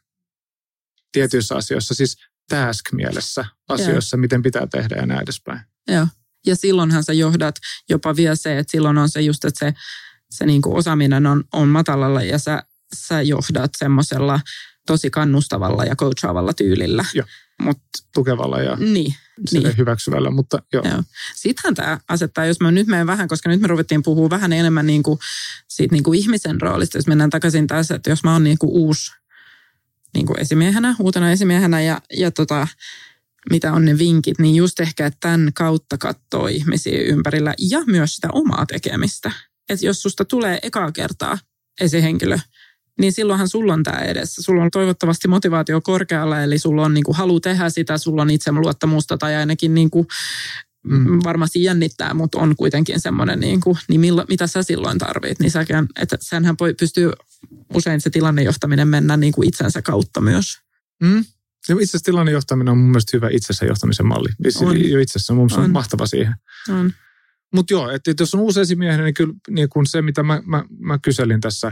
Tietyissä 1.11 1.55
asioissa, 1.55 1.93
siis 1.93 2.17
task-mielessä 2.49 3.45
asioissa, 3.69 4.17
miten 4.17 4.41
pitää 4.41 4.67
tehdä 4.67 4.95
ja 4.95 5.05
näin 5.05 5.23
edespäin. 5.23 5.59
Joo. 5.87 6.07
Ja 6.45 6.55
silloinhan 6.55 7.03
sä 7.03 7.13
johdat 7.13 7.55
jopa 7.89 8.15
vielä 8.15 8.35
se, 8.35 8.57
että 8.57 8.71
silloin 8.71 8.97
on 8.97 9.09
se 9.09 9.21
just, 9.21 9.45
että 9.45 9.59
se, 9.59 9.73
se 10.29 10.45
niinku 10.45 10.75
osaaminen 10.75 11.27
on, 11.27 11.43
on 11.53 11.67
matalalla 11.67 12.23
ja 12.23 12.39
sä, 12.39 12.63
sä 12.95 13.21
johdat 13.21 13.71
semmoisella 13.77 14.39
tosi 14.87 15.09
kannustavalla 15.09 15.85
ja 15.85 15.95
coachaavalla 15.95 16.53
tyylillä. 16.53 17.05
Joo. 17.13 17.27
Mutta 17.61 17.87
Tukevalla 18.13 18.61
ja 18.61 18.75
niin, 18.75 18.93
niin. 18.93 19.15
niin. 19.51 19.77
hyväksyvällä, 19.77 20.31
mutta 20.31 20.59
joo. 20.73 20.83
Joo. 20.83 21.03
Sittenhän 21.35 21.75
tämä 21.75 21.99
asettaa, 22.07 22.45
jos 22.45 22.59
mä 22.59 22.71
nyt 22.71 22.87
menen 22.87 23.07
vähän, 23.07 23.27
koska 23.27 23.49
nyt 23.49 23.61
me 23.61 23.67
ruvettiin 23.67 24.03
puhua 24.03 24.29
vähän 24.29 24.53
enemmän 24.53 24.87
niin 24.87 25.03
kuin, 25.03 25.19
siitä 25.67 25.95
niin 25.95 26.03
kuin 26.03 26.19
ihmisen 26.19 26.61
roolista, 26.61 26.97
jos 26.97 27.07
mennään 27.07 27.29
takaisin 27.29 27.67
taas, 27.67 27.91
että 27.91 28.09
jos 28.09 28.23
mä 28.23 28.33
oon 28.33 28.43
niin 28.43 28.57
kuin 28.57 28.71
uusi 28.71 29.11
niin 30.13 30.25
kuin 30.25 30.39
esimiehenä, 30.39 30.95
uutena 30.99 31.31
esimiehenä 31.31 31.81
ja, 31.81 32.01
ja 32.17 32.31
tota, 32.31 32.67
mitä 33.49 33.73
on 33.73 33.85
ne 33.85 33.97
vinkit, 33.97 34.39
niin 34.39 34.55
just 34.55 34.79
ehkä 34.79 35.05
että 35.05 35.17
tämän 35.19 35.51
kautta 35.53 35.97
katsoo 35.97 36.47
ihmisiä 36.47 37.01
ympärillä 37.01 37.53
ja 37.69 37.79
myös 37.87 38.15
sitä 38.15 38.27
omaa 38.31 38.65
tekemistä. 38.65 39.31
Että 39.69 39.85
jos 39.85 40.01
susta 40.01 40.25
tulee 40.25 40.59
ekaa 40.61 40.91
kertaa 40.91 41.37
esihenkilö, 41.81 42.39
niin 42.99 43.13
silloinhan 43.13 43.47
sulla 43.47 43.73
on 43.73 43.83
tämä 43.83 43.97
edessä. 43.97 44.41
Sulla 44.41 44.63
on 44.63 44.71
toivottavasti 44.71 45.27
motivaatio 45.27 45.81
korkealla, 45.81 46.43
eli 46.43 46.59
sulla 46.59 46.85
on 46.85 46.93
niin 46.93 47.03
kuin 47.03 47.15
halu 47.17 47.39
tehdä 47.39 47.69
sitä, 47.69 47.97
sulla 47.97 48.21
on 48.21 48.29
itseluottamusta 48.29 49.17
tai 49.17 49.35
ainakin 49.35 49.73
niin 49.73 49.89
kuin 49.89 50.07
mm. 50.83 51.19
varmasti 51.23 51.63
jännittää, 51.63 52.13
mutta 52.13 52.39
on 52.39 52.55
kuitenkin 52.55 52.99
semmoinen, 52.99 53.39
niin, 53.39 53.61
kuin, 53.61 53.77
niin 53.87 54.01
milla, 54.01 54.25
mitä 54.29 54.47
sä 54.47 54.63
silloin 54.63 54.97
tarvit. 54.97 55.39
Niin 55.39 55.51
säkään, 55.51 55.87
että 56.01 56.17
senhän 56.21 56.57
pystyy 56.79 57.11
usein 57.73 58.01
se 58.01 58.09
tilannejohtaminen 58.09 58.87
mennä 58.87 59.17
niin 59.17 59.33
kuin 59.33 59.47
itsensä 59.47 59.81
kautta 59.81 60.21
myös. 60.21 60.57
Mm. 61.03 61.25
Se 61.65 61.73
itse 61.73 61.83
asiassa 61.83 62.05
tilannejohtaminen 62.05 62.71
on 62.71 62.77
mun 62.77 62.89
mielestä 62.89 63.17
hyvä 63.17 63.29
itsensä 63.29 63.65
johtamisen 63.65 64.05
malli. 64.05 64.29
On. 64.61 64.89
Jo 64.89 64.99
itsessä 64.99 65.33
mun 65.33 65.49
on. 65.53 65.63
on 65.63 65.71
mahtava 65.71 66.05
siihen. 66.05 66.35
On. 66.69 66.93
Mutta 67.53 67.73
joo, 67.73 67.89
että 67.89 68.11
et 68.11 68.19
jos 68.19 68.35
on 68.35 68.41
uusi 68.41 68.61
esimiehenä, 68.61 69.03
niin 69.03 69.13
kyllä 69.13 69.33
niin 69.49 69.69
kun 69.69 69.85
se, 69.85 70.01
mitä 70.01 70.23
mä, 70.23 70.41
mä, 70.45 70.65
mä 70.79 70.99
kyselin 70.99 71.41
tässä 71.41 71.71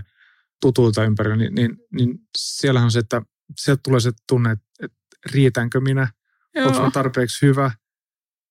tutuilta 0.61 1.03
ympärillä, 1.03 1.35
niin, 1.35 1.55
niin, 1.55 1.77
niin 1.93 2.19
siellähän 2.37 2.85
on 2.85 2.91
se, 2.91 2.99
että 2.99 3.21
sieltä 3.57 3.81
tulee 3.83 3.99
se 3.99 4.11
tunne, 4.27 4.51
että, 4.51 4.65
että 4.79 4.97
riitänkö 5.31 5.81
minä, 5.81 6.11
onko 6.65 6.91
tarpeeksi 6.91 7.45
hyvä, 7.45 7.71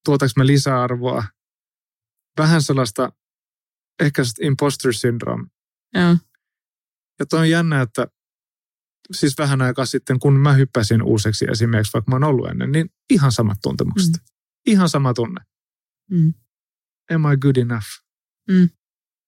tuotaks 0.05 0.37
mä 0.37 0.47
lisäarvoa. 0.47 1.25
Vähän 2.39 2.63
sellaista, 2.63 3.13
ehkä 4.01 4.23
imposter 4.41 4.95
syndrome. 4.95 5.45
Joo. 5.95 6.17
Ja 7.19 7.27
toi 7.27 7.41
on 7.41 7.51
jännä, 7.51 7.81
että 7.81 8.07
siis 9.15 9.39
vähän 9.39 9.63
aikaa 9.63 9.87
sitten, 9.87 10.19
kun 10.19 10.41
mä 10.41 10.53
hyppäsin 10.53 11.03
uuseksi 11.03 11.45
esimerkiksi, 11.51 11.93
vaikka 11.93 12.11
mä 12.11 12.15
oon 12.17 12.25
ollut 12.25 12.51
ennen, 12.51 12.73
niin 12.73 12.91
ihan 13.11 13.33
samat 13.33 13.59
tuntemukset. 13.63 14.13
Mm. 14.13 14.21
Ihan 14.67 14.89
sama 14.89 15.15
tunne. 15.15 15.41
Mm. 16.11 16.35
Am 17.15 17.33
I 17.33 17.37
good 17.37 17.57
enough? 17.57 17.87
Mm. 18.51 18.69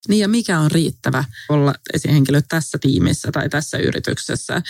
Niin 0.08 0.20
ja 0.20 0.28
mikä 0.28 0.60
on 0.60 0.70
riittävä 0.70 1.24
olla 1.48 1.74
esihenkilö 1.94 2.42
tässä 2.48 2.78
tiimissä 2.80 3.32
tai 3.32 3.48
tässä 3.48 3.78
yrityksessä, 3.78 4.62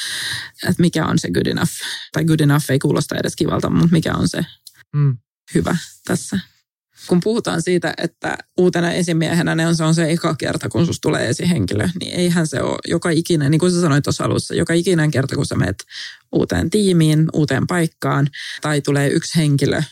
että 0.69 0.83
mikä 0.83 1.07
on 1.07 1.19
se 1.19 1.31
good 1.31 1.47
enough. 1.47 1.73
Tai 2.13 2.25
good 2.25 2.41
enough 2.41 2.71
ei 2.71 2.79
kuulosta 2.79 3.17
edes 3.17 3.37
kivalta, 3.37 3.71
mutta 3.71 3.93
mikä 3.93 4.15
on 4.15 4.29
se 4.29 4.47
mm. 4.93 5.19
hyvä 5.55 5.77
tässä 6.05 6.39
kun 7.07 7.21
puhutaan 7.25 7.63
siitä, 7.63 7.95
että 7.99 8.39
uutena 8.57 8.93
esimiehenä 8.93 9.55
ne 9.55 9.67
on, 9.67 9.77
se 9.77 9.85
on 9.85 9.95
se 9.95 10.11
eka 10.11 10.35
kerta, 10.35 10.69
kun 10.69 10.87
susta 10.87 11.09
tulee 11.09 11.29
esihenkilö, 11.29 11.89
niin 12.01 12.15
eihän 12.15 12.47
se 12.47 12.63
ole 12.63 12.79
joka 12.89 13.11
ikinen, 13.11 13.51
niin 13.51 13.59
kuin 13.59 13.73
sä 13.73 13.81
sanoit 13.81 14.05
tuossa 14.05 14.25
alussa, 14.25 14.55
joka 14.55 14.75
ikinen 14.75 15.11
kerta, 15.11 15.37
kun 15.37 15.47
sä 15.47 15.55
menet 15.55 15.85
uuteen 16.33 16.71
tiimiin, 16.71 17.29
uuteen 17.33 17.67
paikkaan, 17.67 18.29
tai 18.63 18.81
tulee 18.81 19.09
yksi 19.09 19.39
henkilö, 19.39 19.83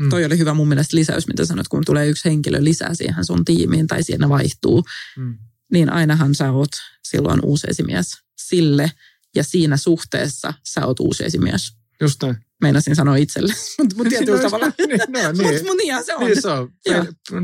Mm. 0.00 0.08
Toi 0.08 0.24
oli 0.24 0.38
hyvä 0.38 0.54
mun 0.54 0.68
mielestä 0.68 0.96
lisäys, 0.96 1.26
mitä 1.26 1.44
sanot, 1.44 1.68
kun 1.68 1.82
tulee 1.86 2.08
yksi 2.08 2.28
henkilö 2.28 2.64
lisää 2.64 2.94
siihen 2.94 3.24
sun 3.24 3.44
tiimiin 3.44 3.86
tai 3.86 4.02
siinä 4.02 4.28
vaihtuu, 4.28 4.84
mm. 5.16 5.38
niin 5.72 5.92
ainahan 5.92 6.34
sä 6.34 6.52
oot 6.52 6.70
silloin 7.02 7.40
uusi 7.44 7.66
esimies 7.70 8.18
sille 8.38 8.92
ja 9.34 9.44
siinä 9.44 9.76
suhteessa 9.76 10.54
sä 10.64 10.86
oot 10.86 11.00
uusi 11.00 11.24
esimies. 11.24 11.72
Just 12.00 12.22
näin 12.22 12.36
meinasin 12.60 12.96
sanoa 12.96 13.16
itselle, 13.16 13.52
mutta 13.78 13.96
mut 13.96 14.08
tietyllä 14.08 14.42
tavalla. 14.50 14.66
niin, 14.78 15.00
no, 15.08 15.32
niin. 15.32 15.52
Mutta 15.52 15.64
mut 15.64 15.76
niinhän 15.76 16.04
se 16.04 16.14
on. 16.14 16.24
Niin 16.24 16.42
se 16.42 16.48
on, 16.50 16.70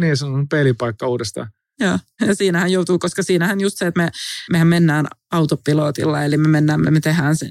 niin 0.01 0.17
se 0.17 0.25
on 0.25 0.49
peilipaikka 0.49 1.09
uudestaan. 1.09 1.51
Joo, 1.81 1.99
ja 2.21 2.35
siinähän 2.35 2.73
joutuu, 2.73 2.99
koska 2.99 3.23
siinähän 3.23 3.61
just 3.61 3.79
se, 3.79 3.87
että 3.87 4.03
me, 4.03 4.11
mehän 4.51 4.67
mennään 4.67 5.07
autopilotilla, 5.31 6.25
eli 6.25 6.37
me 6.37 6.49
mennään, 6.49 6.81
me, 6.81 6.91
me 6.91 7.01
tehdään 7.01 7.37
se 7.37 7.51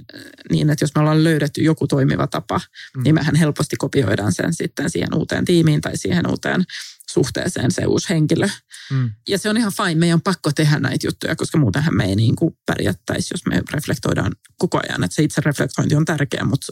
niin, 0.52 0.70
että 0.70 0.84
jos 0.84 0.92
me 0.96 1.02
ollaan 1.02 1.24
löydetty 1.24 1.62
joku 1.62 1.88
toimiva 1.88 2.28
tapa, 2.28 2.62
mm. 2.98 3.04
niin 3.04 3.16
mehän 3.16 3.36
helposti 3.36 3.76
kopioidaan 3.76 4.34
sen 4.34 4.54
sitten 4.54 4.90
siihen 4.90 5.16
uuteen 5.16 5.46
tiimiin 5.46 5.82
tai 5.82 5.98
siihen 5.98 6.30
uuteen 6.30 6.64
suhteeseen 7.10 7.72
se 7.72 7.86
uusi 7.86 8.10
henkilö. 8.10 8.48
Mm. 8.92 9.12
Ja 9.28 9.38
se 9.38 9.50
on 9.50 9.58
ihan 9.58 9.72
fine, 9.78 9.96
meidän 9.96 10.16
on 10.16 10.22
pakko 10.22 10.52
tehdä 10.52 10.80
näitä 10.80 11.08
juttuja, 11.08 11.36
koska 11.36 11.58
muutenhan 11.58 11.98
me 11.98 12.06
ei 12.06 12.16
niin 12.16 12.36
kuin 12.36 12.58
pärjättäisi, 12.66 13.34
jos 13.34 13.46
me 13.46 13.62
reflektoidaan 13.74 14.32
koko 14.58 14.80
ajan. 14.84 15.04
Että 15.04 15.16
se 15.16 15.24
itse 15.24 15.42
reflektointi 15.46 15.96
on 15.96 16.06
tärkeä, 16.06 16.44
mutta 16.44 16.68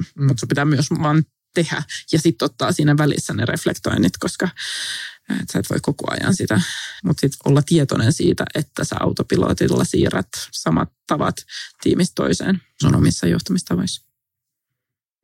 mm. 0.00 0.26
mutta 0.26 0.40
sun 0.40 0.48
pitää 0.48 0.64
myös 0.64 0.90
vaan 0.90 1.22
tehdä 1.54 1.82
ja 2.12 2.18
sitten 2.18 2.46
ottaa 2.46 2.72
siinä 2.72 2.96
välissä 2.98 3.32
ne 3.32 3.44
reflektoinnit, 3.44 4.16
koska 4.20 4.48
et 5.42 5.50
sä 5.52 5.58
et 5.58 5.70
voi 5.70 5.78
koko 5.82 6.04
ajan 6.10 6.34
sitä, 6.34 6.60
mutta 7.04 7.20
sitten 7.20 7.38
olla 7.44 7.62
tietoinen 7.62 8.12
siitä, 8.12 8.44
että 8.54 8.84
sä 8.84 8.96
autopilotilla 9.00 9.84
siirrät 9.84 10.28
samat 10.52 10.92
tavat 11.06 11.36
tiimistä 11.82 12.12
toiseen 12.14 12.62
sun 12.80 12.96
omissa 12.96 13.26
johtamistavoissa. 13.26 14.06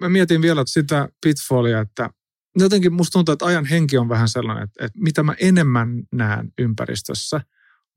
Mä 0.00 0.08
mietin 0.08 0.42
vielä 0.42 0.62
sitä 0.66 1.08
pitfallia, 1.22 1.80
että 1.80 2.10
jotenkin 2.56 2.92
musta 2.92 3.12
tuntuu, 3.12 3.32
että 3.32 3.44
ajan 3.44 3.64
henki 3.64 3.98
on 3.98 4.08
vähän 4.08 4.28
sellainen, 4.28 4.64
että, 4.64 4.84
että 4.84 4.98
mitä 4.98 5.22
mä 5.22 5.34
enemmän 5.40 6.02
näen 6.12 6.52
ympäristössä, 6.58 7.40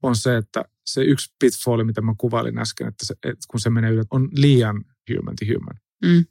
on 0.02 0.16
se, 0.16 0.36
että 0.36 0.64
se 0.86 1.02
yksi 1.04 1.34
pitfalli, 1.38 1.84
mitä 1.84 2.00
mä 2.00 2.14
kuvailin 2.18 2.58
äsken, 2.58 2.88
että, 2.88 3.06
se, 3.06 3.14
että 3.14 3.46
kun 3.50 3.60
se 3.60 3.70
menee 3.70 3.90
yli, 3.90 4.02
on 4.10 4.28
liian 4.32 4.84
human 5.10 5.36
to 5.36 5.44
human. 5.46 5.80
Mm. 6.04 6.24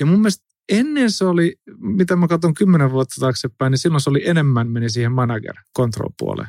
Ja 0.00 0.06
mun 0.06 0.18
mielestä 0.18 0.44
ennen 0.68 1.10
se 1.10 1.24
oli, 1.24 1.56
mitä 1.78 2.16
mä 2.16 2.28
katson 2.28 2.54
kymmenen 2.54 2.90
vuotta 2.90 3.20
taaksepäin, 3.20 3.70
niin 3.70 3.78
silloin 3.78 4.00
se 4.00 4.10
oli 4.10 4.28
enemmän 4.28 4.68
meni 4.68 4.90
siihen 4.90 5.12
manager 5.12 5.54
control 5.76 6.10
puoleen. 6.18 6.48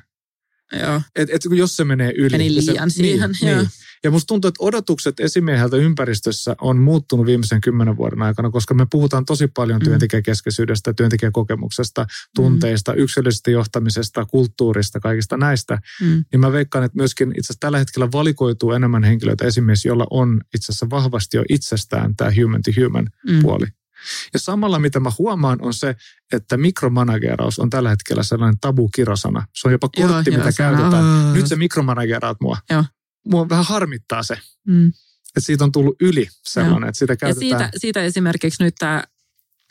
Joo. 0.71 1.01
Et, 1.15 1.29
et 1.29 1.41
jos 1.55 1.75
se 1.75 1.83
menee 1.83 2.13
yli. 2.17 2.29
Meni 2.29 2.55
liian 2.55 2.91
se, 2.91 2.95
siihen, 2.95 3.31
niin, 3.41 3.51
joo. 3.51 3.61
Niin. 3.61 3.69
Ja 4.03 4.11
musta 4.11 4.27
tuntuu, 4.27 4.47
että 4.47 4.63
odotukset 4.63 5.19
esimieheltä 5.19 5.77
ympäristössä 5.77 6.55
on 6.61 6.77
muuttunut 6.77 7.25
viimeisen 7.25 7.61
kymmenen 7.61 7.97
vuoden 7.97 8.21
aikana, 8.21 8.51
koska 8.51 8.73
me 8.73 8.87
puhutaan 8.91 9.25
tosi 9.25 9.47
paljon 9.47 9.79
mm. 9.79 9.83
työntekijäkeskeisyydestä, 9.83 10.93
työntekijäkokemuksesta, 10.93 12.05
tunteista, 12.35 12.93
mm. 12.93 12.97
yksilöllisestä 12.97 13.51
johtamisesta, 13.51 14.25
kulttuurista, 14.25 14.99
kaikista 14.99 15.37
näistä. 15.37 15.79
Mm. 16.01 16.25
Niin 16.31 16.39
mä 16.39 16.51
veikkaan, 16.51 16.83
että 16.83 16.97
myöskin 16.97 17.29
itse 17.29 17.39
asiassa 17.39 17.59
tällä 17.59 17.77
hetkellä 17.77 18.11
valikoituu 18.11 18.71
enemmän 18.71 19.03
henkilöitä 19.03 19.45
esimies, 19.45 19.85
jolla 19.85 20.07
on 20.09 20.41
itse 20.55 20.71
asiassa 20.71 20.89
vahvasti 20.89 21.37
jo 21.37 21.43
itsestään 21.49 22.15
tämä 22.15 22.31
human 22.41 22.61
to 22.61 22.71
human 22.83 23.09
mm. 23.29 23.41
puoli. 23.41 23.65
Ja 24.33 24.39
samalla 24.39 24.79
mitä 24.79 24.99
mä 24.99 25.11
huomaan 25.19 25.57
on 25.61 25.73
se, 25.73 25.95
että 26.33 26.57
mikromanageraus 26.57 27.59
on 27.59 27.69
tällä 27.69 27.89
hetkellä 27.89 28.23
sellainen 28.23 28.59
tabu-kirosana. 28.61 29.47
Se 29.55 29.67
on 29.67 29.71
jopa 29.71 29.89
kortti, 29.89 30.31
joo, 30.31 30.37
mitä 30.37 30.49
joo, 30.49 30.51
käytetään. 30.57 31.05
Aa. 31.05 31.33
Nyt 31.33 31.47
se 31.47 31.55
mikromanageraat 31.55 32.37
mua. 32.41 32.57
Joo. 32.69 32.83
Mua 33.25 33.49
vähän 33.49 33.65
harmittaa 33.65 34.23
se. 34.23 34.37
Mm. 34.67 34.87
Että 35.27 35.45
siitä 35.45 35.63
on 35.63 35.71
tullut 35.71 35.95
yli 36.01 36.27
sellainen, 36.47 36.81
joo. 36.81 36.89
että 36.89 36.99
sitä 36.99 37.15
käytetään. 37.15 37.49
Ja 37.49 37.57
siitä, 37.57 37.79
siitä 37.79 38.03
esimerkiksi 38.03 38.63
nyt 38.63 38.75
tämä 38.79 39.03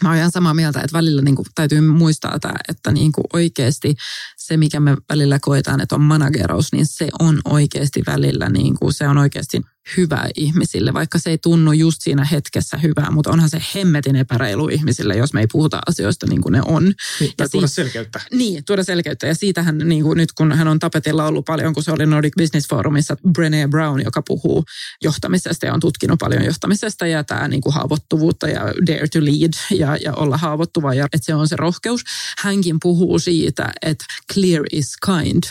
Mä 0.02 0.08
oon 0.08 0.18
ihan 0.18 0.30
samaa 0.30 0.54
mieltä, 0.54 0.80
että 0.80 0.96
välillä 0.96 1.22
niin 1.22 1.36
kuin, 1.36 1.46
täytyy 1.54 1.80
muistaa 1.80 2.38
tämä, 2.38 2.54
että 2.68 2.92
niin 2.92 3.12
kuin 3.12 3.24
oikeasti 3.32 3.94
se, 4.36 4.56
mikä 4.56 4.80
me 4.80 4.96
välillä 5.08 5.38
koetaan, 5.40 5.80
että 5.80 5.94
on 5.94 6.00
manageraus, 6.00 6.72
niin 6.72 6.86
se 6.86 7.08
on 7.18 7.40
oikeasti 7.44 8.02
välillä, 8.06 8.48
niin 8.48 8.74
kuin, 8.78 8.92
se 8.92 9.08
on 9.08 9.18
oikeasti 9.18 9.60
hyvä 9.96 10.28
ihmisille, 10.36 10.92
vaikka 10.92 11.18
se 11.18 11.30
ei 11.30 11.38
tunnu 11.38 11.72
just 11.72 12.02
siinä 12.02 12.24
hetkessä 12.24 12.76
hyvää, 12.76 13.10
mutta 13.10 13.30
onhan 13.30 13.50
se 13.50 13.62
hemmetin 13.74 14.16
epäreilu 14.16 14.68
ihmisille, 14.68 15.16
jos 15.16 15.32
me 15.32 15.40
ei 15.40 15.46
puhuta 15.52 15.80
asioista 15.86 16.26
niin 16.26 16.42
kuin 16.42 16.52
ne 16.52 16.60
on. 16.64 16.84
Niin, 17.20 17.32
ja 17.38 17.48
tuoda 17.48 17.66
selkeyttä. 17.66 18.20
Niin, 18.32 18.64
tuoda 18.64 18.84
selkeyttä. 18.84 19.26
Ja 19.26 19.34
siitähän 19.34 19.78
niin 19.78 20.02
kuin 20.02 20.16
nyt, 20.16 20.32
kun 20.32 20.52
hän 20.52 20.68
on 20.68 20.78
tapetilla 20.78 21.26
ollut 21.26 21.44
paljon, 21.44 21.74
kun 21.74 21.82
se 21.82 21.92
oli 21.92 22.06
Nordic 22.06 22.32
Business 22.38 22.68
Forumissa, 22.68 23.16
Brené 23.28 23.68
Brown, 23.70 24.02
joka 24.04 24.22
puhuu 24.22 24.64
johtamisesta 25.02 25.66
ja 25.66 25.74
on 25.74 25.80
tutkinut 25.80 26.18
paljon 26.18 26.44
johtamisesta 26.44 27.06
ja 27.06 27.24
tämä 27.24 27.48
niin 27.48 27.60
kuin 27.60 27.74
haavoittuvuutta 27.74 28.48
ja 28.48 28.60
dare 28.60 29.08
to 29.08 29.20
lead 29.20 29.52
ja, 29.70 29.96
ja 29.96 30.14
olla 30.14 30.36
haavoittuva 30.36 30.94
ja 30.94 31.04
että 31.04 31.24
se 31.26 31.34
on 31.34 31.48
se 31.48 31.56
rohkeus. 31.56 32.00
Hänkin 32.38 32.76
puhuu 32.82 33.18
siitä, 33.18 33.72
että 33.82 34.04
clear 34.32 34.62
is 34.72 34.96
kind. 35.06 35.42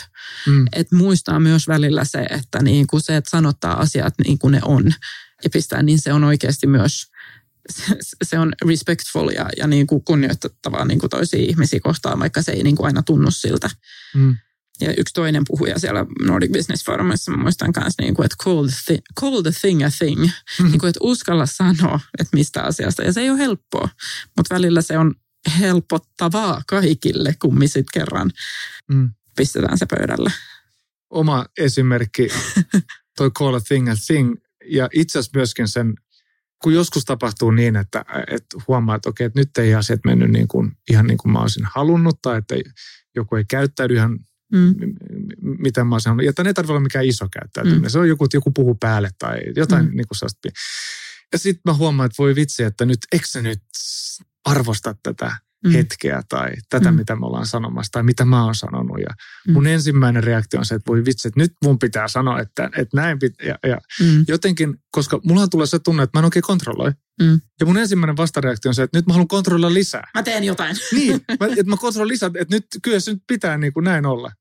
Mm. 0.46 0.66
Että 0.72 0.96
muistaa 0.96 1.40
myös 1.40 1.68
välillä 1.68 2.04
se, 2.04 2.18
että 2.18 2.62
niin 2.62 2.86
kuin 2.86 3.00
se, 3.00 3.16
että 3.16 3.30
sanottaa 3.30 3.80
asiat 3.80 4.14
niin 4.24 4.38
kuin 4.38 4.52
ne 4.52 4.60
on 4.64 4.92
ja 5.44 5.50
pistää, 5.50 5.82
niin 5.82 5.98
se 5.98 6.12
on 6.12 6.24
oikeasti 6.24 6.66
myös 6.66 7.06
se 8.22 8.38
on 8.38 8.52
respectful 8.68 9.28
ja, 9.28 9.48
ja 9.56 9.66
niin 9.66 9.86
kuin 9.86 10.04
kunnioitettavaa 10.04 10.84
niin 10.84 10.98
kuin 10.98 11.10
toisia 11.10 11.40
ihmisiä 11.40 11.80
kohtaan, 11.82 12.18
vaikka 12.18 12.42
se 12.42 12.52
ei 12.52 12.62
niin 12.62 12.76
kuin 12.76 12.86
aina 12.86 13.02
tunnu 13.02 13.30
siltä. 13.30 13.70
Mm. 14.14 14.36
Ja 14.80 14.94
yksi 14.96 15.14
toinen 15.14 15.42
puhuja 15.46 15.78
siellä 15.78 16.06
Nordic 16.22 16.52
Business 16.52 16.84
Forumissa, 16.84 17.30
mä 17.30 17.36
muistan 17.36 17.72
myös, 17.80 17.94
niin 18.00 18.14
kuin, 18.14 18.24
että 18.24 18.44
call 18.44 18.66
the, 18.66 18.94
thi- 18.94 19.02
call 19.20 19.42
the 19.42 19.50
thing 19.60 19.84
a 19.84 19.88
thing. 19.98 20.20
Mm-hmm. 20.20 20.70
Niin 20.70 20.80
kuin, 20.80 20.88
että 20.88 21.00
uskalla 21.02 21.46
sanoa, 21.46 22.00
että 22.18 22.36
mistä 22.36 22.62
asiasta. 22.62 23.02
Ja 23.02 23.12
se 23.12 23.20
ei 23.20 23.30
ole 23.30 23.38
helppoa, 23.38 23.88
mutta 24.36 24.54
välillä 24.54 24.82
se 24.82 24.98
on 24.98 25.14
helpottavaa 25.60 26.62
kaikille, 26.66 27.34
kun 27.42 27.58
misit 27.58 27.86
kerran 27.92 28.30
mm. 28.88 29.10
pistetään 29.36 29.78
se 29.78 29.86
pöydälle. 29.86 30.32
Oma 31.10 31.46
esimerkki, 31.58 32.28
toi 33.16 33.30
call 33.30 33.54
a 33.54 33.60
thing 33.60 33.90
a 33.90 33.94
thing. 34.06 34.34
Ja 34.64 34.88
itse 34.92 35.18
asiassa 35.18 35.38
myöskin 35.38 35.68
sen, 35.68 35.94
kun 36.62 36.74
joskus 36.74 37.04
tapahtuu 37.04 37.50
niin, 37.50 37.76
että, 37.76 38.04
että 38.26 38.56
huomaa, 38.68 38.96
että 38.96 39.08
okei, 39.08 39.24
että 39.24 39.40
nyt 39.40 39.58
ei 39.58 39.74
asiat 39.74 40.00
mennyt 40.04 40.30
niin 40.30 40.48
kuin, 40.48 40.72
ihan 40.90 41.06
niin 41.06 41.18
kuin 41.18 41.32
mä 41.32 41.40
olisin 41.40 41.68
halunnut, 41.74 42.22
tai 42.22 42.38
että 42.38 42.54
joku 43.16 43.36
ei 43.36 43.44
käyttäydy 43.44 43.94
ihan 43.94 44.18
mm. 44.52 44.74
mitä 45.40 45.84
mä 45.84 45.94
olisin 45.94 46.10
halunnut. 46.10 46.26
Ja 46.26 46.32
tämä 46.32 46.48
ei 46.48 46.54
tarvitse 46.54 46.72
olla 46.72 46.80
mikään 46.80 47.04
iso 47.04 47.28
käyttäytyminen. 47.32 47.82
Mm. 47.82 47.88
Se 47.88 47.98
on 47.98 48.08
joku, 48.08 48.24
että 48.24 48.36
joku 48.36 48.50
puhuu 48.50 48.74
päälle 48.74 49.10
tai 49.18 49.40
jotain 49.56 49.84
mm. 49.84 49.96
niin 49.96 50.08
kuin 50.08 50.18
sellaista. 50.18 50.48
Ja 51.32 51.38
sitten 51.38 51.62
mä 51.64 51.74
huomaan, 51.74 52.06
että 52.06 52.16
voi 52.18 52.34
vitsi, 52.34 52.62
että 52.62 52.84
nyt, 52.84 52.98
eikö 53.12 53.26
sä 53.26 53.42
nyt 53.42 53.62
arvosta 54.44 54.94
tätä 55.02 55.36
mm. 55.64 55.72
hetkeä 55.72 56.22
tai 56.28 56.52
tätä, 56.68 56.90
mm. 56.90 56.96
mitä 56.96 57.16
me 57.16 57.26
ollaan 57.26 57.46
sanomassa 57.46 57.92
tai 57.92 58.02
mitä 58.02 58.24
mä 58.24 58.44
oon 58.44 58.54
sanonut. 58.54 58.98
Ja 59.00 59.14
mm. 59.48 59.52
mun 59.52 59.66
ensimmäinen 59.66 60.24
reaktio 60.24 60.60
on 60.60 60.66
se, 60.66 60.74
että 60.74 60.90
voi 60.90 61.04
vitsi, 61.04 61.28
että 61.28 61.40
nyt 61.40 61.52
mun 61.64 61.78
pitää 61.78 62.08
sanoa, 62.08 62.40
että, 62.40 62.64
että 62.64 62.96
näin 62.96 63.18
pitää. 63.18 63.46
Ja, 63.46 63.58
ja 63.70 63.78
mm. 64.00 64.24
jotenkin, 64.28 64.76
koska 64.90 65.20
mulla 65.24 65.48
tulee 65.48 65.66
se 65.66 65.78
tunne, 65.78 66.02
että 66.02 66.18
mä 66.18 66.20
en 66.20 66.24
oikein 66.24 66.42
kontrolloi. 66.42 66.92
Mm. 67.22 67.40
Ja 67.60 67.66
mun 67.66 67.78
ensimmäinen 67.78 68.16
vastareaktio 68.16 68.68
on 68.68 68.74
se, 68.74 68.82
että 68.82 68.98
nyt 68.98 69.06
mä 69.06 69.12
haluan 69.12 69.28
kontrolloida 69.28 69.74
lisää. 69.74 70.10
Mä 70.14 70.22
teen 70.22 70.44
jotain. 70.44 70.76
Niin, 70.92 71.20
mä, 71.40 71.46
että 71.46 71.70
mä 71.70 71.76
kontrolloin 71.76 72.12
lisää, 72.12 72.26
että 72.26 72.54
nyt 72.54 72.66
kyllä 72.82 73.00
se 73.00 73.12
nyt 73.12 73.22
pitää 73.26 73.58
niin 73.58 73.72
kuin 73.72 73.84
näin 73.84 74.06
olla. 74.06 74.32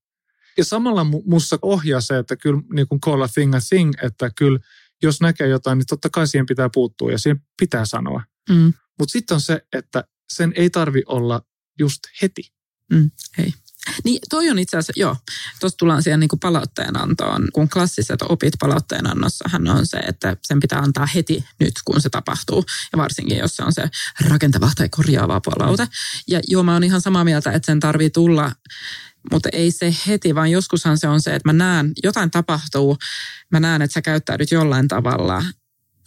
Ja 0.57 0.65
samalla 0.65 1.03
mussa 1.25 1.59
ohjaa 1.61 2.01
se, 2.01 2.17
että 2.17 2.35
kyllä 2.35 2.61
niin 2.73 2.87
kuin 2.87 3.01
call 3.01 3.21
a 3.21 3.27
thing 3.27 3.55
a 3.55 3.59
thing, 3.69 3.91
että 4.01 4.31
kyllä 4.35 4.59
jos 5.03 5.21
näkee 5.21 5.47
jotain, 5.47 5.77
niin 5.77 5.85
totta 5.87 6.09
kai 6.09 6.27
siihen 6.27 6.45
pitää 6.45 6.69
puuttua 6.73 7.11
ja 7.11 7.17
siihen 7.17 7.41
pitää 7.59 7.85
sanoa. 7.85 8.23
Mm. 8.49 8.73
Mutta 8.99 9.11
sitten 9.11 9.35
on 9.35 9.41
se, 9.41 9.65
että 9.73 10.03
sen 10.35 10.53
ei 10.55 10.69
tarvi 10.69 11.03
olla 11.05 11.41
just 11.79 11.99
heti. 12.21 12.53
Mm, 12.91 13.11
ei. 13.37 13.53
Niin 14.03 14.19
toi 14.29 14.49
on 14.49 14.59
itse 14.59 14.77
asiassa, 14.77 14.93
joo, 14.95 15.15
tuossa 15.59 15.77
tullaan 15.77 16.03
siihen 16.03 16.19
niin 16.19 16.29
palautteen 16.41 17.01
antoon, 17.01 17.47
kun 17.53 17.69
klassiset 17.69 18.21
opit 18.21 18.53
palautteen 18.59 19.07
annossahan 19.07 19.67
on 19.67 19.85
se, 19.85 19.97
että 19.97 20.37
sen 20.47 20.59
pitää 20.59 20.79
antaa 20.79 21.05
heti 21.05 21.43
nyt, 21.59 21.73
kun 21.85 22.01
se 22.01 22.09
tapahtuu. 22.09 22.65
Ja 22.91 22.97
varsinkin, 22.97 23.37
jos 23.37 23.55
se 23.55 23.63
on 23.63 23.73
se 23.73 23.89
rakentava 24.29 24.71
tai 24.75 24.89
korjaava 24.89 25.41
palaute. 25.45 25.87
Ja 26.27 26.39
joo, 26.47 26.63
mä 26.63 26.73
oon 26.73 26.83
ihan 26.83 27.01
samaa 27.01 27.23
mieltä, 27.23 27.51
että 27.51 27.65
sen 27.65 27.79
tarvii 27.79 28.09
tulla 28.09 28.51
mutta 29.31 29.49
ei 29.51 29.71
se 29.71 29.95
heti, 30.07 30.35
vaan 30.35 30.51
joskushan 30.51 30.97
se 30.97 31.07
on 31.07 31.21
se, 31.21 31.35
että 31.35 31.49
mä 31.49 31.53
näen, 31.53 31.91
jotain 32.03 32.31
tapahtuu, 32.31 32.97
mä 33.51 33.59
näen, 33.59 33.81
että 33.81 33.93
sä 33.93 34.01
käyttäydyt 34.01 34.51
jollain 34.51 34.87
tavalla 34.87 35.43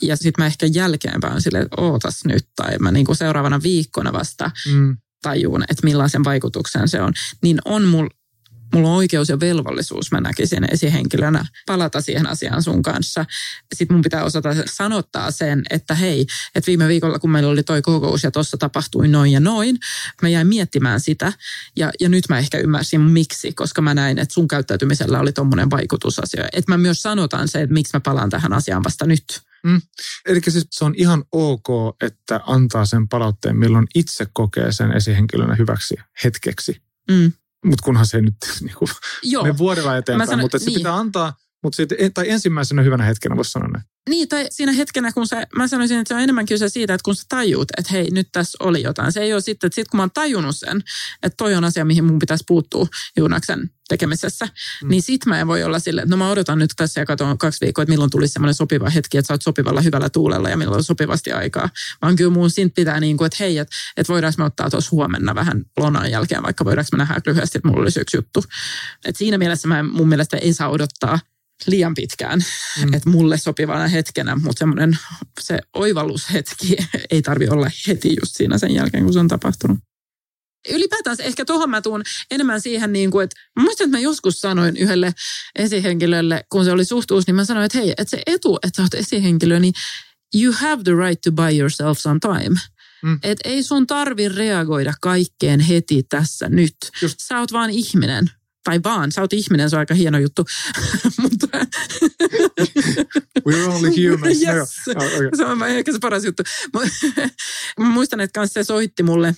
ja 0.03 0.17
sitten 0.17 0.43
mä 0.43 0.47
ehkä 0.47 0.67
jälkeenpäin 0.67 1.41
sille, 1.41 1.59
että 1.59 1.81
ootas 1.81 2.25
nyt, 2.25 2.49
tai 2.57 2.79
mä 2.79 2.93
niinku 2.93 3.15
seuraavana 3.15 3.63
viikkona 3.63 4.13
vasta 4.13 4.51
mm. 4.73 4.97
tajuun, 5.23 5.63
että 5.63 5.85
millaisen 5.85 6.25
vaikutuksen 6.25 6.89
se 6.89 7.03
on. 7.03 7.13
Niin 7.43 7.59
on 7.65 7.85
mulla 7.85 8.11
mulla 8.75 8.89
on 8.89 8.97
oikeus 8.97 9.29
ja 9.29 9.41
velvollisuus, 9.41 10.13
mä 10.13 10.21
näkisin 10.21 10.73
esihenkilönä, 10.73 11.45
palata 11.67 12.01
siihen 12.01 12.27
asiaan 12.27 12.63
sun 12.63 12.83
kanssa. 12.83 13.25
Sitten 13.75 13.95
mun 13.95 14.03
pitää 14.03 14.25
osata 14.25 14.49
sanottaa 14.67 15.31
sen, 15.31 15.63
että 15.71 15.95
hei, 15.95 16.27
että 16.55 16.67
viime 16.67 16.89
viikolla 16.89 17.19
kun 17.19 17.31
meillä 17.31 17.51
oli 17.51 17.63
toi 17.63 17.83
kokous 17.83 18.25
ja 18.25 18.31
tuossa 18.31 18.57
tapahtui 18.57 19.09
noin 19.09 19.33
ja 19.33 19.41
noin, 19.41 19.79
mä 20.23 20.29
jäin 20.29 20.47
miettimään 20.47 21.01
sitä 21.01 21.33
ja, 21.77 21.91
ja 22.01 22.09
nyt 22.09 22.25
mä 22.29 22.39
ehkä 22.39 22.59
ymmärsin 22.59 23.01
miksi, 23.01 23.53
koska 23.53 23.83
mä 23.83 23.95
näin, 23.95 24.19
että 24.19 24.35
sun 24.35 24.49
käyttäytymisellä 24.49 25.21
oli 25.21 25.33
tommonen 25.33 25.71
vaikutusasia. 25.71 26.45
Että 26.53 26.73
mä 26.73 26.79
myös 26.79 27.03
sanotan 27.03 27.49
se, 27.49 27.63
että 27.63 27.75
miksi 27.75 27.97
mä 27.97 28.01
palaan 28.01 28.31
tähän 28.31 28.53
asiaan 28.53 28.85
vasta 28.85 29.07
nyt. 29.07 29.25
Mm. 29.67 29.81
Eli 30.27 30.41
siis 30.49 30.67
se 30.71 30.85
on 30.85 30.95
ihan 30.97 31.25
ok, 31.33 31.97
että 32.01 32.41
antaa 32.47 32.85
sen 32.85 33.09
palautteen, 33.09 33.57
milloin 33.57 33.87
itse 33.95 34.27
kokee 34.33 34.73
sen 34.73 34.93
esihenkilönä 34.93 35.55
hyväksi 35.55 35.95
hetkeksi. 36.25 36.83
Mm. 37.11 37.33
Mutta 37.65 37.85
kunhan 37.85 38.07
se 38.07 38.17
ei 38.17 38.23
nyt 38.23 38.37
niin 38.61 38.75
kuin, 38.79 38.89
Joo. 39.23 39.45
me 39.45 39.59
vuodella 39.59 39.97
eteenpäin, 39.97 40.29
sanon, 40.29 40.45
mutta 40.45 40.59
se 40.59 40.65
niin. 40.65 40.75
pitää 40.75 40.95
antaa, 40.95 41.35
mutta 41.67 41.77
siitä, 41.77 41.95
tai 42.15 42.31
ensimmäisenä 42.31 42.83
hyvänä 42.83 43.05
hetkenä 43.05 43.37
voisi 43.37 43.51
sanoa 43.51 43.69
näin. 43.69 43.85
Niin, 44.11 44.29
tai 44.29 44.47
siinä 44.51 44.73
hetkenä, 44.73 45.13
kun 45.13 45.27
se, 45.27 45.47
mä 45.57 45.69
sanoisin, 45.69 45.99
että 45.99 46.09
se 46.09 46.15
on 46.15 46.21
enemmän 46.21 46.47
kyse 46.47 46.69
siitä, 46.69 46.95
että 46.95 47.05
kun 47.05 47.17
sä 47.17 47.23
tajuut, 47.29 47.69
että 47.79 47.93
hei, 47.93 48.11
nyt 48.11 48.29
tässä 48.33 48.59
oli 48.61 48.83
jotain. 48.83 49.13
Se 49.13 49.21
ei 49.21 49.33
ole 49.33 49.41
sitten, 49.41 49.69
että 49.69 49.75
sit 49.75 49.89
kun 49.89 49.99
mä 49.99 50.03
oon 50.03 50.11
tajunnut 50.15 50.57
sen, 50.57 50.83
että 51.23 51.37
toi 51.37 51.55
on 51.55 51.65
asia, 51.65 51.85
mihin 51.85 52.05
mun 52.05 52.19
pitäisi 52.19 52.45
puuttua 52.49 52.87
Juunaksen 53.17 53.71
tekemisessä, 53.89 54.49
mm. 54.83 54.89
niin 54.89 55.03
sit 55.03 55.27
mä 55.27 55.41
en 55.41 55.47
voi 55.47 55.63
olla 55.63 55.79
silleen, 55.79 56.03
että 56.03 56.11
no 56.11 56.17
mä 56.17 56.31
odotan 56.31 56.59
nyt 56.59 56.71
tässä 56.77 57.01
ja 57.01 57.07
katson 57.07 57.39
kaksi 57.39 57.61
viikkoa, 57.61 57.83
että 57.83 57.91
milloin 57.91 58.11
tulisi 58.11 58.33
semmoinen 58.33 58.55
sopiva 58.55 58.91
hetki, 58.91 59.19
että 59.19 59.27
sä 59.27 59.35
oot 59.35 59.43
sopivalla 59.43 59.81
hyvällä 59.81 60.09
tuulella 60.09 60.51
ja 60.51 60.57
milloin 60.57 60.79
on 60.79 60.85
sopivasti 60.85 61.33
aikaa. 61.33 61.69
Vaan 62.03 62.17
kyllä 62.17 62.31
mun 62.31 62.51
siitä 62.51 62.75
pitää 62.75 63.01
niin 63.01 63.17
kuin, 63.17 63.27
että 63.27 63.37
hei, 63.41 63.59
että, 63.59 63.77
että 63.97 64.13
voidaanko 64.13 64.35
me 64.39 64.45
ottaa 64.45 64.71
tuossa 64.71 64.91
huomenna 64.93 65.35
vähän 65.35 65.65
lonan 65.77 66.11
jälkeen, 66.11 66.43
vaikka 66.43 66.65
voidaanko 66.65 66.89
me 66.93 66.99
nähdä 66.99 67.21
lyhyesti, 67.27 67.59
että 67.59 67.69
mulla 67.69 67.83
olisi 67.83 68.01
yksi 68.01 68.17
juttu. 68.17 68.45
Et 69.05 69.17
siinä 69.17 69.39
mielessä 69.39 69.69
mä 69.69 69.83
mun 69.83 70.09
mielestä 70.09 70.37
ei 70.37 70.53
saa 70.53 70.69
odottaa 70.69 71.19
liian 71.67 71.95
pitkään, 71.95 72.45
mm. 72.85 72.95
että 72.95 73.11
mulle 73.11 73.39
sopivana 73.39 73.89
hetkenä, 73.89 74.37
mutta 74.37 74.59
semmoinen 74.59 74.99
se 75.41 75.59
oivallushetki 75.75 76.77
ei 77.11 77.23
tarvi 77.23 77.49
olla 77.49 77.71
heti 77.87 78.17
just 78.21 78.37
siinä 78.37 78.59
sen 78.59 78.75
jälkeen, 78.75 79.05
kun 79.05 79.13
se 79.13 79.19
on 79.19 79.29
tapahtunut. 79.29 79.79
Ylipäätään 80.69 81.17
ehkä 81.21 81.45
tuohon 81.45 81.71
mä 81.71 81.83
tuun 81.83 82.03
enemmän 82.31 82.61
siihen, 82.61 82.93
niin 82.93 83.11
kuin, 83.11 83.25
että 83.25 83.37
muistan, 83.59 83.85
että 83.85 83.97
mä 83.97 84.01
joskus 84.01 84.41
sanoin 84.41 84.77
yhdelle 84.77 85.15
esihenkilölle, 85.59 86.45
kun 86.53 86.65
se 86.65 86.73
oli 86.73 86.85
suhtuus, 86.85 87.27
niin 87.27 87.35
mä 87.35 87.45
sanoin, 87.45 87.67
että 87.67 87.79
hei, 87.79 87.91
että 87.91 88.11
se 88.11 88.23
etu, 88.27 88.57
että 88.57 88.77
sä 88.77 88.83
oot 88.83 88.95
esihenkilö, 88.95 89.61
niin 89.61 89.75
you 90.35 90.55
have 90.61 90.83
the 90.83 90.93
right 90.93 91.21
to 91.21 91.33
buy 91.33 91.59
yourself 91.59 91.99
some 91.99 92.21
time. 92.21 92.61
Mm. 93.03 93.19
Et 93.23 93.39
ei 93.45 93.63
sun 93.63 93.87
tarvi 93.87 94.29
reagoida 94.29 94.93
kaikkeen 95.01 95.61
heti 95.61 96.03
tässä 96.03 96.49
nyt. 96.49 96.77
Just. 97.03 97.17
Sä 97.19 97.39
oot 97.39 97.53
vaan 97.53 97.71
ihminen 97.71 98.31
tai 98.67 98.81
vaan, 98.85 99.13
sä 99.13 99.21
oot 99.21 99.33
ihminen, 99.33 99.71
se 99.71 99.77
on 99.77 99.81
aika 99.81 99.95
hieno 99.95 100.19
juttu. 100.19 100.45
Mutta... 101.23 101.47
We're 103.49 103.69
only 103.69 103.91
humans. 104.11 104.43
yes. 104.43 104.69
no, 104.87 105.05
okay. 105.07 105.31
Se 105.37 105.45
on 105.45 105.63
ehkä 105.63 105.93
se 105.93 105.99
paras 105.99 106.25
juttu. 106.25 106.43
Mä 107.81 107.87
muistan, 107.87 108.21
että 108.21 108.47
se 108.47 108.65
soitti 108.65 109.03
mulle 109.03 109.35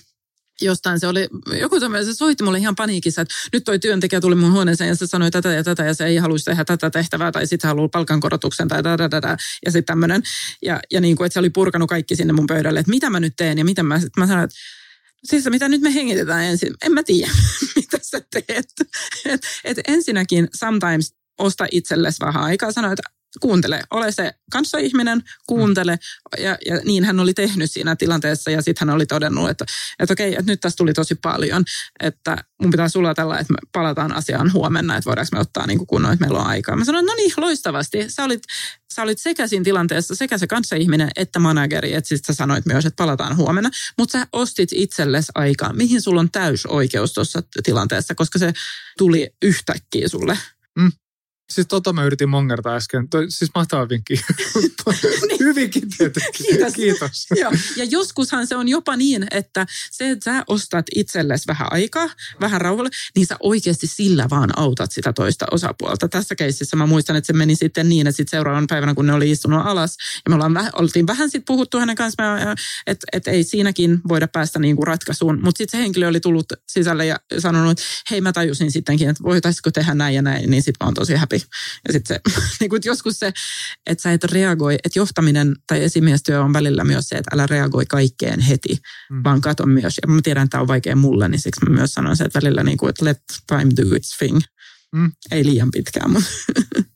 jostain 0.61 0.99
se 0.99 1.07
oli, 1.07 1.27
joku 1.59 1.79
se 1.79 2.13
soitti 2.13 2.43
mulle 2.43 2.57
ihan 2.57 2.75
paniikissa, 2.75 3.21
että 3.21 3.35
nyt 3.53 3.63
toi 3.63 3.79
työntekijä 3.79 4.21
tuli 4.21 4.35
mun 4.35 4.51
huoneeseen 4.51 4.87
ja 4.87 4.95
se 4.95 5.07
sanoi 5.07 5.31
tätä 5.31 5.53
ja 5.53 5.63
tätä 5.63 5.85
ja 5.85 5.93
se 5.93 6.05
ei 6.05 6.17
haluaisi 6.17 6.45
tehdä 6.45 6.65
tätä 6.65 6.89
tehtävää 6.89 7.31
tai 7.31 7.47
sitten 7.47 7.67
haluaa 7.67 7.89
palkankorotuksen 7.89 8.67
tai 8.67 8.83
tätä, 8.83 9.09
tätä 9.09 9.37
ja 9.65 9.71
sitten 9.71 9.85
tämmöinen. 9.85 10.23
Ja, 10.61 10.79
ja 10.91 11.01
niin 11.01 11.15
kuin, 11.15 11.25
että 11.25 11.33
se 11.33 11.39
oli 11.39 11.49
purkanut 11.49 11.89
kaikki 11.89 12.15
sinne 12.15 12.33
mun 12.33 12.47
pöydälle, 12.47 12.79
että 12.79 12.89
mitä 12.89 13.09
mä 13.09 13.19
nyt 13.19 13.33
teen 13.37 13.57
ja 13.57 13.65
mitä 13.65 13.83
mä, 13.83 13.99
mä 14.17 14.27
sanoin, 14.27 14.43
että 14.43 14.55
Siis 15.23 15.45
mitä 15.49 15.69
nyt 15.69 15.81
me 15.81 15.93
hengitetään 15.93 16.45
ensin? 16.45 16.73
En 16.85 16.91
mä 16.91 17.03
tiedä, 17.03 17.31
mitä 17.75 17.97
sä 18.01 18.21
teet. 18.31 18.65
Et, 19.25 19.41
et 19.63 19.77
ensinnäkin 19.87 20.47
sometimes 20.55 21.13
osta 21.39 21.65
itsellesi 21.71 22.25
vähän 22.25 22.43
aikaa. 22.43 22.71
Sano, 22.71 22.91
että 22.91 23.03
kuuntele, 23.39 23.81
ole 23.91 24.11
se 24.11 24.33
kanssaihminen, 24.51 25.23
kuuntele. 25.47 25.99
Ja, 26.37 26.57
ja 26.65 26.81
niin 26.85 27.03
hän 27.03 27.19
oli 27.19 27.33
tehnyt 27.33 27.71
siinä 27.71 27.95
tilanteessa 27.95 28.51
ja 28.51 28.61
sitten 28.61 28.87
hän 28.87 28.95
oli 28.95 29.05
todennut, 29.05 29.49
että, 29.49 29.65
että 29.99 30.13
okei, 30.13 30.35
että 30.35 30.51
nyt 30.51 30.59
tässä 30.59 30.77
tuli 30.77 30.93
tosi 30.93 31.15
paljon, 31.15 31.63
että 31.99 32.37
mun 32.61 32.71
pitää 32.71 32.89
sulatella, 32.89 33.39
että 33.39 33.53
me 33.53 33.57
palataan 33.71 34.15
asiaan 34.15 34.53
huomenna, 34.53 34.97
että 34.97 35.07
voidaanko 35.07 35.29
me 35.31 35.39
ottaa 35.39 35.67
niin 35.67 35.87
kunnon, 35.87 36.13
että 36.13 36.25
meillä 36.25 36.39
on 36.39 36.47
aikaa. 36.47 36.75
Mä 36.75 36.85
sanoin, 36.85 37.05
no 37.05 37.13
niin, 37.13 37.33
loistavasti. 37.37 38.09
Sä 38.09 38.23
olit, 38.23 38.43
sä 38.93 39.01
olit 39.01 39.19
sekä 39.19 39.47
siinä 39.47 39.63
tilanteessa, 39.63 40.15
sekä 40.15 40.37
se 40.37 40.47
kanssaihminen 40.47 41.09
että 41.15 41.39
manageri, 41.39 41.93
että 41.93 42.07
sitten 42.07 42.35
sä 42.35 42.37
sanoit 42.37 42.65
myös, 42.65 42.85
että 42.85 43.03
palataan 43.03 43.37
huomenna, 43.37 43.69
mutta 43.97 44.19
sä 44.19 44.27
ostit 44.33 44.69
itsellesi 44.73 45.31
aikaa. 45.35 45.73
Mihin 45.73 46.01
sulla 46.01 46.21
on 46.21 46.29
oikeus 46.67 47.13
tuossa 47.13 47.43
tilanteessa, 47.63 48.15
koska 48.15 48.39
se 48.39 48.53
tuli 48.97 49.29
yhtäkkiä 49.41 50.07
sulle. 50.07 50.37
Mm. 50.79 50.91
Siis 51.53 51.67
tota 51.67 51.93
mä 51.93 52.03
yritin 52.03 52.29
mongertaa 52.29 52.75
äsken. 52.75 53.09
Toi, 53.09 53.25
siis 53.29 53.51
mahtava 53.55 53.89
vinkki. 53.89 54.13
niin. 54.55 55.39
Hyvinkin 55.39 55.83
tietysti. 55.97 56.43
Kiitos. 56.43 56.73
Kiitos. 56.73 57.27
Joo. 57.41 57.51
Ja 57.75 57.83
joskushan 57.83 58.47
se 58.47 58.55
on 58.55 58.67
jopa 58.67 58.95
niin, 58.95 59.27
että 59.31 59.65
se, 59.91 60.09
että 60.09 60.23
sä 60.23 60.43
ostat 60.47 60.85
itsellesi 60.95 61.47
vähän 61.47 61.67
aikaa, 61.71 62.09
vähän 62.41 62.61
rauhalle, 62.61 62.89
niin 63.15 63.27
sä 63.27 63.35
oikeasti 63.39 63.87
sillä 63.87 64.27
vaan 64.29 64.59
autat 64.59 64.91
sitä 64.91 65.13
toista 65.13 65.45
osapuolta. 65.51 66.07
Tässä 66.07 66.35
keississä 66.35 66.77
mä 66.77 66.85
muistan, 66.85 67.15
että 67.15 67.27
se 67.27 67.33
meni 67.33 67.55
sitten 67.55 67.89
niin, 67.89 68.07
että 68.07 68.17
sitten 68.17 68.37
seuraavan 68.37 68.67
päivänä, 68.67 68.93
kun 68.93 69.07
ne 69.07 69.13
oli 69.13 69.31
istunut 69.31 69.65
alas, 69.65 69.97
ja 70.25 70.29
me 70.29 70.35
ollaan 70.35 70.53
väh, 70.53 70.69
oltiin 70.73 71.07
vähän 71.07 71.29
sitten 71.29 71.45
puhuttu 71.47 71.79
hänen 71.79 71.95
kanssaan, 71.95 72.57
että, 72.87 73.07
että 73.11 73.31
ei 73.31 73.43
siinäkin 73.43 74.01
voida 74.07 74.27
päästä 74.27 74.59
niin 74.59 74.75
kuin 74.75 74.87
ratkaisuun. 74.87 75.39
Mutta 75.43 75.57
sitten 75.57 75.77
se 75.79 75.83
henkilö 75.83 76.07
oli 76.07 76.19
tullut 76.19 76.53
sisälle 76.67 77.05
ja 77.05 77.19
sanonut, 77.39 77.71
että 77.71 77.83
hei 78.11 78.21
mä 78.21 78.33
tajusin 78.33 78.71
sittenkin, 78.71 79.09
että 79.09 79.23
voitaisiko 79.23 79.71
tehdä 79.71 79.93
näin 79.93 80.15
ja 80.15 80.21
näin, 80.21 80.49
niin 80.49 80.63
sitten 80.63 80.85
mä 80.85 80.87
oon 80.87 80.93
tosi 80.93 81.15
happy 81.15 81.38
ja 81.87 81.93
sitten 81.93 82.15
se, 82.15 82.39
niin 82.59 82.69
kuin 82.69 82.81
joskus 82.85 83.19
se, 83.19 83.33
että 83.85 84.01
sä 84.01 84.13
et 84.13 84.23
reagoi, 84.23 84.75
että 84.83 84.99
johtaminen 84.99 85.55
tai 85.67 85.83
esimiestyö 85.83 86.41
on 86.41 86.53
välillä 86.53 86.83
myös 86.83 87.09
se, 87.09 87.15
että 87.15 87.31
älä 87.33 87.47
reagoi 87.47 87.85
kaikkeen 87.85 88.39
heti, 88.39 88.77
mm. 89.09 89.23
vaan 89.23 89.41
kato 89.41 89.65
myös. 89.65 89.99
Ja 90.01 90.13
mä 90.13 90.21
tiedän, 90.23 90.43
että 90.43 90.51
tämä 90.51 90.61
on 90.61 90.67
vaikea 90.67 90.95
mulle, 90.95 91.29
niin 91.29 91.41
siksi 91.41 91.65
mä 91.69 91.75
myös 91.75 91.93
sanon 91.93 92.17
se, 92.17 92.23
että 92.23 92.39
välillä 92.41 92.63
niin 92.63 92.77
kuin, 92.77 92.89
että 92.89 93.05
let 93.05 93.21
time 93.47 93.71
do 93.77 93.95
its 93.95 94.17
thing. 94.17 94.39
Mm. 94.95 95.11
Ei 95.31 95.45
liian 95.45 95.71
pitkään, 95.71 96.11
mutta... 96.11 96.29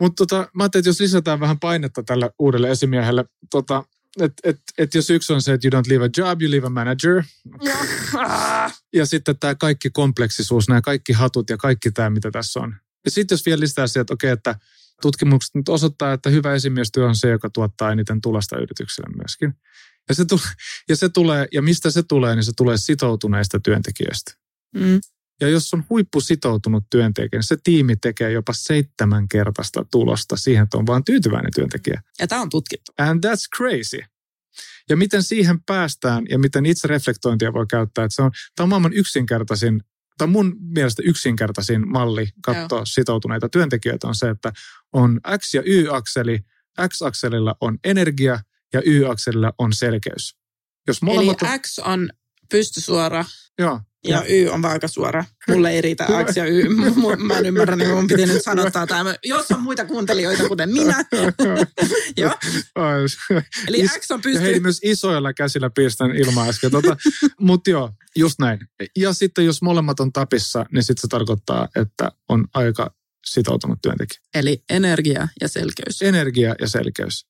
Mutta 0.00 0.26
tota, 0.26 0.50
mä 0.54 0.62
ajattelin, 0.62 0.80
että 0.80 0.88
jos 0.88 1.00
lisätään 1.00 1.40
vähän 1.40 1.60
painetta 1.60 2.02
tälle 2.02 2.30
uudelle 2.38 2.70
esimiehelle, 2.70 3.24
tota, 3.50 3.84
että 4.20 4.40
et, 4.44 4.60
et 4.78 4.94
jos 4.94 5.10
yksi 5.10 5.32
on 5.32 5.42
se, 5.42 5.52
että 5.52 5.68
you 5.68 5.82
don't 5.82 5.88
leave 5.88 6.04
a 6.04 6.08
job, 6.16 6.42
you 6.42 6.50
leave 6.50 6.66
a 6.66 6.70
manager. 6.70 7.22
ja 8.98 9.06
sitten 9.06 9.38
tämä 9.38 9.54
kaikki 9.54 9.90
kompleksisuus, 9.90 10.68
nämä 10.68 10.80
kaikki 10.80 11.12
hatut 11.12 11.50
ja 11.50 11.56
kaikki 11.56 11.90
tämä, 11.90 12.10
mitä 12.10 12.30
tässä 12.30 12.60
on. 12.60 12.76
Ja 13.04 13.10
sitten 13.10 13.34
jos 13.34 13.46
vielä 13.46 13.60
lisää 13.60 13.86
sieltä, 13.86 14.00
että 14.00 14.14
okei, 14.14 14.30
että 14.30 14.54
tutkimukset 15.02 15.54
nyt 15.54 15.68
osoittaa, 15.68 16.12
että 16.12 16.30
hyvä 16.30 16.54
esimiestyö 16.54 17.08
on 17.08 17.16
se, 17.16 17.30
joka 17.30 17.50
tuottaa 17.50 17.92
eniten 17.92 18.20
tulosta 18.20 18.58
yritykselle 18.58 19.16
myöskin. 19.16 19.54
Ja 20.08 20.14
se, 20.14 20.24
tulee, 20.24 20.44
ja 20.88 20.96
se 20.96 21.08
tulee, 21.08 21.48
ja 21.52 21.62
mistä 21.62 21.90
se 21.90 22.02
tulee, 22.02 22.34
niin 22.34 22.44
se 22.44 22.52
tulee 22.56 22.76
sitoutuneista 22.76 23.60
työntekijöistä. 23.60 24.32
Mm. 24.74 25.00
Ja 25.40 25.48
jos 25.48 25.74
on 25.74 25.84
huippusitoutunut 25.90 26.84
työntekijä, 26.90 27.38
niin 27.38 27.46
se 27.46 27.56
tiimi 27.64 27.96
tekee 27.96 28.32
jopa 28.32 28.52
seitsemänkertaista 28.52 29.84
tulosta 29.90 30.36
siihen, 30.36 30.62
että 30.62 30.78
on 30.78 30.86
vaan 30.86 31.04
tyytyväinen 31.04 31.52
työntekijä. 31.54 32.02
Ja 32.20 32.26
tämä 32.26 32.42
on 32.42 32.50
tutkittu. 32.50 32.92
And 32.98 33.24
that's 33.24 33.56
crazy. 33.56 34.00
Ja 34.88 34.96
miten 34.96 35.22
siihen 35.22 35.62
päästään 35.66 36.24
ja 36.28 36.38
miten 36.38 36.66
itse 36.66 36.88
reflektointia 36.88 37.52
voi 37.52 37.66
käyttää. 37.66 38.04
Että 38.04 38.14
se 38.14 38.22
on, 38.22 38.30
tämä 38.56 38.64
on 38.64 38.68
maailman 38.68 38.92
yksinkertaisin, 38.92 39.82
tai 40.20 40.28
mun 40.28 40.56
mielestä 40.60 41.02
yksinkertaisin 41.06 41.88
malli 41.88 42.28
katsoa 42.42 42.78
Joo. 42.78 42.86
sitoutuneita 42.86 43.48
työntekijöitä 43.48 44.08
on 44.08 44.14
se, 44.14 44.28
että 44.28 44.52
on 44.92 45.20
X- 45.38 45.54
ja 45.54 45.62
Y-akseli. 45.64 46.40
X-akselilla 46.88 47.54
on 47.60 47.78
energia 47.84 48.40
ja 48.72 48.82
Y-akselilla 48.84 49.52
on 49.58 49.72
selkeys. 49.72 50.36
Jos 50.86 51.00
Eli 51.02 51.28
on... 51.28 51.60
X 51.60 51.78
on 51.78 52.10
pystysuora 52.50 53.24
Joo. 53.58 53.80
Ja 54.08 54.24
Y 54.28 54.48
on 54.48 54.62
vaakasuora. 54.62 55.24
Mulle 55.48 55.70
ei 55.70 55.80
riitä 55.80 56.06
X 56.24 56.36
ja 56.36 56.46
Y. 56.46 56.68
Mä 57.26 57.38
en 57.38 57.46
ymmärrä, 57.46 57.76
niin 57.76 57.90
mun 57.90 58.06
piti 58.06 58.26
nyt 58.26 58.42
sanottaa 58.42 58.86
tämä. 58.86 59.14
Jos 59.24 59.50
on 59.50 59.62
muita 59.62 59.84
kuuntelijoita, 59.84 60.48
kuten 60.48 60.72
minä. 60.72 61.04
Joo. 62.16 62.32
Eli 63.68 63.88
X 63.88 64.10
on 64.10 64.20
pysty... 64.20 64.42
Hei, 64.42 64.60
myös 64.60 64.80
isoilla 64.82 65.32
käsillä 65.32 65.70
pistän 65.70 66.16
ilmaa 66.16 66.48
äsken. 66.48 66.70
Tota, 66.70 66.96
Mutta 67.40 67.70
joo, 67.70 67.90
just 68.16 68.38
näin. 68.38 68.58
Ja 68.96 69.12
sitten 69.12 69.46
jos 69.46 69.62
molemmat 69.62 70.00
on 70.00 70.12
tapissa, 70.12 70.66
niin 70.72 70.82
sitten 70.82 71.00
se 71.00 71.08
tarkoittaa, 71.08 71.68
että 71.76 72.12
on 72.28 72.44
aika 72.54 72.94
sitoutunut 73.26 73.78
työntekijä. 73.82 74.20
Eli 74.34 74.62
energia 74.70 75.28
ja 75.40 75.48
selkeys. 75.48 76.02
Energia 76.02 76.54
ja 76.60 76.68
selkeys. 76.68 77.29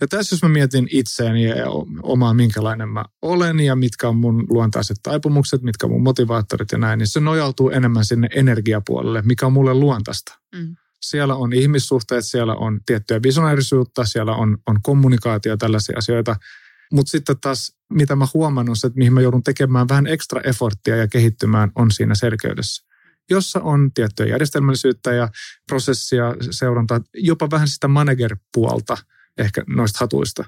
Ja 0.00 0.08
tässä 0.08 0.34
jos 0.34 0.42
mä 0.42 0.48
mietin 0.48 0.88
itseäni 0.90 1.44
ja 1.44 1.66
omaa, 2.02 2.34
minkälainen 2.34 2.88
mä 2.88 3.04
olen 3.22 3.60
ja 3.60 3.76
mitkä 3.76 4.08
on 4.08 4.16
mun 4.16 4.46
luontaiset 4.48 4.96
taipumukset, 5.02 5.62
mitkä 5.62 5.86
on 5.86 5.92
mun 5.92 6.02
motivaattorit 6.02 6.72
ja 6.72 6.78
näin, 6.78 6.98
niin 6.98 7.06
se 7.06 7.20
nojautuu 7.20 7.70
enemmän 7.70 8.04
sinne 8.04 8.28
energiapuolelle, 8.34 9.22
mikä 9.22 9.46
on 9.46 9.52
mulle 9.52 9.74
luontaista. 9.74 10.38
Mm. 10.54 10.76
Siellä 11.00 11.34
on 11.34 11.52
ihmissuhteet, 11.52 12.26
siellä 12.26 12.54
on 12.54 12.80
tiettyä 12.86 13.20
visionaarisuutta, 13.22 14.04
siellä 14.04 14.34
on, 14.34 14.58
on 14.66 14.82
kommunikaatio, 14.82 15.56
tällaisia 15.56 15.98
asioita. 15.98 16.36
Mutta 16.92 17.10
sitten 17.10 17.36
taas, 17.40 17.76
mitä 17.92 18.16
mä 18.16 18.26
huomannut, 18.34 18.78
että 18.84 18.98
mihin 18.98 19.12
mä 19.12 19.20
joudun 19.20 19.42
tekemään 19.42 19.88
vähän 19.88 20.06
ekstra 20.06 20.40
efforttia 20.40 20.96
ja 20.96 21.08
kehittymään, 21.08 21.72
on 21.74 21.90
siinä 21.90 22.14
selkeydessä 22.14 22.90
jossa 23.30 23.60
on 23.60 23.90
tiettyä 23.94 24.26
järjestelmällisyyttä 24.26 25.12
ja 25.12 25.28
prosessia, 25.66 26.34
seurantaa, 26.50 27.00
jopa 27.14 27.50
vähän 27.50 27.68
sitä 27.68 27.88
manager-puolta– 27.88 28.96
ehkä 29.38 29.64
noista 29.66 29.98
hatuista. 30.00 30.44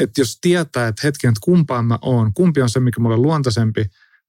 Että 0.00 0.20
jos 0.20 0.38
tietää, 0.40 0.88
että 0.88 1.00
hetken, 1.04 1.28
että 1.28 1.40
kumpaan 1.44 1.84
mä 1.84 1.98
oon, 2.02 2.34
kumpi 2.34 2.62
on 2.62 2.70
se, 2.70 2.80
mikä 2.80 3.00
mulle 3.00 3.16
luontaisempi, 3.16 3.80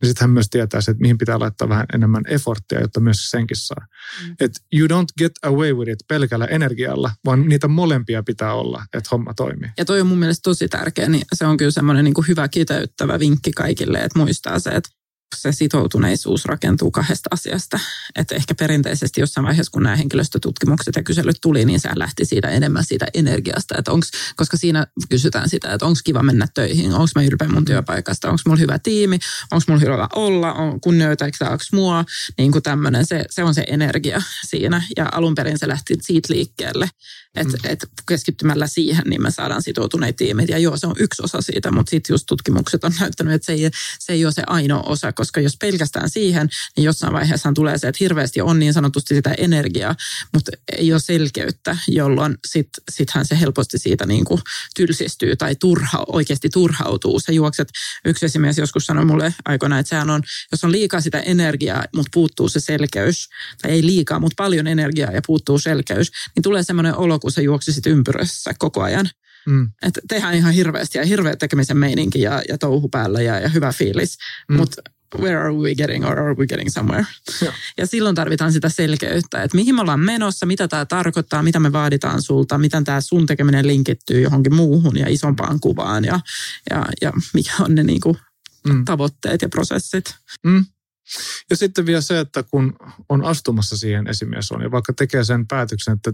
niin 0.01 0.09
sitten 0.09 0.24
hän 0.24 0.30
myös 0.30 0.49
tietää 0.49 0.80
että 0.80 1.01
mihin 1.01 1.18
pitää 1.18 1.39
laittaa 1.39 1.70
vähän 1.70 1.86
enemmän 1.93 2.24
efforttia, 2.28 2.82
jotta 2.82 2.99
myös 2.99 3.30
senkin 3.30 3.57
saa. 3.57 3.88
Mm. 4.28 4.36
Että 4.39 4.59
you 4.74 4.88
don't 4.88 5.14
get 5.18 5.32
away 5.41 5.74
with 5.74 5.91
it 5.91 5.99
pelkällä 6.07 6.45
energialla, 6.45 7.12
vaan 7.26 7.49
niitä 7.49 7.68
molempia 7.68 8.24
pitää 8.24 8.53
olla, 8.53 8.86
että 8.93 9.09
homma 9.12 9.34
toimii. 9.34 9.70
Ja 9.78 9.86
toi 9.86 10.01
on 10.01 10.07
mun 10.07 10.20
mielestä 10.20 10.41
tosi 10.43 10.68
tärkeä, 10.68 11.09
niin 11.09 11.24
se 11.34 11.45
on 11.45 11.57
kyllä 11.57 11.72
semmoinen 11.72 12.05
niin 12.05 12.28
hyvä 12.28 12.47
kiteyttävä 12.47 13.20
vinkki 13.20 13.51
kaikille, 13.51 13.97
että 13.97 14.20
muistaa 14.20 14.59
se, 14.59 14.70
että 14.70 14.89
se 15.36 15.52
sitoutuneisuus 15.52 16.46
rakentuu 16.46 16.92
kahdesta 16.92 17.30
asiasta. 17.32 17.80
Että 18.16 18.36
ehkä 18.36 18.56
perinteisesti 18.56 19.22
jossain 19.22 19.48
vaiheessa, 19.48 19.72
kun 19.72 19.84
nämä 19.84 19.96
henkilöstötutkimukset 19.96 20.96
ja 20.96 21.04
kyselyt 21.04 21.38
tuli, 21.42 21.66
niin 21.66 21.80
se 21.80 21.90
lähti 21.96 22.26
siitä 22.26 22.50
enemmän 22.50 22.84
siitä 22.84 23.08
energiasta. 23.14 23.76
Että 23.78 23.92
onks, 23.92 24.12
koska 24.36 24.58
siinä 24.58 24.88
kysytään 25.10 25.50
sitä, 25.50 25.74
että 25.74 25.86
onko 25.86 26.00
kiva 26.04 26.24
mennä 26.24 26.48
töihin, 26.54 26.94
onko 26.94 27.08
mä 27.16 27.24
ylpeä 27.24 27.48
mun 27.48 27.66
työpaikasta, 27.66 28.30
onko 28.30 28.42
mulla 28.46 28.60
hyvä 28.60 28.80
tiimi, 28.80 29.20
onko 29.52 29.64
mulla 29.68 29.82
hyvä 29.82 30.08
olla, 30.16 30.54
on, 30.54 30.82
kunnioitaako 30.82 31.58
mua, 31.74 32.06
niin 32.38 32.52
kuin 32.52 32.64
tämmöinen, 32.64 33.06
se, 33.06 33.26
se 33.30 33.44
on 33.44 33.54
se 33.54 33.64
energia 33.68 34.22
siinä. 34.48 34.84
Ja 34.98 35.10
alun 35.12 35.36
perin 35.36 35.60
se 35.60 35.68
lähti 35.68 35.98
siitä 36.02 36.34
liikkeelle. 36.34 36.90
Että 37.36 37.58
mm. 37.64 37.72
et 37.72 37.86
keskittymällä 38.08 38.68
siihen, 38.68 39.04
niin 39.06 39.22
me 39.22 39.32
saadaan 39.32 39.62
sitoutuneet 39.62 40.16
tiimit. 40.16 40.50
Ja 40.50 40.58
joo, 40.58 40.78
se 40.78 40.88
on 40.88 40.96
yksi 41.00 41.24
osa 41.24 41.42
siitä, 41.42 41.72
mutta 41.72 41.90
sitten 41.90 42.14
just 42.14 42.26
tutkimukset 42.28 42.84
on 42.84 42.92
näyttänyt, 43.00 43.34
että 43.34 43.46
se 43.46 43.54
ei, 43.54 43.70
se 44.00 44.14
ei 44.14 44.26
ole 44.26 44.34
se 44.34 44.44
ainoa 44.48 44.82
osa, 44.82 45.14
koska 45.14 45.42
jos 45.42 45.58
pelkästään 45.58 46.10
siihen, 46.10 46.50
niin 46.78 46.84
jossain 46.84 47.14
vaiheessa 47.14 47.52
tulee 47.56 47.78
se, 47.78 47.88
että 47.88 47.98
hirveästi 48.00 48.42
on 48.42 48.60
niin 48.60 48.74
sanotusti 48.74 49.16
sitä 49.16 49.34
energiaa, 49.38 49.96
mutta 50.34 50.52
ei 50.78 50.92
ole 50.94 51.00
selkeyttä, 51.00 51.78
jolloin 51.88 52.38
sitten 52.48 52.84
sittenhän 52.92 53.26
se 53.26 53.40
helposti 53.40 53.78
siitä 53.78 54.06
niin 54.06 54.26
kuin 54.26 54.42
tylsistyy 54.76 55.36
tai 55.36 55.56
turha, 55.56 56.06
oikeasti 56.08 56.50
turhautuu. 56.50 57.20
Se 57.20 57.32
juokset, 57.32 57.70
yksi 58.06 58.26
esimies 58.26 58.58
joskus 58.58 58.86
sanoi 58.86 59.06
mulle 59.06 59.34
aikoinaan, 59.46 59.80
että 59.80 59.90
sehän 59.90 60.10
on, 60.10 60.24
jos 60.52 60.64
on 60.64 60.72
liikaa 60.72 61.02
sitä 61.02 61.20
energiaa, 61.20 61.84
mutta 61.96 62.10
puuttuu 62.14 62.50
se 62.50 62.60
selkeys, 62.60 63.30
tai 63.62 63.72
ei 63.72 63.86
liikaa, 63.86 64.20
mutta 64.20 64.44
paljon 64.44 64.68
energiaa 64.68 65.12
ja 65.12 65.22
puuttuu 65.28 65.60
selkeys, 65.60 66.12
niin 66.36 66.44
tulee 66.44 66.64
semmoinen 66.64 66.96
olo, 66.96 67.20
kun 67.22 67.32
sä 67.32 67.41
juoksisit 67.41 67.86
ympyrössä 67.86 68.51
koko 68.59 68.82
ajan. 68.82 69.09
Mm. 69.47 69.72
Että 69.82 70.01
tehdään 70.07 70.36
ihan 70.36 70.53
hirveästi 70.53 70.97
ja 70.97 71.05
hirveä 71.05 71.36
tekemisen 71.36 71.78
meininki 71.78 72.22
ja, 72.22 72.41
ja 72.49 72.57
touhu 72.57 72.89
päällä 72.89 73.22
ja, 73.22 73.39
ja 73.39 73.49
hyvä 73.49 73.72
fiilis. 73.72 74.17
Mm. 74.49 74.57
Mutta 74.57 74.82
where 75.19 75.38
are 75.38 75.53
we 75.53 75.76
getting 75.76 76.05
or 76.05 76.19
are 76.19 76.34
we 76.34 76.47
getting 76.47 76.69
somewhere? 76.69 77.05
Ja. 77.41 77.53
ja 77.78 77.88
silloin 77.88 78.15
tarvitaan 78.15 78.51
sitä 78.51 78.69
selkeyttä, 78.69 79.43
että 79.43 79.57
mihin 79.57 79.76
me 79.76 79.82
ollaan 79.82 79.99
menossa, 79.99 80.45
mitä 80.45 80.67
tämä 80.67 80.86
tarkoittaa, 80.86 81.43
mitä 81.43 81.59
me 81.59 81.72
vaaditaan 81.72 82.22
sulta, 82.22 82.57
miten 82.57 82.84
tämä 82.84 83.01
sun 83.01 83.26
tekeminen 83.26 83.67
linkittyy 83.67 84.22
johonkin 84.22 84.55
muuhun 84.55 84.97
ja 84.97 85.05
isompaan 85.09 85.59
kuvaan 85.59 86.05
ja, 86.05 86.19
ja, 86.69 86.86
ja 87.01 87.13
mikä 87.34 87.51
on 87.59 87.76
ne 87.76 87.84
niinku 87.84 88.17
mm. 88.67 88.86
tavoitteet 88.86 89.41
ja 89.41 89.49
prosessit. 89.49 90.15
Mm. 90.45 90.65
Ja 91.49 91.55
sitten 91.55 91.86
vielä 91.86 92.01
se, 92.01 92.19
että 92.19 92.43
kun 92.43 92.76
on 93.09 93.26
astumassa 93.26 93.78
siihen 93.78 94.07
esimies 94.07 94.51
on 94.51 94.61
ja 94.61 94.72
vaikka 94.72 94.93
tekee 94.93 95.24
sen 95.24 95.47
päätöksen, 95.47 95.93
että 95.93 96.13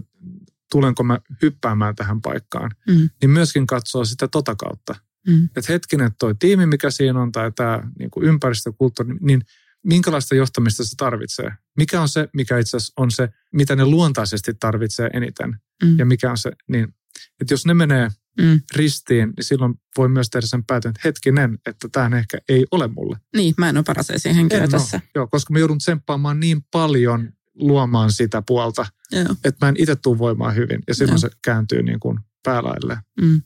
tulenko 0.70 1.04
mä 1.04 1.18
hyppäämään 1.42 1.96
tähän 1.96 2.20
paikkaan, 2.20 2.70
mm. 2.88 3.08
niin 3.20 3.30
myöskin 3.30 3.66
katsoo 3.66 4.04
sitä 4.04 4.28
tota 4.28 4.54
kautta. 4.54 4.94
Mm. 5.26 5.44
Että 5.44 5.72
hetkinen, 5.72 6.10
toi 6.18 6.34
tiimi, 6.38 6.66
mikä 6.66 6.90
siinä 6.90 7.20
on, 7.20 7.32
tai 7.32 7.52
tämä 7.52 7.82
niin 7.98 8.10
kuin 8.10 8.26
ympäristökulttuuri, 8.26 9.14
niin 9.20 9.42
minkälaista 9.82 10.34
johtamista 10.34 10.84
se 10.84 10.96
tarvitsee? 10.96 11.52
Mikä 11.76 12.00
on 12.00 12.08
se, 12.08 12.28
mikä 12.32 12.58
itse 12.58 12.76
asiassa 12.76 12.92
on 12.96 13.10
se, 13.10 13.28
mitä 13.52 13.76
ne 13.76 13.84
luontaisesti 13.84 14.54
tarvitsee 14.60 15.10
eniten? 15.12 15.56
Mm. 15.84 15.98
Ja 15.98 16.06
mikä 16.06 16.30
on 16.30 16.38
se, 16.38 16.50
niin, 16.68 16.94
että 17.40 17.54
jos 17.54 17.66
ne 17.66 17.74
menee 17.74 18.08
mm. 18.40 18.60
ristiin, 18.76 19.32
niin 19.36 19.44
silloin 19.44 19.74
voi 19.96 20.08
myös 20.08 20.30
tehdä 20.30 20.46
sen 20.46 20.64
päätön, 20.64 20.90
että 20.90 21.00
hetkinen, 21.04 21.58
että 21.66 21.88
tämä 21.92 22.18
ehkä 22.18 22.38
ei 22.48 22.66
ole 22.70 22.88
mulle. 22.88 23.16
Niin, 23.36 23.54
mä 23.58 23.68
en 23.68 23.76
ole 23.76 23.84
paras 23.84 24.10
esihenkilö 24.10 24.68
tässä. 24.68 24.96
Ole. 24.96 25.10
Joo, 25.14 25.26
koska 25.26 25.52
mä 25.52 25.58
joudun 25.58 25.78
tsemppaamaan 25.78 26.40
niin 26.40 26.62
paljon 26.70 27.32
luomaan 27.54 28.12
sitä 28.12 28.42
puolta, 28.42 28.86
Joo. 29.12 29.36
että 29.44 29.66
mä 29.66 29.68
en 29.68 29.76
itse 29.78 29.96
tule 29.96 30.18
voimaan 30.18 30.54
hyvin. 30.54 30.82
Ja 30.88 30.94
silloin 30.94 31.12
Joo. 31.12 31.18
se 31.18 31.30
kääntyy 31.44 31.82
niin 31.82 32.00
kuin 32.00 32.18
päälaille. 32.44 32.98
Mm. 33.20 33.42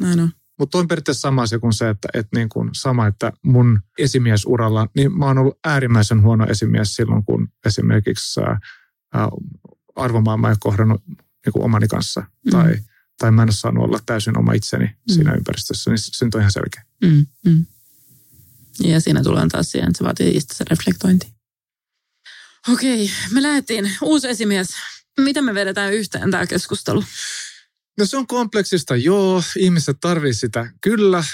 Näin 0.00 0.20
on. 0.20 0.30
Mutta 0.58 0.78
on 0.78 0.88
periaatteessa 0.88 1.20
sama 1.20 1.42
asia 1.42 1.58
kuin 1.58 1.72
se, 1.72 1.88
että, 1.88 2.08
että 2.14 2.36
niin 2.36 2.48
kuin 2.48 2.70
sama, 2.72 3.06
että 3.06 3.32
mun 3.42 3.80
esimiesuralla, 3.98 4.88
niin 4.96 5.18
mä 5.18 5.26
oon 5.26 5.38
ollut 5.38 5.58
äärimmäisen 5.64 6.22
huono 6.22 6.46
esimies 6.46 6.96
silloin, 6.96 7.24
kun 7.24 7.48
esimerkiksi 7.66 8.40
ää, 8.40 9.28
arvomaailma 9.96 10.50
ei 10.50 10.56
kohdannut 10.60 11.02
niin 11.08 11.52
kuin 11.52 11.64
omani 11.64 11.88
kanssa. 11.88 12.20
Mm. 12.20 12.50
Tai, 12.50 12.78
tai 13.18 13.30
mä 13.30 13.42
en 13.42 13.48
ole 13.48 13.52
saanut 13.52 13.84
olla 13.84 13.98
täysin 14.06 14.38
oma 14.38 14.52
itseni 14.52 14.84
mm. 14.84 15.14
siinä 15.14 15.34
ympäristössä, 15.34 15.90
niin 15.90 15.98
se 15.98 16.24
on 16.34 16.40
ihan 16.40 16.52
selkeä. 16.52 16.84
Mm. 17.04 17.26
Mm. 17.46 17.66
Ja 18.80 19.00
siinä 19.00 19.22
tullaan 19.22 19.48
taas 19.48 19.70
siihen, 19.70 19.88
että 19.88 19.98
se 19.98 20.04
vaatii 20.04 20.36
itse 20.36 20.64
reflektointi. 20.70 21.34
Okei, 22.72 23.10
me 23.30 23.42
lähdettiin. 23.42 23.90
Uusi 24.02 24.28
esimies. 24.28 24.68
Miten 25.20 25.44
me 25.44 25.54
vedetään 25.54 25.92
yhteen 25.92 26.30
tämä 26.30 26.46
keskustelu? 26.46 27.04
No 27.98 28.06
se 28.06 28.16
on 28.16 28.26
kompleksista, 28.26 28.96
joo. 28.96 29.42
Ihmiset 29.56 29.96
tarvii 30.00 30.34
sitä, 30.34 30.72
kyllä. 30.80 31.24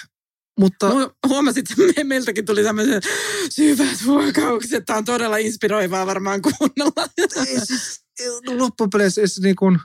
Mutta... 0.58 0.90
Huomasit, 1.28 1.70
että 1.70 1.82
me, 1.96 2.04
meiltäkin 2.04 2.44
tuli 2.44 2.62
tämmöiset 2.62 3.04
syvät 3.50 4.04
huokaukset. 4.06 4.84
Tämä 4.86 4.96
on 4.96 5.04
todella 5.04 5.36
inspiroivaa 5.36 6.06
varmaan 6.06 6.42
kuunnella. 6.42 7.08
Ei, 7.46 7.66
siis, 7.66 8.04
loppupeleissä 8.46 9.40
niin 9.42 9.56
kuin, 9.56 9.78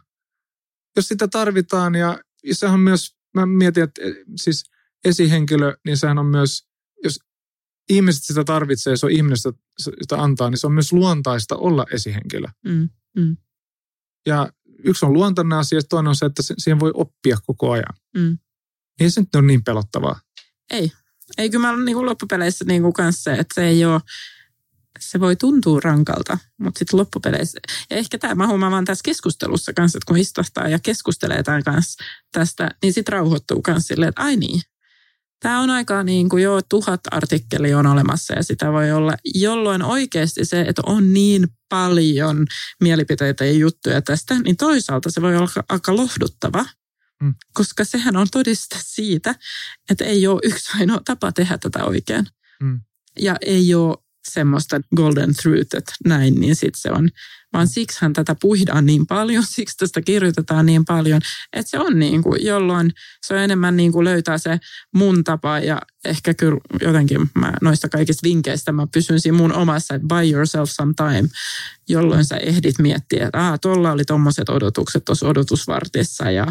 jos 0.95 1.07
sitä 1.07 1.27
tarvitaan 1.27 1.95
ja 1.95 2.19
sehän 2.51 2.73
on 2.73 2.79
myös, 2.79 3.15
mä 3.33 3.45
mietin, 3.45 3.83
että 3.83 4.01
eh, 4.01 4.15
siis 4.35 4.63
esihenkilö, 5.05 5.77
niin 5.85 5.97
sehän 5.97 6.17
on 6.17 6.25
myös, 6.25 6.67
jos 7.03 7.19
ihmiset 7.89 8.23
sitä 8.23 8.43
tarvitsee, 8.43 8.97
se 8.97 9.05
on 9.05 9.11
ihminen, 9.11 9.37
sitä 9.77 10.21
antaa, 10.21 10.49
niin 10.49 10.57
se 10.57 10.67
on 10.67 10.73
myös 10.73 10.93
luontaista 10.93 11.55
olla 11.55 11.85
esihenkilö. 11.91 12.47
Mm, 12.65 12.89
mm. 13.15 13.37
Ja 14.25 14.49
yksi 14.83 15.05
on 15.05 15.13
luontainen 15.13 15.57
asia, 15.57 15.77
ja 15.77 15.83
toinen 15.83 16.09
on 16.09 16.15
se, 16.15 16.25
että 16.25 16.43
siihen 16.57 16.79
voi 16.79 16.91
oppia 16.93 17.37
koko 17.47 17.71
ajan. 17.71 17.93
Mm. 18.17 18.37
Ei 18.99 19.09
se 19.09 19.21
nyt 19.21 19.35
ole 19.35 19.45
niin 19.45 19.63
pelottavaa. 19.63 20.19
Ei. 20.71 20.91
Ei 21.37 21.49
kyllä 21.49 21.67
mä 21.67 21.83
niin 21.83 21.95
kuin 21.95 22.05
loppupeleissä 22.05 22.65
niin 22.65 22.81
kuin 22.81 22.93
kanssa 22.93 23.23
se, 23.23 23.31
että 23.31 23.55
se 23.55 23.67
ei 23.67 23.85
ole, 23.85 24.01
se 24.99 25.19
voi 25.19 25.35
tuntua 25.35 25.79
rankalta, 25.83 26.37
mutta 26.57 26.79
sitten 26.79 26.99
loppupeleissä, 26.99 27.59
ja 27.89 27.97
ehkä 27.97 28.17
tämä 28.17 28.35
mä 28.35 28.47
huomaan 28.47 28.71
vaan 28.71 28.85
tässä 28.85 29.03
keskustelussa 29.03 29.73
kanssa, 29.73 29.97
että 29.97 30.07
kun 30.07 30.17
istahtaa 30.17 30.67
ja 30.67 30.79
keskustelee 30.79 31.43
tämän 31.43 31.63
kanssa 31.63 32.03
tästä, 32.31 32.69
niin 32.81 32.93
sitten 32.93 33.13
rauhoittuu 33.13 33.61
kanssa 33.61 33.87
silleen, 33.87 34.09
että 34.09 34.21
ai 34.21 34.35
niin, 34.35 34.61
Tämä 35.45 35.59
on 35.59 35.69
aika 35.69 36.03
niin 36.03 36.29
kuin 36.29 36.43
jo 36.43 36.61
tuhat 36.69 37.01
artikkeli 37.11 37.73
on 37.73 37.85
olemassa 37.85 38.33
ja 38.33 38.43
sitä 38.43 38.71
voi 38.71 38.91
olla, 38.91 39.15
jolloin 39.35 39.83
oikeasti 39.83 40.45
se, 40.45 40.61
että 40.61 40.81
on 40.85 41.13
niin 41.13 41.47
paljon 41.69 42.45
mielipiteitä 42.81 43.45
ja 43.45 43.51
juttuja 43.51 44.01
tästä, 44.01 44.39
niin 44.39 44.57
toisaalta 44.57 45.11
se 45.11 45.21
voi 45.21 45.37
olla 45.37 45.63
aika 45.69 45.95
lohduttava, 45.95 46.65
mm. 47.23 47.35
koska 47.53 47.83
sehän 47.83 48.15
on 48.15 48.27
todiste 48.31 48.75
siitä, 48.79 49.35
että 49.89 50.05
ei 50.05 50.27
ole 50.27 50.39
yksi 50.43 50.71
ainoa 50.79 51.01
tapa 51.05 51.31
tehdä 51.31 51.57
tätä 51.57 51.85
oikein. 51.85 52.27
Mm. 52.61 52.81
Ja 53.19 53.35
ei 53.41 53.75
ole 53.75 53.97
semmoista 54.27 54.81
golden 54.95 55.35
truth, 55.35 55.75
että 55.75 55.93
näin, 56.05 56.35
niin 56.35 56.55
sitten 56.55 56.81
se 56.81 56.91
on. 56.91 57.09
Vaan 57.55 57.67
siksihän 57.67 58.13
tätä 58.13 58.35
puhdaan 58.41 58.85
niin 58.85 59.07
paljon, 59.07 59.43
siksi 59.55 59.77
tästä 59.77 60.01
kirjoitetaan 60.01 60.65
niin 60.65 60.85
paljon, 60.85 61.21
että 61.53 61.69
se 61.69 61.79
on 61.79 61.99
niin 61.99 62.23
kuin, 62.23 62.45
jolloin 62.45 62.93
se 63.25 63.33
on 63.33 63.39
enemmän 63.39 63.77
niin 63.77 63.91
kuin 63.91 64.03
löytää 64.03 64.37
se 64.37 64.59
mun 64.95 65.23
tapa 65.23 65.59
ja 65.59 65.81
ehkä 66.05 66.33
kyllä 66.33 66.57
jotenkin 66.81 67.29
mä 67.35 67.53
noista 67.61 67.89
kaikista 67.89 68.27
vinkkeistä 68.27 68.71
mä 68.71 68.87
pysyn 68.93 69.19
siinä 69.19 69.37
mun 69.37 69.53
omassa, 69.53 69.95
että 69.95 70.07
buy 70.07 70.31
yourself 70.31 70.69
some 70.69 70.93
time, 70.97 71.29
jolloin 71.89 72.25
sä 72.25 72.37
ehdit 72.37 72.79
miettiä, 72.79 73.25
että 73.25 73.47
aah, 73.47 73.59
tuolla 73.59 73.91
oli 73.91 74.05
tommoset 74.05 74.49
odotukset 74.49 75.05
tuossa 75.05 75.27
odotusvartissa 75.27 76.31
ja 76.31 76.47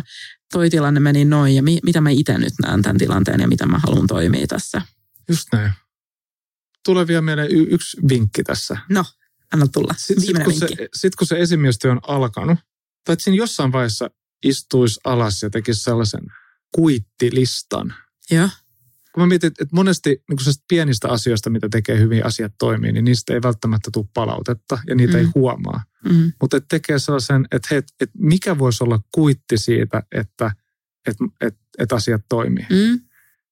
toi 0.53 0.71
tilanne 0.71 1.01
meni 1.01 1.25
noin 1.25 1.55
ja 1.57 1.63
mi- 1.63 1.81
mitä 1.83 2.01
mä 2.01 2.11
itse 2.11 2.39
nyt 2.39 2.55
näen 2.63 2.83
tämän 2.83 2.99
tilanteen 2.99 3.41
ja 3.41 3.49
mitä 3.49 3.67
mä 3.67 3.79
haluan 3.79 4.07
toimia 4.07 4.47
tässä. 4.47 4.83
Just 5.29 5.49
näin 5.53 5.71
tulee 6.85 7.07
vielä 7.07 7.23
mieleen 7.23 7.51
y- 7.51 7.67
yksi 7.71 7.97
vinkki 8.09 8.43
tässä. 8.43 8.77
No, 8.89 9.05
anna 9.53 9.67
tulla. 9.69 9.95
Sitten 9.97 10.25
sit, 10.25 10.45
kun, 10.45 10.55
se, 10.55 10.69
sit, 10.95 11.15
kun 11.15 11.27
se 11.27 11.41
esimiestyö 11.41 11.93
on 11.93 12.01
alkanut, 12.09 12.59
tai 13.05 13.13
että 13.13 13.23
siinä 13.23 13.37
jossain 13.37 13.73
vaiheessa 13.73 14.11
istuisi 14.45 15.01
alas 15.05 15.43
ja 15.43 15.51
tekisi 15.51 15.83
sellaisen 15.83 16.23
kuittilistan. 16.75 17.95
Joo. 18.31 18.49
Kun 19.15 19.23
mä 19.23 19.27
mietin, 19.27 19.47
että 19.47 19.67
monesti 19.73 20.09
niin 20.09 20.37
kun 20.37 20.53
pienistä 20.69 21.09
asioista, 21.09 21.51
mitä 21.51 21.69
tekee 21.69 21.99
hyvin 21.99 22.27
asiat 22.27 22.53
toimii, 22.59 22.93
niin 22.93 23.05
niistä 23.05 23.35
ei 23.35 23.43
välttämättä 23.43 23.91
tule 23.93 24.07
palautetta 24.15 24.79
ja 24.87 24.95
niitä 24.95 25.13
mm. 25.13 25.19
ei 25.19 25.25
huomaa. 25.35 25.85
Mm. 26.05 26.33
Mutta 26.41 26.57
että 26.57 26.67
tekee 26.69 26.99
sellaisen, 26.99 27.47
että, 27.53 27.69
hei, 27.71 27.79
että 27.79 28.19
mikä 28.19 28.59
voisi 28.59 28.85
olla 28.85 29.01
kuitti 29.15 29.59
siitä, 29.59 30.03
että, 30.13 30.51
että, 31.07 31.25
että, 31.41 31.61
että 31.79 31.95
asiat 31.95 32.23
toimii. 32.29 32.67
Mm. 32.71 33.01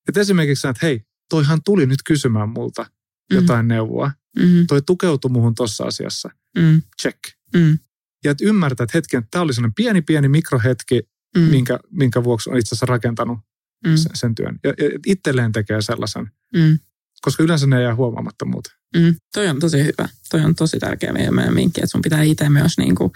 Että 0.08 0.20
esimerkiksi 0.20 0.68
että 0.68 0.86
hei, 0.86 1.06
toihan 1.28 1.60
tuli 1.64 1.86
nyt 1.86 2.02
kysymään 2.04 2.48
multa, 2.48 2.82
mm. 2.82 3.36
jotain 3.36 3.68
neuvoa. 3.68 4.10
Mm. 4.38 4.66
Toi 4.66 4.82
tukeutui 4.82 5.30
muuhun 5.30 5.54
tuossa 5.54 5.84
asiassa. 5.84 6.30
Mm. 6.58 6.82
Check. 7.02 7.18
Mm. 7.54 7.78
Ja 8.24 8.30
että 8.30 8.44
ymmärtää, 8.44 8.84
että 8.84 8.98
hetken, 8.98 9.18
että 9.18 9.28
tämä 9.30 9.42
oli 9.42 9.54
sellainen 9.54 9.74
pieni, 9.74 10.02
pieni 10.02 10.28
mikrohetki, 10.28 11.00
mm. 11.36 11.42
minkä, 11.42 11.78
minkä 11.90 12.24
vuoksi 12.24 12.50
on 12.50 12.58
itse 12.58 12.68
asiassa 12.68 12.86
rakentanut 12.86 13.38
mm. 13.86 13.96
sen, 13.96 14.10
sen 14.14 14.34
työn. 14.34 14.58
Ja, 14.64 14.70
ja 14.78 14.98
itselleen 15.06 15.52
tekee 15.52 15.82
sellaisen. 15.82 16.30
Mm. 16.56 16.78
Koska 17.20 17.42
yleensä 17.42 17.66
ne 17.66 17.82
jää 17.82 17.94
huomaamatta 17.94 18.44
muuta. 18.44 18.70
Mm. 18.96 19.14
Toi 19.34 19.48
on 19.48 19.60
tosi 19.60 19.78
hyvä. 19.78 20.08
Toi 20.30 20.40
on 20.40 20.54
tosi 20.54 20.78
tärkeä 20.78 21.12
meidän 21.12 21.54
vinkki, 21.54 21.80
että 21.80 21.90
sun 21.90 22.02
pitää 22.02 22.22
itse 22.22 22.48
myös 22.48 22.78
niin 22.78 22.94
kuin 22.94 23.12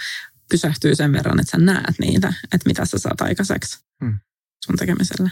pysähtyä 0.50 0.94
sen 0.94 1.12
verran, 1.12 1.40
että 1.40 1.50
sä 1.50 1.58
näet 1.58 1.98
niitä, 1.98 2.28
että 2.44 2.66
mitä 2.68 2.84
sä 2.84 2.98
saat 2.98 3.20
aikaiseksi 3.20 3.78
mm. 4.00 4.18
sun 4.64 4.76
tekemisellä. 4.76 5.30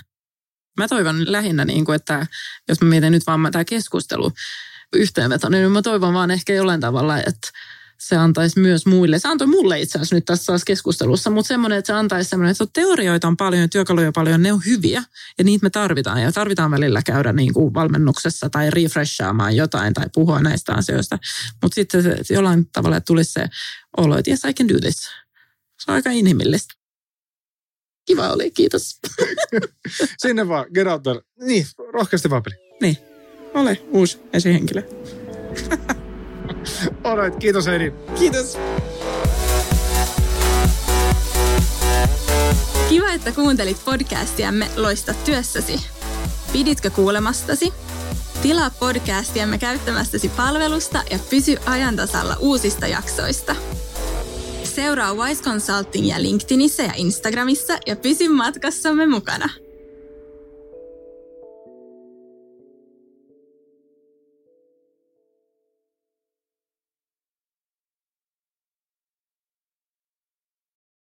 Mä 0.78 0.89
toivon 0.89 1.32
lähinnä, 1.32 1.64
niin 1.64 1.85
kuin, 1.85 1.97
että 1.97 2.26
jos 2.68 2.80
mä 2.80 2.89
mietin 2.89 3.12
nyt 3.12 3.26
vaan 3.26 3.53
tämä 3.53 3.64
keskustelu 3.64 4.32
yhteenveto, 4.95 5.49
niin 5.49 5.72
mä 5.72 5.82
toivon 5.82 6.14
vaan 6.14 6.30
ehkä 6.30 6.53
jollain 6.53 6.80
tavalla, 6.80 7.18
että 7.18 7.49
se 8.01 8.16
antaisi 8.16 8.61
myös 8.61 8.86
muille. 8.86 9.18
Se 9.18 9.28
antoi 9.28 9.47
mulle 9.47 9.80
itse 9.80 9.99
asiassa 9.99 10.14
nyt 10.14 10.24
tässä 10.24 10.47
taas 10.47 10.64
keskustelussa, 10.64 11.30
mutta 11.30 11.49
semmoinen, 11.49 11.78
että 11.78 11.86
se 11.86 11.92
antaisi 11.92 12.30
semmoinen, 12.30 12.51
että 12.51 12.66
teorioita 12.72 13.28
on 13.28 13.36
paljon 13.36 13.62
ja 13.62 13.68
työkaluja 13.68 14.12
paljon, 14.12 14.42
ne 14.42 14.53
on 14.53 14.61
hyviä 14.66 15.03
ja 15.38 15.45
niitä 15.45 15.66
me 15.66 15.70
tarvitaan. 15.70 16.22
Ja 16.22 16.32
tarvitaan 16.32 16.70
välillä 16.70 17.03
käydä 17.03 17.32
niin 17.32 17.55
kuin 17.55 17.74
valmennuksessa 17.74 18.51
tai 18.51 18.70
refreshaamaan 18.70 19.57
jotain 19.57 19.95
tai 19.95 20.07
puhua 20.14 20.40
näistä 20.40 20.74
asioista. 20.74 21.18
Mutta 21.62 21.74
sitten 21.74 22.03
se, 22.03 22.16
jollain 22.30 22.70
tavalla 22.72 23.01
tulisi 23.01 23.32
se 23.32 23.49
olo, 23.97 24.18
että 24.18 24.30
yes, 24.30 24.45
I 24.45 24.55
can 24.55 24.68
do 24.68 24.78
this. 24.80 24.97
Se 25.78 25.90
on 25.90 25.95
aika 25.95 26.11
inhimillistä. 26.11 26.74
Kiva 28.07 28.28
oli, 28.28 28.51
kiitos. 28.51 29.01
Sinne 30.22 30.49
vaan, 30.49 30.66
get 30.74 30.86
out 30.86 31.03
there. 31.03 31.20
Niin, 31.40 31.66
rohkeasti 31.92 32.30
vaapeli. 32.30 32.55
Niin, 32.80 32.99
ole 33.55 33.79
uusi 33.91 34.19
esihenkilö. 34.33 34.83
Alright, 37.05 37.39
kiitos 37.39 37.67
Heidi. 37.67 37.93
Kiitos. 38.19 38.59
Kiva, 42.89 43.13
että 43.13 43.33
kuuntelit 43.33 43.85
podcastiamme 43.85 44.69
Loista 44.77 45.15
työssäsi. 45.25 45.81
Piditkö 46.53 46.91
kuulemastasi? 46.91 47.73
Tilaa 48.43 48.71
podcastiamme 48.71 49.59
käyttämästäsi 49.59 50.29
palvelusta 50.29 51.03
ja 51.11 51.19
pysy 51.31 51.57
ajantasalla 51.67 52.37
uusista 52.41 52.87
jaksoista. 52.87 53.57
Seuraa 54.65 55.15
Wise 55.15 55.43
Consulting 55.43 56.09
ja 56.09 56.23
LinkedInissä 56.23 56.83
ja 56.83 56.93
Instagramissa 56.97 57.79
ja 57.87 57.97
pysy 57.97 58.29
matkassamme 58.29 59.07
mukana. 59.07 59.49